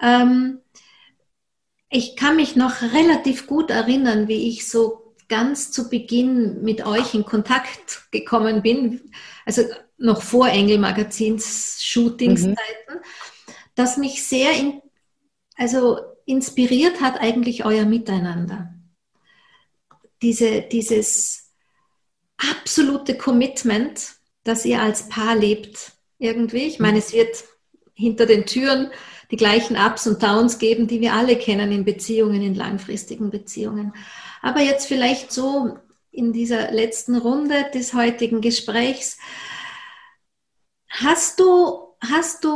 Ähm, 0.00 0.60
ich 1.90 2.16
kann 2.16 2.36
mich 2.36 2.56
noch 2.56 2.82
relativ 2.82 3.46
gut 3.46 3.70
erinnern, 3.70 4.28
wie 4.28 4.48
ich 4.48 4.68
so 4.68 5.14
ganz 5.28 5.70
zu 5.70 5.88
Beginn 5.88 6.62
mit 6.62 6.84
euch 6.84 7.14
in 7.14 7.24
Kontakt 7.24 8.10
gekommen 8.10 8.62
bin, 8.62 9.12
also 9.46 9.62
noch 9.96 10.22
vor 10.22 10.48
Engel 10.48 10.78
Magazins 10.78 11.82
Shootingszeiten, 11.82 12.56
mhm. 12.88 13.00
das 13.74 13.96
mich 13.96 14.26
sehr 14.26 14.52
in, 14.52 14.82
also 15.56 16.00
inspiriert 16.26 17.00
hat 17.00 17.20
eigentlich 17.20 17.64
euer 17.64 17.84
Miteinander. 17.84 18.74
Diese, 20.20 20.62
dieses 20.62 21.52
absolute 22.36 23.16
Commitment, 23.16 24.14
das 24.42 24.64
ihr 24.64 24.82
als 24.82 25.08
Paar 25.08 25.36
lebt 25.36 25.93
irgendwie. 26.18 26.66
Ich 26.66 26.78
meine, 26.78 26.98
es 26.98 27.12
wird 27.12 27.44
hinter 27.94 28.26
den 28.26 28.46
Türen 28.46 28.90
die 29.30 29.36
gleichen 29.36 29.76
Ups 29.76 30.06
und 30.06 30.22
Downs 30.22 30.58
geben, 30.58 30.86
die 30.86 31.00
wir 31.00 31.14
alle 31.14 31.36
kennen 31.36 31.72
in 31.72 31.84
Beziehungen, 31.84 32.42
in 32.42 32.54
langfristigen 32.54 33.30
Beziehungen. 33.30 33.94
Aber 34.42 34.60
jetzt 34.60 34.86
vielleicht 34.86 35.32
so 35.32 35.78
in 36.14 36.32
dieser 36.32 36.70
letzten 36.70 37.16
Runde 37.16 37.66
des 37.74 37.92
heutigen 37.94 38.40
Gesprächs. 38.40 39.18
Hast 40.88 41.40
du, 41.40 41.88
hast 42.00 42.44
du 42.44 42.50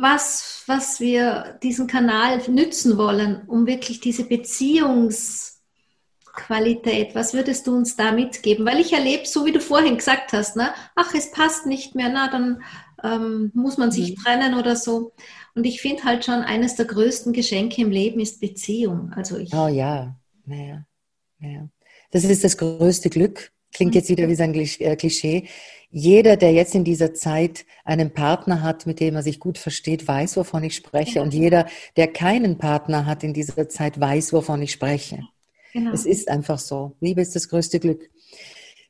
was, 0.00 0.64
was 0.66 0.98
wir 0.98 1.60
diesen 1.62 1.86
Kanal 1.86 2.42
nützen 2.48 2.98
wollen, 2.98 3.44
um 3.46 3.66
wirklich 3.66 4.00
diese 4.00 4.24
Beziehungsqualität, 4.24 7.14
was 7.14 7.34
würdest 7.34 7.68
du 7.68 7.76
uns 7.76 7.94
da 7.94 8.10
mitgeben? 8.10 8.66
Weil 8.66 8.80
ich 8.80 8.92
erlebe, 8.92 9.26
so 9.26 9.46
wie 9.46 9.52
du 9.52 9.60
vorhin 9.60 9.98
gesagt 9.98 10.32
hast, 10.32 10.56
ne? 10.56 10.74
ach, 10.96 11.14
es 11.14 11.30
passt 11.30 11.66
nicht 11.66 11.94
mehr, 11.94 12.08
na, 12.08 12.26
dann 12.28 12.64
ähm, 13.02 13.50
muss 13.54 13.78
man 13.78 13.90
sich 13.90 14.16
mhm. 14.16 14.22
trennen 14.22 14.54
oder 14.54 14.76
so. 14.76 15.12
Und 15.54 15.64
ich 15.64 15.80
finde 15.80 16.04
halt 16.04 16.24
schon, 16.24 16.42
eines 16.42 16.76
der 16.76 16.86
größten 16.86 17.32
Geschenke 17.32 17.82
im 17.82 17.90
Leben 17.90 18.20
ist 18.20 18.40
Beziehung. 18.40 19.12
Also 19.14 19.38
ich 19.38 19.52
oh 19.52 19.68
ja, 19.68 20.16
naja, 20.44 20.84
naja. 21.38 21.68
Das 22.10 22.24
ist 22.24 22.44
das 22.44 22.56
größte 22.56 23.10
Glück. 23.10 23.52
Klingt 23.72 23.94
jetzt 23.94 24.08
wieder 24.08 24.28
wie 24.28 24.34
sein 24.34 24.54
äh, 24.54 24.96
Klischee. 24.96 25.46
Jeder, 25.90 26.36
der 26.36 26.52
jetzt 26.52 26.74
in 26.74 26.84
dieser 26.84 27.14
Zeit 27.14 27.64
einen 27.84 28.12
Partner 28.12 28.62
hat, 28.62 28.86
mit 28.86 29.00
dem 29.00 29.14
er 29.16 29.22
sich 29.22 29.40
gut 29.40 29.58
versteht, 29.58 30.06
weiß, 30.06 30.36
wovon 30.36 30.64
ich 30.64 30.74
spreche. 30.74 31.16
Ja. 31.16 31.22
Und 31.22 31.34
jeder, 31.34 31.66
der 31.96 32.08
keinen 32.08 32.58
Partner 32.58 33.06
hat 33.06 33.24
in 33.24 33.34
dieser 33.34 33.68
Zeit, 33.68 34.00
weiß, 34.00 34.32
wovon 34.32 34.62
ich 34.62 34.72
spreche. 34.72 35.22
Genau. 35.72 35.92
Es 35.92 36.06
ist 36.06 36.28
einfach 36.28 36.58
so. 36.58 36.96
Liebe 37.00 37.20
ist 37.20 37.36
das 37.36 37.48
größte 37.48 37.78
Glück. 37.78 38.10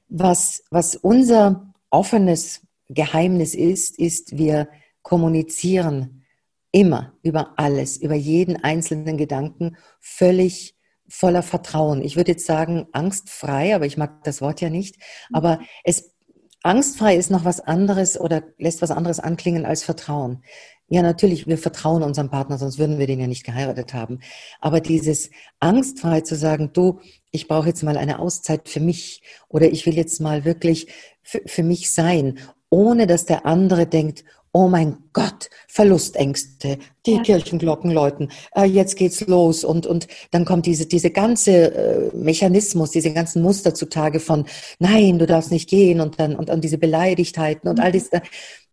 Was, 0.09 0.63
was 0.71 0.97
unser 0.97 1.73
offenes 1.91 2.63
Geheimnis 2.89 3.55
ist, 3.55 3.99
ist, 3.99 4.37
wir 4.37 4.69
kommunizieren 5.03 6.25
immer 6.71 7.15
über 7.23 7.55
alles, 7.57 7.97
über 7.97 8.15
jeden 8.15 8.63
einzelnen 8.63 9.17
Gedanken 9.17 9.77
völlig 10.01 10.77
voller 11.09 11.43
Vertrauen. 11.43 12.03
Ich 12.03 12.17
würde 12.17 12.33
jetzt 12.33 12.47
sagen 12.47 12.87
angstfrei, 12.93 13.75
aber 13.75 13.87
ich 13.87 13.97
mag 13.97 14.23
das 14.25 14.43
Wort 14.43 14.61
ja 14.61 14.69
nicht. 14.69 14.97
Aber 15.33 15.61
es 15.85 16.15
angstfrei 16.63 17.17
ist 17.17 17.31
noch 17.31 17.45
was 17.45 17.61
anderes 17.61 18.21
oder 18.21 18.43
lässt 18.59 18.83
was 18.83 18.91
anderes 18.91 19.19
anklingen 19.19 19.65
als 19.65 19.83
Vertrauen. 19.83 20.43
Ja, 20.91 21.03
natürlich, 21.03 21.47
wir 21.47 21.59
vertrauen 21.59 22.03
unserem 22.03 22.31
Partner, 22.31 22.57
sonst 22.57 22.79
würden 22.79 22.99
wir 22.99 23.07
den 23.07 23.21
ja 23.21 23.27
nicht 23.27 23.45
geheiratet 23.45 23.93
haben. 23.93 24.21
Aber 24.61 24.81
dieses 24.81 25.31
angstfrei 25.61 26.23
zu 26.23 26.35
sagen, 26.35 26.71
du, 26.73 27.01
ich 27.31 27.47
brauche 27.47 27.69
jetzt 27.69 27.83
mal 27.83 27.99
eine 27.99 28.19
Auszeit 28.19 28.69
für 28.69 28.81
mich 28.81 29.23
oder 29.49 29.67
ich 29.71 29.85
will 29.85 29.95
jetzt 29.95 30.21
mal 30.21 30.47
wirklich 30.47 30.89
für, 31.23 31.43
für 31.45 31.63
mich 31.63 31.93
sein 31.93 32.39
ohne 32.71 33.07
dass 33.07 33.25
der 33.25 33.47
andere 33.47 33.87
denkt, 33.87 34.25
oh 34.53 34.69
mein 34.69 34.97
Gott, 35.13 35.51
Verlustängste, 35.69 36.79
die 37.07 37.17
ja. 37.17 37.23
Kirchenglocken 37.23 37.91
läuten, 37.91 38.31
äh, 38.57 38.65
jetzt 38.65 38.97
geht's 38.97 39.27
los 39.27 39.63
und, 39.63 39.87
und 39.87 40.09
dann 40.31 40.45
kommt 40.45 40.67
diese, 40.67 40.87
diese 40.87 41.11
ganze 41.11 41.75
äh, 41.75 42.17
Mechanismus, 42.17 42.91
diese 42.91 43.13
ganzen 43.13 43.43
Muster 43.43 43.75
zutage 43.75 44.21
von, 44.21 44.47
nein, 44.79 45.19
du 45.19 45.27
darfst 45.27 45.53
nicht 45.53 45.69
gehen 45.69 46.01
und 46.01 46.19
dann, 46.19 46.35
und, 46.35 46.51
und 46.51 46.63
diese 46.63 46.79
Beleidigtheiten 46.79 47.69
und 47.69 47.79
all 47.79 47.93
mhm. 47.93 48.03
das, 48.11 48.23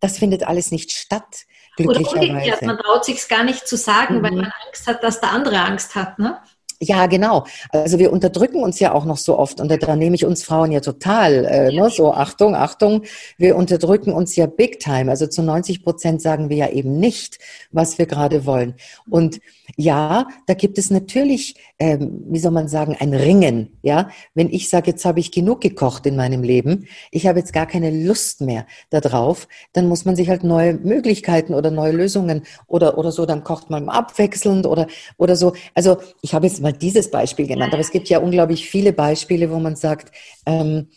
das 0.00 0.18
findet 0.18 0.46
alles 0.46 0.70
nicht 0.70 0.92
statt. 0.92 1.44
Glücklicherweise. 1.76 2.18
Oder 2.18 2.30
umgekehrt, 2.30 2.62
man 2.62 2.78
traut 2.78 3.04
sich 3.04 3.28
gar 3.28 3.44
nicht 3.44 3.68
zu 3.68 3.76
sagen, 3.76 4.18
mhm. 4.18 4.22
weil 4.22 4.32
man 4.32 4.52
Angst 4.66 4.86
hat, 4.86 5.02
dass 5.02 5.20
der 5.20 5.30
andere 5.30 5.60
Angst 5.60 5.94
hat, 5.94 6.18
ne? 6.18 6.38
Ja, 6.80 7.06
genau. 7.06 7.46
Also 7.70 7.98
wir 7.98 8.12
unterdrücken 8.12 8.62
uns 8.62 8.78
ja 8.80 8.92
auch 8.92 9.06
noch 9.06 9.16
so 9.16 9.38
oft 9.38 9.60
und 9.60 9.70
da 9.70 9.96
nehme 9.96 10.14
ich 10.14 10.26
uns 10.26 10.42
Frauen 10.42 10.72
ja 10.72 10.80
total, 10.80 11.46
äh, 11.46 11.72
ne? 11.72 11.88
so 11.88 12.12
Achtung, 12.12 12.54
Achtung, 12.54 13.02
wir 13.38 13.56
unterdrücken 13.56 14.12
uns 14.12 14.36
ja 14.36 14.46
big 14.46 14.78
time. 14.78 15.10
Also 15.10 15.26
zu 15.26 15.42
90 15.42 15.82
Prozent 15.82 16.20
sagen 16.20 16.50
wir 16.50 16.56
ja 16.56 16.68
eben 16.68 16.98
nicht, 16.98 17.38
was 17.72 17.96
wir 17.98 18.04
gerade 18.04 18.44
wollen. 18.44 18.74
Und 19.08 19.40
ja, 19.76 20.28
da 20.46 20.54
gibt 20.54 20.78
es 20.78 20.90
natürlich, 20.90 21.56
ähm, 21.78 22.22
wie 22.28 22.38
soll 22.38 22.52
man 22.52 22.68
sagen, 22.68 22.96
ein 22.98 23.14
Ringen. 23.14 23.78
Ja, 23.82 24.10
wenn 24.34 24.50
ich 24.50 24.68
sage, 24.68 24.90
jetzt 24.90 25.04
habe 25.04 25.20
ich 25.20 25.32
genug 25.32 25.60
gekocht 25.60 26.06
in 26.06 26.16
meinem 26.16 26.42
Leben, 26.42 26.86
ich 27.10 27.26
habe 27.26 27.38
jetzt 27.38 27.52
gar 27.52 27.66
keine 27.66 27.90
Lust 27.90 28.42
mehr 28.42 28.66
darauf, 28.90 29.48
dann 29.72 29.88
muss 29.88 30.04
man 30.04 30.14
sich 30.14 30.28
halt 30.28 30.44
neue 30.44 30.74
Möglichkeiten 30.74 31.54
oder 31.54 31.70
neue 31.70 31.92
Lösungen 31.92 32.42
oder 32.66 32.98
oder 32.98 33.12
so, 33.12 33.26
dann 33.26 33.44
kocht 33.44 33.70
man 33.70 33.88
abwechselnd 33.88 34.66
oder 34.66 34.86
oder 35.16 35.36
so. 35.36 35.54
Also 35.74 35.98
ich 36.22 36.34
habe 36.34 36.46
jetzt 36.46 36.62
mal 36.66 36.72
dieses 36.72 37.10
Beispiel 37.10 37.46
genannt, 37.46 37.72
aber 37.72 37.80
es 37.80 37.92
gibt 37.92 38.08
ja 38.08 38.18
unglaublich 38.18 38.68
viele 38.68 38.92
Beispiele, 38.92 39.50
wo 39.52 39.58
man 39.60 39.76
sagt, 39.76 40.10
ähm, 40.46 40.88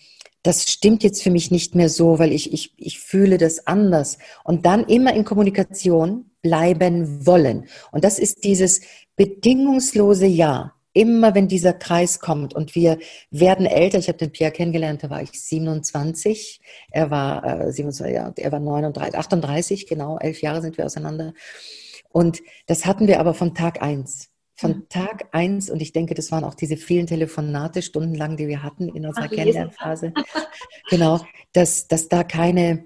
das 0.41 0.67
stimmt 0.67 1.03
jetzt 1.03 1.22
für 1.22 1.30
mich 1.30 1.51
nicht 1.51 1.76
mehr 1.76 1.89
so, 1.89 2.17
weil 2.17 2.32
ich, 2.32 2.51
ich, 2.53 2.74
ich 2.78 2.99
fühle 2.99 3.38
das 3.38 3.67
anders. 3.67 4.17
Und 4.43 4.65
dann 4.65 4.86
immer 4.86 5.13
in 5.13 5.26
Kommunikation 5.26 6.32
bleiben 6.41 7.26
wollen. 7.28 7.67
Und 7.91 8.03
das 8.03 8.17
ist 8.17 8.43
dieses 8.43 8.82
bedingungslose 9.15 10.26
Ja. 10.26 10.74
Immer 10.91 11.36
wenn 11.36 11.47
dieser 11.47 11.74
Kreis 11.74 12.20
kommt 12.20 12.55
und 12.55 12.74
wir 12.74 12.97
werden 13.30 13.67
älter, 13.67 13.99
ich 13.99 14.07
habe 14.07 14.17
den 14.17 14.32
Pierre 14.32 14.51
kennengelernt, 14.51 15.03
da 15.03 15.11
war 15.11 15.22
ich 15.22 15.39
27, 15.39 16.59
er 16.89 17.11
war, 17.11 17.67
äh, 17.67 17.72
27, 17.72 18.15
ja, 18.15 18.34
er 18.36 18.51
war 18.51 18.59
39, 18.59 19.15
38, 19.15 19.88
genau, 19.88 20.17
elf 20.17 20.41
Jahre 20.41 20.63
sind 20.63 20.80
wir 20.80 20.88
auseinander. 20.88 21.34
Und 22.09 22.41
das 22.65 22.88
hatten 22.88 23.07
wir 23.07 23.20
aber 23.20 23.36
von 23.36 23.53
Tag 23.53 23.84
eins. 23.84 24.30
Von 24.60 24.72
mhm. 24.72 24.89
Tag 24.89 25.30
eins, 25.32 25.70
und 25.70 25.82
ich 25.82 25.93
denke, 25.93 26.16
das 26.16 26.34
waren 26.34 26.43
auch 26.43 26.53
diese 26.53 26.76
vielen 26.76 27.07
Telefonate 27.07 27.82
stundenlang, 27.82 28.36
die 28.36 28.49
wir 28.49 28.62
hatten 28.62 28.89
in 28.89 29.05
unserer 29.05 29.30
Kennenlernphase. 29.30 30.14
genau, 30.89 31.22
dass, 31.53 31.88
dass 31.88 32.10
da 32.10 32.26
keine, 32.26 32.84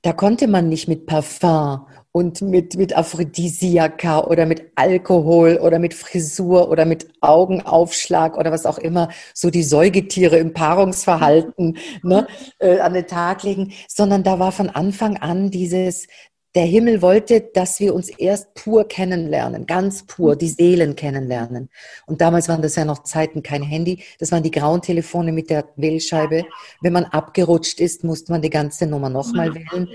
da 0.00 0.14
konnte 0.14 0.48
man 0.48 0.70
nicht 0.70 0.88
mit 0.88 1.04
Parfum 1.04 1.86
und 2.10 2.40
mit, 2.40 2.76
mit 2.76 2.96
Aphrodisiaka 2.96 4.20
oder 4.20 4.46
mit 4.46 4.72
Alkohol 4.76 5.58
oder 5.58 5.78
mit 5.78 5.92
Frisur 5.92 6.70
oder 6.70 6.86
mit 6.86 7.08
Augenaufschlag 7.20 8.38
oder 8.38 8.50
was 8.50 8.64
auch 8.64 8.78
immer 8.78 9.10
so 9.34 9.50
die 9.50 9.62
Säugetiere 9.62 10.38
im 10.38 10.54
Paarungsverhalten 10.54 11.76
ne, 12.02 12.26
äh, 12.60 12.78
an 12.78 12.94
den 12.94 13.06
Tag 13.06 13.42
legen, 13.42 13.74
sondern 13.88 14.22
da 14.22 14.38
war 14.38 14.52
von 14.52 14.70
Anfang 14.70 15.18
an 15.18 15.50
dieses, 15.50 16.06
der 16.54 16.64
Himmel 16.64 17.02
wollte, 17.02 17.40
dass 17.40 17.80
wir 17.80 17.94
uns 17.94 18.08
erst 18.08 18.54
pur 18.54 18.86
kennenlernen, 18.86 19.66
ganz 19.66 20.04
pur, 20.06 20.36
die 20.36 20.48
Seelen 20.48 20.94
kennenlernen. 20.94 21.68
Und 22.06 22.20
damals 22.20 22.48
waren 22.48 22.62
das 22.62 22.76
ja 22.76 22.84
noch 22.84 23.02
Zeiten 23.02 23.42
kein 23.42 23.62
Handy, 23.62 24.04
das 24.18 24.30
waren 24.30 24.42
die 24.42 24.50
grauen 24.50 24.80
Telefone 24.80 25.32
mit 25.32 25.50
der 25.50 25.68
Wählscheibe. 25.76 26.44
Wenn 26.80 26.92
man 26.92 27.04
abgerutscht 27.04 27.80
ist, 27.80 28.04
musste 28.04 28.32
man 28.32 28.42
die 28.42 28.50
ganze 28.50 28.86
Nummer 28.86 29.08
nochmal 29.08 29.54
wählen. 29.54 29.88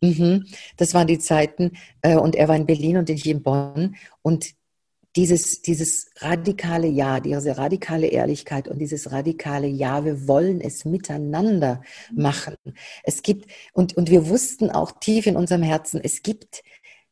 Mhm. 0.00 0.46
Das 0.76 0.94
waren 0.94 1.06
die 1.06 1.18
Zeiten. 1.18 1.72
Äh, 2.02 2.16
und 2.16 2.36
er 2.36 2.48
war 2.48 2.56
in 2.56 2.66
Berlin 2.66 2.98
und 2.98 3.10
ich 3.10 3.26
in 3.26 3.42
Bonn. 3.42 3.96
Und 4.22 4.54
dieses, 5.16 5.62
dieses 5.62 6.10
radikale 6.16 6.88
Ja, 6.88 7.20
diese 7.20 7.56
radikale 7.56 8.08
Ehrlichkeit 8.08 8.68
und 8.68 8.78
dieses 8.78 9.12
radikale 9.12 9.66
Ja, 9.66 10.04
wir 10.04 10.26
wollen 10.26 10.60
es 10.60 10.84
miteinander 10.84 11.82
machen. 12.12 12.56
Es 13.04 13.22
gibt, 13.22 13.50
und, 13.72 13.96
und 13.96 14.10
wir 14.10 14.28
wussten 14.28 14.70
auch 14.70 14.98
tief 14.98 15.26
in 15.26 15.36
unserem 15.36 15.62
Herzen, 15.62 16.00
es 16.02 16.22
gibt, 16.22 16.62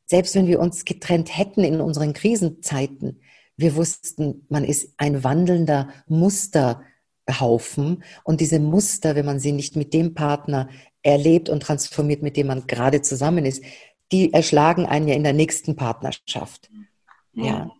selbst 0.06 0.34
wenn 0.34 0.48
wir 0.48 0.58
uns 0.58 0.84
getrennt 0.84 1.36
hätten 1.36 1.62
in 1.62 1.80
unseren 1.80 2.12
Krisenzeiten, 2.12 3.20
wir 3.56 3.76
wussten, 3.76 4.46
man 4.48 4.64
ist 4.64 4.94
ein 4.96 5.22
wandelnder 5.22 5.90
Musterhaufen 6.08 8.02
und 8.24 8.40
diese 8.40 8.58
Muster, 8.58 9.14
wenn 9.14 9.26
man 9.26 9.38
sie 9.38 9.52
nicht 9.52 9.76
mit 9.76 9.94
dem 9.94 10.14
Partner 10.14 10.68
erlebt 11.02 11.48
und 11.48 11.62
transformiert, 11.62 12.22
mit 12.22 12.36
dem 12.36 12.48
man 12.48 12.66
gerade 12.66 13.02
zusammen 13.02 13.44
ist, 13.44 13.62
die 14.10 14.32
erschlagen 14.32 14.86
einen 14.86 15.06
ja 15.06 15.14
in 15.14 15.22
der 15.22 15.32
nächsten 15.32 15.76
Partnerschaft. 15.76 16.68
ja. 17.34 17.70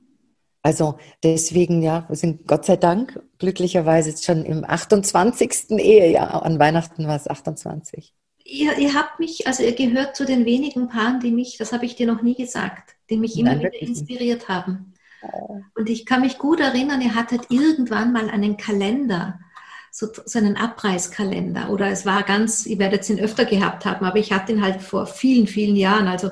Also 0.63 0.99
deswegen, 1.25 1.83
ja, 1.83 2.05
wir 2.09 2.17
sind 2.17 2.47
Gott 2.47 2.65
sei 2.65 2.77
Dank 2.77 3.21
glücklicherweise 3.39 4.11
jetzt 4.11 4.25
schon 4.25 4.45
im 4.45 4.65
28. 4.65 5.71
Ehejahr. 5.71 6.45
An 6.45 6.59
Weihnachten 6.59 7.07
war 7.09 7.17
es 7.17 7.29
28. 7.29 8.15
Ihr, 8.45 8.79
ihr 8.79 8.95
habt 8.95 9.19
mich, 9.19 9.47
also 9.47 9.63
ihr 9.63 9.75
gehört 9.75 10.17
zu 10.17 10.25
den 10.25 10.45
wenigen 10.45 10.89
Paaren, 10.89 11.21
die 11.21 11.33
mich, 11.33 11.59
das 11.59 11.73
habe 11.73 11.85
ich 11.85 11.97
dir 11.97 12.07
noch 12.07 12.23
nie 12.23 12.35
gesagt, 12.35 12.95
die 13.11 13.17
mich 13.17 13.37
immer 13.39 13.51
Nein, 13.51 13.61
wieder 13.61 13.83
inspiriert 13.83 14.49
haben. 14.49 14.95
Und 15.75 15.89
ich 15.89 16.07
kann 16.07 16.21
mich 16.21 16.39
gut 16.39 16.61
erinnern, 16.61 17.01
ihr 17.01 17.15
hattet 17.15 17.43
irgendwann 17.51 18.13
mal 18.13 18.29
einen 18.29 18.57
Kalender, 18.57 19.39
so, 19.91 20.09
so 20.25 20.39
einen 20.39 20.57
Abreißkalender. 20.57 21.71
Oder 21.71 21.89
es 21.89 22.07
war 22.07 22.23
ganz, 22.23 22.67
ihr 22.67 22.79
werdet 22.79 23.09
ihn 23.09 23.21
öfter 23.21 23.45
gehabt 23.45 23.85
haben, 23.85 24.05
aber 24.05 24.19
ich 24.19 24.33
hatte 24.33 24.53
ihn 24.53 24.63
halt 24.63 24.81
vor 24.81 25.07
vielen, 25.07 25.47
vielen 25.47 25.77
Jahren. 25.77 26.09
Also 26.09 26.31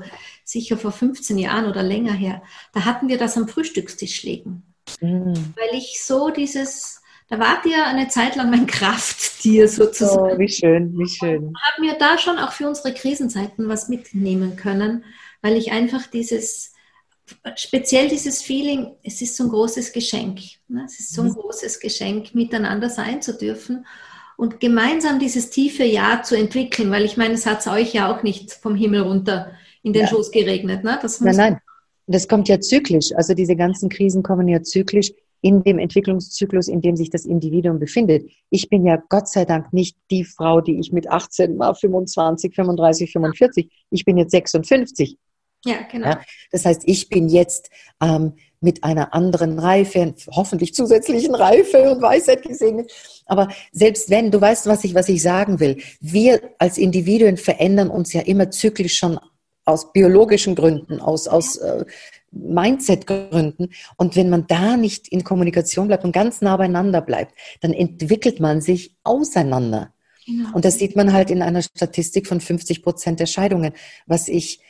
sicher 0.51 0.77
vor 0.77 0.93
15 0.93 1.39
Jahren 1.39 1.67
oder 1.67 1.83
länger 1.83 2.13
her, 2.13 2.43
da 2.73 2.85
hatten 2.85 3.09
wir 3.09 3.19
das 3.19 3.37
am 3.37 3.49
Frühstückstisch 3.49 4.23
liegen. 4.23 4.63
Mhm. 5.01 5.55
Weil 5.57 5.79
ich 5.79 6.03
so 6.03 6.31
dieses, 6.31 7.01
da 7.29 7.39
war 7.39 7.63
dir 7.63 7.87
eine 7.87 8.09
Zeit 8.09 8.37
lang 8.37 8.51
mein 8.51 8.67
Krafttier 8.69 9.69
sozusagen. 9.69 10.37
Oh, 10.37 10.39
wie 10.39 10.49
schön, 10.49 10.99
wie 10.99 11.09
schön. 11.09 11.53
Ich 11.55 11.73
habe 11.73 11.81
mir 11.81 11.95
da 11.99 12.19
schon 12.19 12.39
auch 12.39 12.53
für 12.53 12.69
unsere 12.69 12.93
Krisenzeiten 12.93 13.69
was 13.69 13.89
mitnehmen 13.89 14.57
können, 14.57 15.05
weil 15.43 15.57
ich 15.57 15.73
einfach 15.73 16.07
dieses, 16.07 16.73
speziell 17.57 18.09
dieses 18.09 18.43
Feeling, 18.43 18.97
es 19.03 19.23
ist 19.23 19.37
so 19.37 19.45
ein 19.45 19.51
großes 19.51 19.93
Geschenk. 19.93 20.41
Ne? 20.69 20.85
Es 20.85 20.99
ist 21.01 21.15
so 21.15 21.23
ein 21.23 21.29
mhm. 21.29 21.35
großes 21.35 21.81
Geschenk, 21.81 22.35
miteinander 22.35 22.91
sein 22.91 23.23
zu 23.23 23.37
dürfen 23.37 23.87
und 24.37 24.59
gemeinsam 24.59 25.19
dieses 25.19 25.51
tiefe 25.51 25.85
Ja 25.85 26.23
zu 26.23 26.35
entwickeln, 26.35 26.91
weil 26.91 27.05
ich 27.05 27.19
meine, 27.19 27.35
es 27.35 27.45
hat 27.45 27.67
euch 27.67 27.93
ja 27.93 28.11
auch 28.11 28.23
nicht 28.23 28.53
vom 28.53 28.75
Himmel 28.75 29.03
runter 29.03 29.53
in 29.83 29.93
den 29.93 30.03
ja. 30.03 30.09
Schoß 30.09 30.31
geregnet. 30.31 30.85
Ne? 30.85 30.99
Nein, 31.21 31.37
nein. 31.37 31.59
Das 32.07 32.27
kommt 32.27 32.49
ja 32.49 32.61
zyklisch. 32.61 33.13
Also 33.15 33.35
diese 33.35 33.57
ganzen 33.57 33.89
Krisen 33.89 34.23
kommen 34.23 34.49
ja 34.49 34.63
zyklisch 34.63 35.13
in 35.43 35.63
dem 35.63 35.79
Entwicklungszyklus, 35.79 36.69
in 36.69 36.81
dem 36.81 36.97
sich 36.97 37.11
das 37.11 37.25
Individuum 37.25 37.79
befindet. 37.79 38.31
Ich 38.51 38.69
bin 38.69 38.85
ja 38.85 39.03
Gott 39.09 39.29
sei 39.29 39.45
Dank 39.45 39.73
nicht 39.73 39.97
die 40.11 40.25
Frau, 40.25 40.61
die 40.61 40.79
ich 40.79 40.93
mit 40.93 41.09
18 41.09 41.59
war, 41.59 41.75
25, 41.75 42.55
35, 42.55 43.13
45. 43.13 43.71
Ich 43.91 44.05
bin 44.05 44.19
jetzt 44.19 44.33
56. 44.33 45.17
Ja, 45.65 45.83
genau. 45.91 46.09
Ja, 46.09 46.21
das 46.53 46.65
heißt, 46.65 46.83
ich 46.87 47.09
bin 47.11 47.29
jetzt 47.29 47.71
ähm, 48.03 48.33
mit 48.61 48.83
einer 48.83 49.15
anderen 49.15 49.59
Reife, 49.59 50.15
hoffentlich 50.31 50.75
zusätzlichen 50.75 51.35
Reife 51.35 51.91
und 51.91 52.03
Weisheit 52.03 52.43
gesegnet. 52.43 52.93
Aber 53.27 53.49
selbst 53.73 54.11
wenn, 54.11 54.31
du 54.31 54.41
weißt, 54.41 54.67
was 54.67 54.85
ich, 54.85 54.95
was 54.95 55.09
ich 55.09 55.23
sagen 55.23 55.61
will, 55.61 55.79
wir 56.01 56.41
als 56.59 56.79
Individuen 56.79 57.37
verändern 57.37 57.91
uns 57.91 58.13
ja 58.13 58.23
immer 58.23 58.51
zyklisch 58.51 58.97
schon 58.97 59.19
aus 59.65 59.93
biologischen 59.93 60.55
Gründen, 60.55 61.01
aus, 61.01 61.29
aus 61.29 61.57
äh, 61.57 61.85
Mindset-Gründen. 62.33 63.71
Und 63.97 64.17
wenn 64.17 64.31
man 64.31 64.47
da 64.47 64.77
nicht 64.77 65.09
in 65.09 65.25
Kommunikation 65.25 65.89
bleibt 65.89 66.05
und 66.05 66.13
ganz 66.13 66.41
nah 66.41 66.57
beieinander 66.57 67.01
bleibt, 67.01 67.35
dann 67.61 67.73
entwickelt 67.73 68.41
man 68.41 68.61
sich 68.61 68.97
auseinander. 69.05 69.93
Genau. 70.27 70.51
Und 70.55 70.65
das 70.65 70.79
sieht 70.79 70.97
man 70.97 71.13
halt 71.13 71.31
in 71.31 71.43
einer 71.43 71.63
Statistik 71.63 72.27
von 72.27 72.41
50 72.41 72.83
Prozent 72.83 73.21
der 73.21 73.27
Scheidungen, 73.27 73.73
was 74.07 74.29
ich 74.29 74.61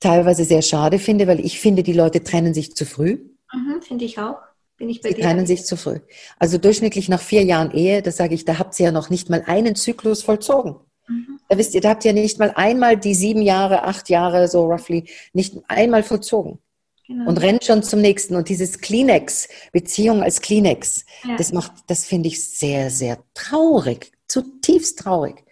teilweise 0.00 0.44
sehr 0.44 0.62
schade 0.62 0.98
finde, 0.98 1.26
weil 1.26 1.40
ich 1.40 1.58
finde, 1.60 1.82
die 1.82 1.92
Leute 1.92 2.22
trennen 2.22 2.54
sich 2.54 2.74
zu 2.74 2.84
früh. 2.84 3.30
Mhm, 3.52 3.82
finde 3.82 4.04
ich 4.04 4.18
auch. 4.18 4.38
Bin 4.76 4.88
ich 4.88 5.00
bei 5.00 5.10
Sie 5.10 5.14
dir? 5.14 5.22
trennen 5.22 5.46
sich 5.46 5.64
zu 5.64 5.76
früh. 5.76 6.00
Also 6.38 6.58
durchschnittlich 6.58 7.08
nach 7.08 7.20
vier 7.20 7.42
Jahren 7.42 7.70
Ehe, 7.70 8.02
das 8.02 8.16
sage 8.16 8.34
ich, 8.34 8.44
da 8.44 8.58
habt 8.58 8.78
ihr 8.80 8.86
ja 8.86 8.92
noch 8.92 9.08
nicht 9.08 9.30
mal 9.30 9.42
einen 9.46 9.76
Zyklus 9.76 10.22
vollzogen. 10.22 10.76
Mhm. 11.08 11.40
Da 11.48 11.58
wisst 11.58 11.74
ihr, 11.74 11.80
da 11.80 11.90
habt 11.90 12.04
ihr 12.04 12.12
nicht 12.12 12.38
mal 12.38 12.52
einmal 12.54 12.96
die 12.96 13.14
sieben 13.14 13.42
Jahre, 13.42 13.84
acht 13.84 14.08
Jahre, 14.08 14.48
so 14.48 14.64
roughly, 14.64 15.04
nicht 15.32 15.56
einmal 15.68 16.02
vollzogen. 16.02 16.58
Genau. 17.06 17.28
Und 17.28 17.38
rennt 17.38 17.64
schon 17.64 17.82
zum 17.82 18.00
nächsten. 18.00 18.34
Und 18.34 18.48
dieses 18.48 18.80
Kleenex, 18.80 19.48
Beziehung 19.72 20.22
als 20.22 20.40
Kleenex, 20.40 21.04
ja. 21.24 21.36
das 21.36 21.52
macht, 21.52 21.72
das 21.86 22.06
finde 22.06 22.28
ich 22.28 22.48
sehr, 22.48 22.90
sehr 22.90 23.18
traurig, 23.34 24.12
zutiefst 24.26 25.00
traurig. 25.00 25.44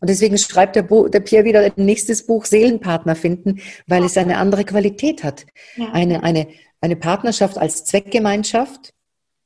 Und 0.00 0.08
deswegen 0.08 0.36
schreibt 0.38 0.76
der, 0.76 0.82
Bo, 0.82 1.08
der 1.08 1.20
Pierre 1.20 1.44
wieder 1.44 1.60
ein 1.60 1.72
nächstes 1.76 2.26
Buch 2.26 2.44
Seelenpartner 2.44 3.14
finden, 3.14 3.60
weil 3.86 4.04
es 4.04 4.16
eine 4.16 4.36
andere 4.36 4.64
Qualität 4.64 5.22
hat. 5.22 5.46
Ja. 5.76 5.92
Eine, 5.92 6.22
eine, 6.24 6.48
eine 6.80 6.96
Partnerschaft 6.96 7.58
als 7.58 7.84
Zweckgemeinschaft, 7.84 8.94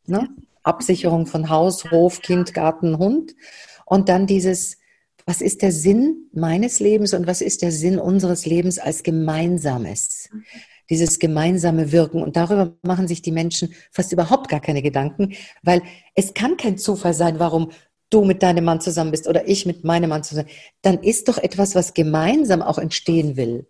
ne? 0.07 0.29
Absicherung 0.63 1.27
von 1.27 1.49
Haus, 1.49 1.91
Hof, 1.91 2.23
Kind, 2.23 2.53
Garten, 2.53 2.99
Hund. 2.99 3.35
Und 3.85 4.09
dann 4.09 4.27
dieses, 4.27 4.79
was 5.27 5.41
ist 5.41 5.62
der 5.62 5.72
Sinn 5.72 6.29
meines 6.33 6.79
Lebens 6.79 7.12
und 7.12 7.27
was 7.27 7.41
ist 7.41 7.62
der 7.62 7.72
Sinn 7.72 7.99
unseres 7.99 8.47
Lebens 8.47 8.79
als 8.79 9.03
gemeinsames? 9.03 10.31
Dieses 10.89 11.18
gemeinsame 11.18 11.91
Wirken. 11.91 12.22
Und 12.22 12.37
darüber 12.37 12.77
machen 12.83 13.09
sich 13.09 13.22
die 13.22 13.33
Menschen 13.33 13.74
fast 13.91 14.12
überhaupt 14.12 14.49
gar 14.49 14.61
keine 14.61 14.83
Gedanken, 14.83 15.35
weil 15.62 15.83
es 16.14 16.33
kann 16.33 16.57
kein 16.57 16.79
Zufall 16.79 17.12
sein, 17.12 17.41
warum 17.41 17.72
du 18.09 18.24
mit 18.24 18.45
deinem 18.45 18.64
Mann 18.64 18.81
zusammen 18.81 19.11
bist 19.11 19.27
oder 19.27 19.49
ich 19.49 19.66
mit 19.66 19.83
meinem 19.83 20.11
Mann 20.11 20.22
zusammen. 20.22 20.49
Dann 20.83 21.03
ist 21.03 21.29
doch 21.29 21.39
etwas, 21.39 21.74
was 21.74 21.93
gemeinsam 21.93 22.62
auch 22.62 22.79
entstehen 22.79 23.37
will. 23.37 23.66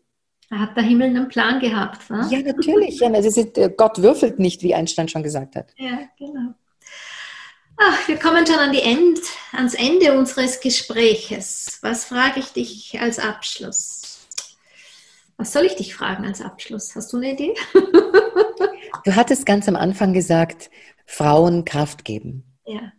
Da 0.50 0.58
hat 0.58 0.76
der 0.76 0.84
Himmel 0.84 1.08
einen 1.08 1.28
Plan 1.28 1.58
gehabt. 1.58 2.08
Ne? 2.10 2.28
Ja, 2.30 2.40
natürlich. 2.40 3.00
Ja, 3.00 3.10
äh, 3.10 3.70
Gott 3.74 4.02
würfelt 4.02 4.38
nicht, 4.38 4.62
wie 4.62 4.74
Einstein 4.74 5.08
schon 5.08 5.22
gesagt 5.22 5.56
hat. 5.56 5.72
Ja, 5.76 6.00
genau. 6.18 6.54
Ach, 7.78 8.08
wir 8.08 8.18
kommen 8.18 8.46
schon 8.46 8.58
an 8.58 8.72
die 8.72 8.82
End, 8.82 9.20
ans 9.52 9.74
Ende 9.74 10.16
unseres 10.16 10.60
Gespräches. 10.60 11.78
Was 11.82 12.06
frage 12.06 12.40
ich 12.40 12.52
dich 12.52 12.98
als 13.00 13.18
Abschluss? 13.18 14.26
Was 15.36 15.52
soll 15.52 15.64
ich 15.66 15.76
dich 15.76 15.94
fragen 15.94 16.24
als 16.24 16.40
Abschluss? 16.40 16.94
Hast 16.96 17.12
du 17.12 17.18
eine 17.18 17.32
Idee? 17.32 17.54
du 19.04 19.14
hattest 19.14 19.44
ganz 19.44 19.68
am 19.68 19.76
Anfang 19.76 20.14
gesagt, 20.14 20.70
Frauen 21.04 21.64
Kraft 21.66 22.04
geben. 22.04 22.44
Ja. 22.64 22.92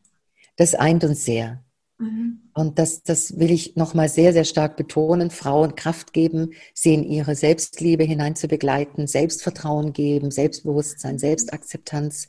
Das 0.55 0.75
eint 0.75 1.03
uns 1.03 1.25
sehr. 1.25 1.63
Mhm. 1.99 2.41
Und 2.53 2.79
das, 2.79 3.03
das 3.03 3.39
will 3.39 3.51
ich 3.51 3.75
nochmal 3.75 4.09
sehr, 4.09 4.33
sehr 4.33 4.43
stark 4.43 4.77
betonen. 4.77 5.31
Frauen 5.31 5.75
Kraft 5.75 6.13
geben, 6.13 6.51
sie 6.73 6.93
in 6.93 7.03
ihre 7.03 7.35
Selbstliebe 7.35 8.03
hinein 8.03 8.35
zu 8.35 8.47
begleiten, 8.47 9.07
Selbstvertrauen 9.07 9.93
geben, 9.93 10.31
Selbstbewusstsein, 10.31 11.17
Selbstakzeptanz. 11.17 12.27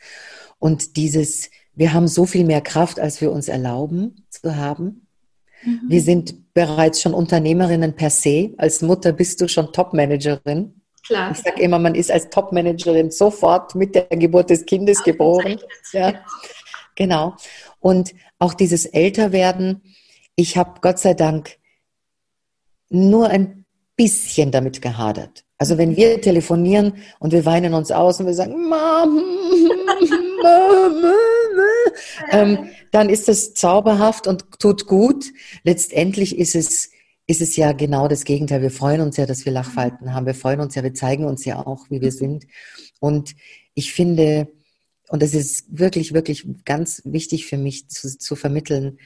Und 0.58 0.96
dieses, 0.96 1.50
wir 1.74 1.92
haben 1.92 2.08
so 2.08 2.24
viel 2.24 2.44
mehr 2.44 2.62
Kraft, 2.62 2.98
als 2.98 3.20
wir 3.20 3.30
uns 3.30 3.48
erlauben 3.48 4.26
zu 4.30 4.56
haben. 4.56 5.06
Mhm. 5.62 5.80
Wir 5.88 6.00
sind 6.00 6.54
bereits 6.54 7.02
schon 7.02 7.14
Unternehmerinnen 7.14 7.94
per 7.94 8.10
se. 8.10 8.54
Als 8.56 8.80
Mutter 8.80 9.12
bist 9.12 9.40
du 9.40 9.48
schon 9.48 9.72
Topmanagerin. 9.72 10.80
Klar. 11.06 11.32
Ich 11.32 11.38
sage 11.38 11.62
immer, 11.62 11.78
man 11.78 11.94
ist 11.94 12.10
als 12.10 12.28
Topmanagerin 12.28 13.10
sofort 13.10 13.74
mit 13.74 13.94
der 13.94 14.04
Geburt 14.08 14.50
des 14.50 14.66
Kindes 14.66 15.02
geboren. 15.02 15.58
Ja. 15.92 16.14
Genau. 16.98 17.36
Und 17.78 18.12
auch 18.40 18.54
dieses 18.54 18.84
Älterwerden, 18.84 19.82
ich 20.34 20.56
habe 20.56 20.80
Gott 20.80 20.98
sei 20.98 21.14
Dank 21.14 21.56
nur 22.90 23.28
ein 23.28 23.64
bisschen 23.94 24.50
damit 24.50 24.82
gehadert. 24.82 25.44
Also 25.58 25.78
wenn 25.78 25.96
wir 25.96 26.20
telefonieren 26.20 26.94
und 27.20 27.32
wir 27.32 27.44
weinen 27.44 27.72
uns 27.74 27.92
aus 27.92 28.18
und 28.18 28.26
wir 28.26 28.34
sagen, 28.34 28.68
Mom, 28.68 29.22
ähm, 32.32 32.68
dann 32.90 33.08
ist 33.10 33.28
das 33.28 33.54
zauberhaft 33.54 34.26
und 34.26 34.58
tut 34.58 34.86
gut. 34.88 35.26
Letztendlich 35.62 36.36
ist 36.36 36.56
es, 36.56 36.90
ist 37.28 37.40
es 37.40 37.54
ja 37.54 37.70
genau 37.70 38.08
das 38.08 38.24
Gegenteil. 38.24 38.60
Wir 38.60 38.72
freuen 38.72 39.02
uns 39.02 39.16
ja, 39.18 39.26
dass 39.26 39.44
wir 39.44 39.52
Lachfalten 39.52 40.14
haben. 40.14 40.26
Wir 40.26 40.34
freuen 40.34 40.58
uns 40.58 40.74
ja, 40.74 40.82
wir 40.82 40.94
zeigen 40.94 41.26
uns 41.26 41.44
ja 41.44 41.64
auch, 41.64 41.86
wie 41.90 42.00
wir 42.00 42.10
sind. 42.10 42.46
Und 42.98 43.36
ich 43.74 43.92
finde, 43.92 44.48
und 45.08 45.22
es 45.22 45.34
ist 45.34 45.66
wirklich, 45.78 46.12
wirklich 46.12 46.46
ganz 46.64 47.02
wichtig 47.04 47.46
für 47.46 47.58
mich 47.58 47.88
zu, 47.88 48.16
zu 48.16 48.36
vermitteln, 48.36 48.98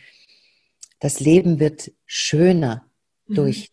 das 1.00 1.20
Leben 1.20 1.58
wird 1.58 1.92
schöner 2.06 2.86
mhm. 3.26 3.34
durch 3.34 3.72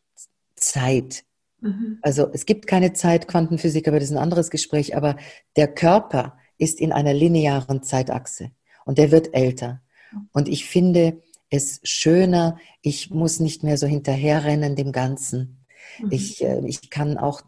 Zeit. 0.56 1.26
Mhm. 1.62 2.00
Also 2.02 2.30
es 2.34 2.46
gibt 2.46 2.68
keine 2.68 2.94
Zeit, 2.94 3.28
Quantenphysik, 3.28 3.88
aber 3.88 4.00
das 4.00 4.10
ist 4.10 4.16
ein 4.16 4.22
anderes 4.22 4.50
Gespräch, 4.50 4.96
aber 4.96 5.18
der 5.56 5.68
Körper 5.68 6.38
ist 6.58 6.80
in 6.80 6.92
einer 6.92 7.14
linearen 7.14 7.84
Zeitachse 7.84 8.52
und 8.86 8.98
der 8.98 9.12
wird 9.12 9.34
älter. 9.34 9.82
Und 10.32 10.48
ich 10.50 10.66
finde 10.66 11.22
es 11.50 11.80
schöner, 11.84 12.58
ich 12.82 13.10
muss 13.10 13.40
nicht 13.40 13.64
mehr 13.64 13.78
so 13.78 13.88
hinterherrennen 13.88 14.76
dem 14.76 14.92
Ganzen. 14.92 15.66
Mhm. 16.00 16.12
Ich, 16.12 16.44
äh, 16.44 16.62
ich 16.66 16.90
kann 16.90 17.18
auch 17.18 17.42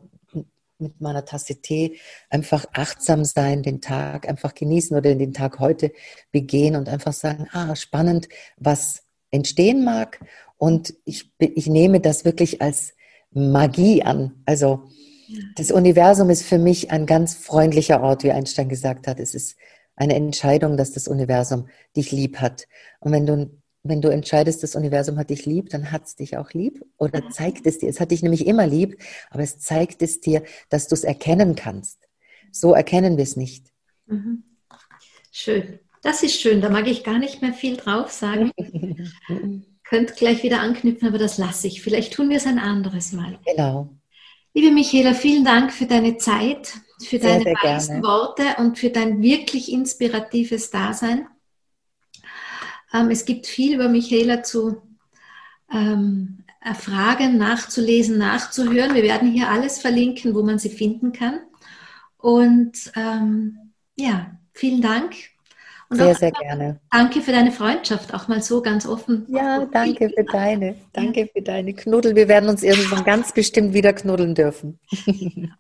mit 0.82 1.00
meiner 1.00 1.26
Tasse 1.26 1.62
Tee 1.62 1.98
einfach 2.30 2.66
achtsam 2.74 3.24
sein, 3.24 3.64
den 3.64 3.82
Tag 3.82 4.28
einfach 4.28 4.54
genießen 4.54 4.98
oder 4.98 5.16
den 5.16 5.34
Tag 5.34 5.60
heute 5.60 5.92
begehen 6.32 6.76
und 6.76 6.90
einfach 6.90 7.14
sagen, 7.14 7.48
ah, 7.52 7.76
spannend, 7.76 8.28
was 8.58 9.04
entstehen 9.30 9.84
mag. 9.84 10.20
Und 10.58 10.94
ich, 11.06 11.32
ich 11.40 11.68
nehme 11.68 12.02
das 12.02 12.26
wirklich 12.26 12.62
als 12.62 12.94
Magie 13.32 14.04
an. 14.04 14.44
Also 14.46 14.90
das 15.56 15.72
Universum 15.72 16.30
ist 16.30 16.44
für 16.44 16.58
mich 16.58 16.92
ein 16.92 17.06
ganz 17.06 17.36
freundlicher 17.36 18.02
Ort, 18.02 18.24
wie 18.24 18.32
Einstein 18.32 18.70
gesagt 18.70 19.08
hat. 19.08 19.20
Es 19.20 19.34
ist 19.34 19.56
eine 19.96 20.16
Entscheidung, 20.16 20.78
dass 20.78 20.92
das 20.92 21.08
Universum 21.08 21.68
dich 21.96 22.12
lieb 22.12 22.38
hat. 22.38 22.68
Und 23.00 23.12
wenn 23.12 23.26
du, 23.26 23.61
wenn 23.84 24.02
du 24.02 24.10
entscheidest, 24.10 24.62
das 24.64 24.76
Universum 24.76 25.18
hat 25.18 25.30
dich 25.30 25.46
lieb, 25.46 25.70
dann 25.70 25.92
hat 25.92 26.06
es 26.06 26.16
dich 26.16 26.38
auch 26.38 26.52
lieb 26.54 26.86
oder 26.98 27.30
zeigt 27.30 27.66
es 27.66 27.80
dir. 27.80 27.90
Es 27.90 28.00
hat 28.00 28.12
dich 28.12 28.22
nämlich 28.22 28.46
immer 28.46 28.68
lieb, 28.68 29.02
aber 29.30 29.44
es 29.44 29.60
zeigt 29.60 30.02
es 30.02 30.20
dir, 30.20 30.44
dass 30.70 30.88
du 30.88 30.96
es 30.96 31.04
erkennen 31.04 31.56
kannst. 31.56 32.08
So 32.52 32.74
erkennen 32.74 33.18
wir 33.18 33.24
es 33.24 33.36
nicht. 33.36 33.68
Mhm. 34.06 34.44
Schön. 35.32 35.80
Das 36.04 36.24
ist 36.24 36.40
schön, 36.40 36.62
da 36.62 36.70
mag 36.70 36.88
ich 36.88 37.04
gar 37.04 37.20
nicht 37.20 37.42
mehr 37.42 37.54
viel 37.54 37.78
drauf 37.78 38.12
sagen. 38.12 38.52
Könnt 39.84 40.16
gleich 40.16 40.42
wieder 40.44 40.62
anknüpfen, 40.62 41.08
aber 41.08 41.18
das 41.18 41.38
lasse 41.38 41.68
ich. 41.68 41.82
Vielleicht 41.82 42.14
tun 42.14 42.30
wir 42.30 42.38
es 42.38 42.48
ein 42.48 42.60
anderes 42.60 43.12
Mal. 43.12 43.40
Genau. 43.46 43.90
Liebe 44.54 44.72
Michaela, 44.72 45.14
vielen 45.14 45.46
Dank 45.46 45.72
für 45.72 45.86
deine 45.86 46.18
Zeit, 46.18 46.74
für 47.00 47.20
sehr, 47.20 47.40
deine 47.40 47.44
sehr 47.44 47.56
weisen 47.64 48.04
Worte 48.04 48.44
und 48.58 48.80
für 48.80 48.90
dein 48.90 49.22
wirklich 49.22 49.72
inspiratives 49.72 50.72
Dasein. 50.72 51.28
Ähm, 52.94 53.10
es 53.10 53.26
gibt 53.26 53.48
viel 53.48 53.76
über 53.76 53.90
Michaela 53.90 54.44
zu 54.44 54.82
ähm, 55.72 56.44
erfragen, 56.60 57.38
nachzulesen, 57.38 58.18
nachzuhören. 58.18 58.94
Wir 58.94 59.04
werden 59.04 59.32
hier 59.32 59.50
alles 59.50 59.80
verlinken, 59.80 60.36
wo 60.36 60.44
man 60.44 60.60
sie 60.60 60.70
finden 60.70 61.12
kann. 61.12 61.40
Und 62.18 62.92
ähm, 62.96 63.74
ja, 63.96 64.32
vielen 64.54 64.82
Dank 64.82 65.16
und 65.92 65.98
sehr, 65.98 66.16
sehr 66.16 66.32
gerne. 66.32 66.80
Danke 66.90 67.20
für 67.20 67.34
deine 67.34 67.52
Freundschaft, 67.52 68.14
auch 68.14 68.30
mal 68.30 68.42
so 68.42 68.62
ganz 68.62 68.86
offen. 68.86 69.26
Ja, 69.28 69.66
danke 69.66 70.10
für 70.10 70.24
deine. 70.24 70.76
Danke 70.94 71.30
für 71.34 71.42
deine 71.42 71.74
Knuddel. 71.74 72.16
Wir 72.16 72.30
werden 72.30 72.50
uns 72.50 72.64
irgendwann 72.64 73.04
ganz 73.04 73.34
bestimmt 73.34 73.74
wieder 73.74 73.92
knuddeln 73.92 74.34
dürfen. 74.34 74.80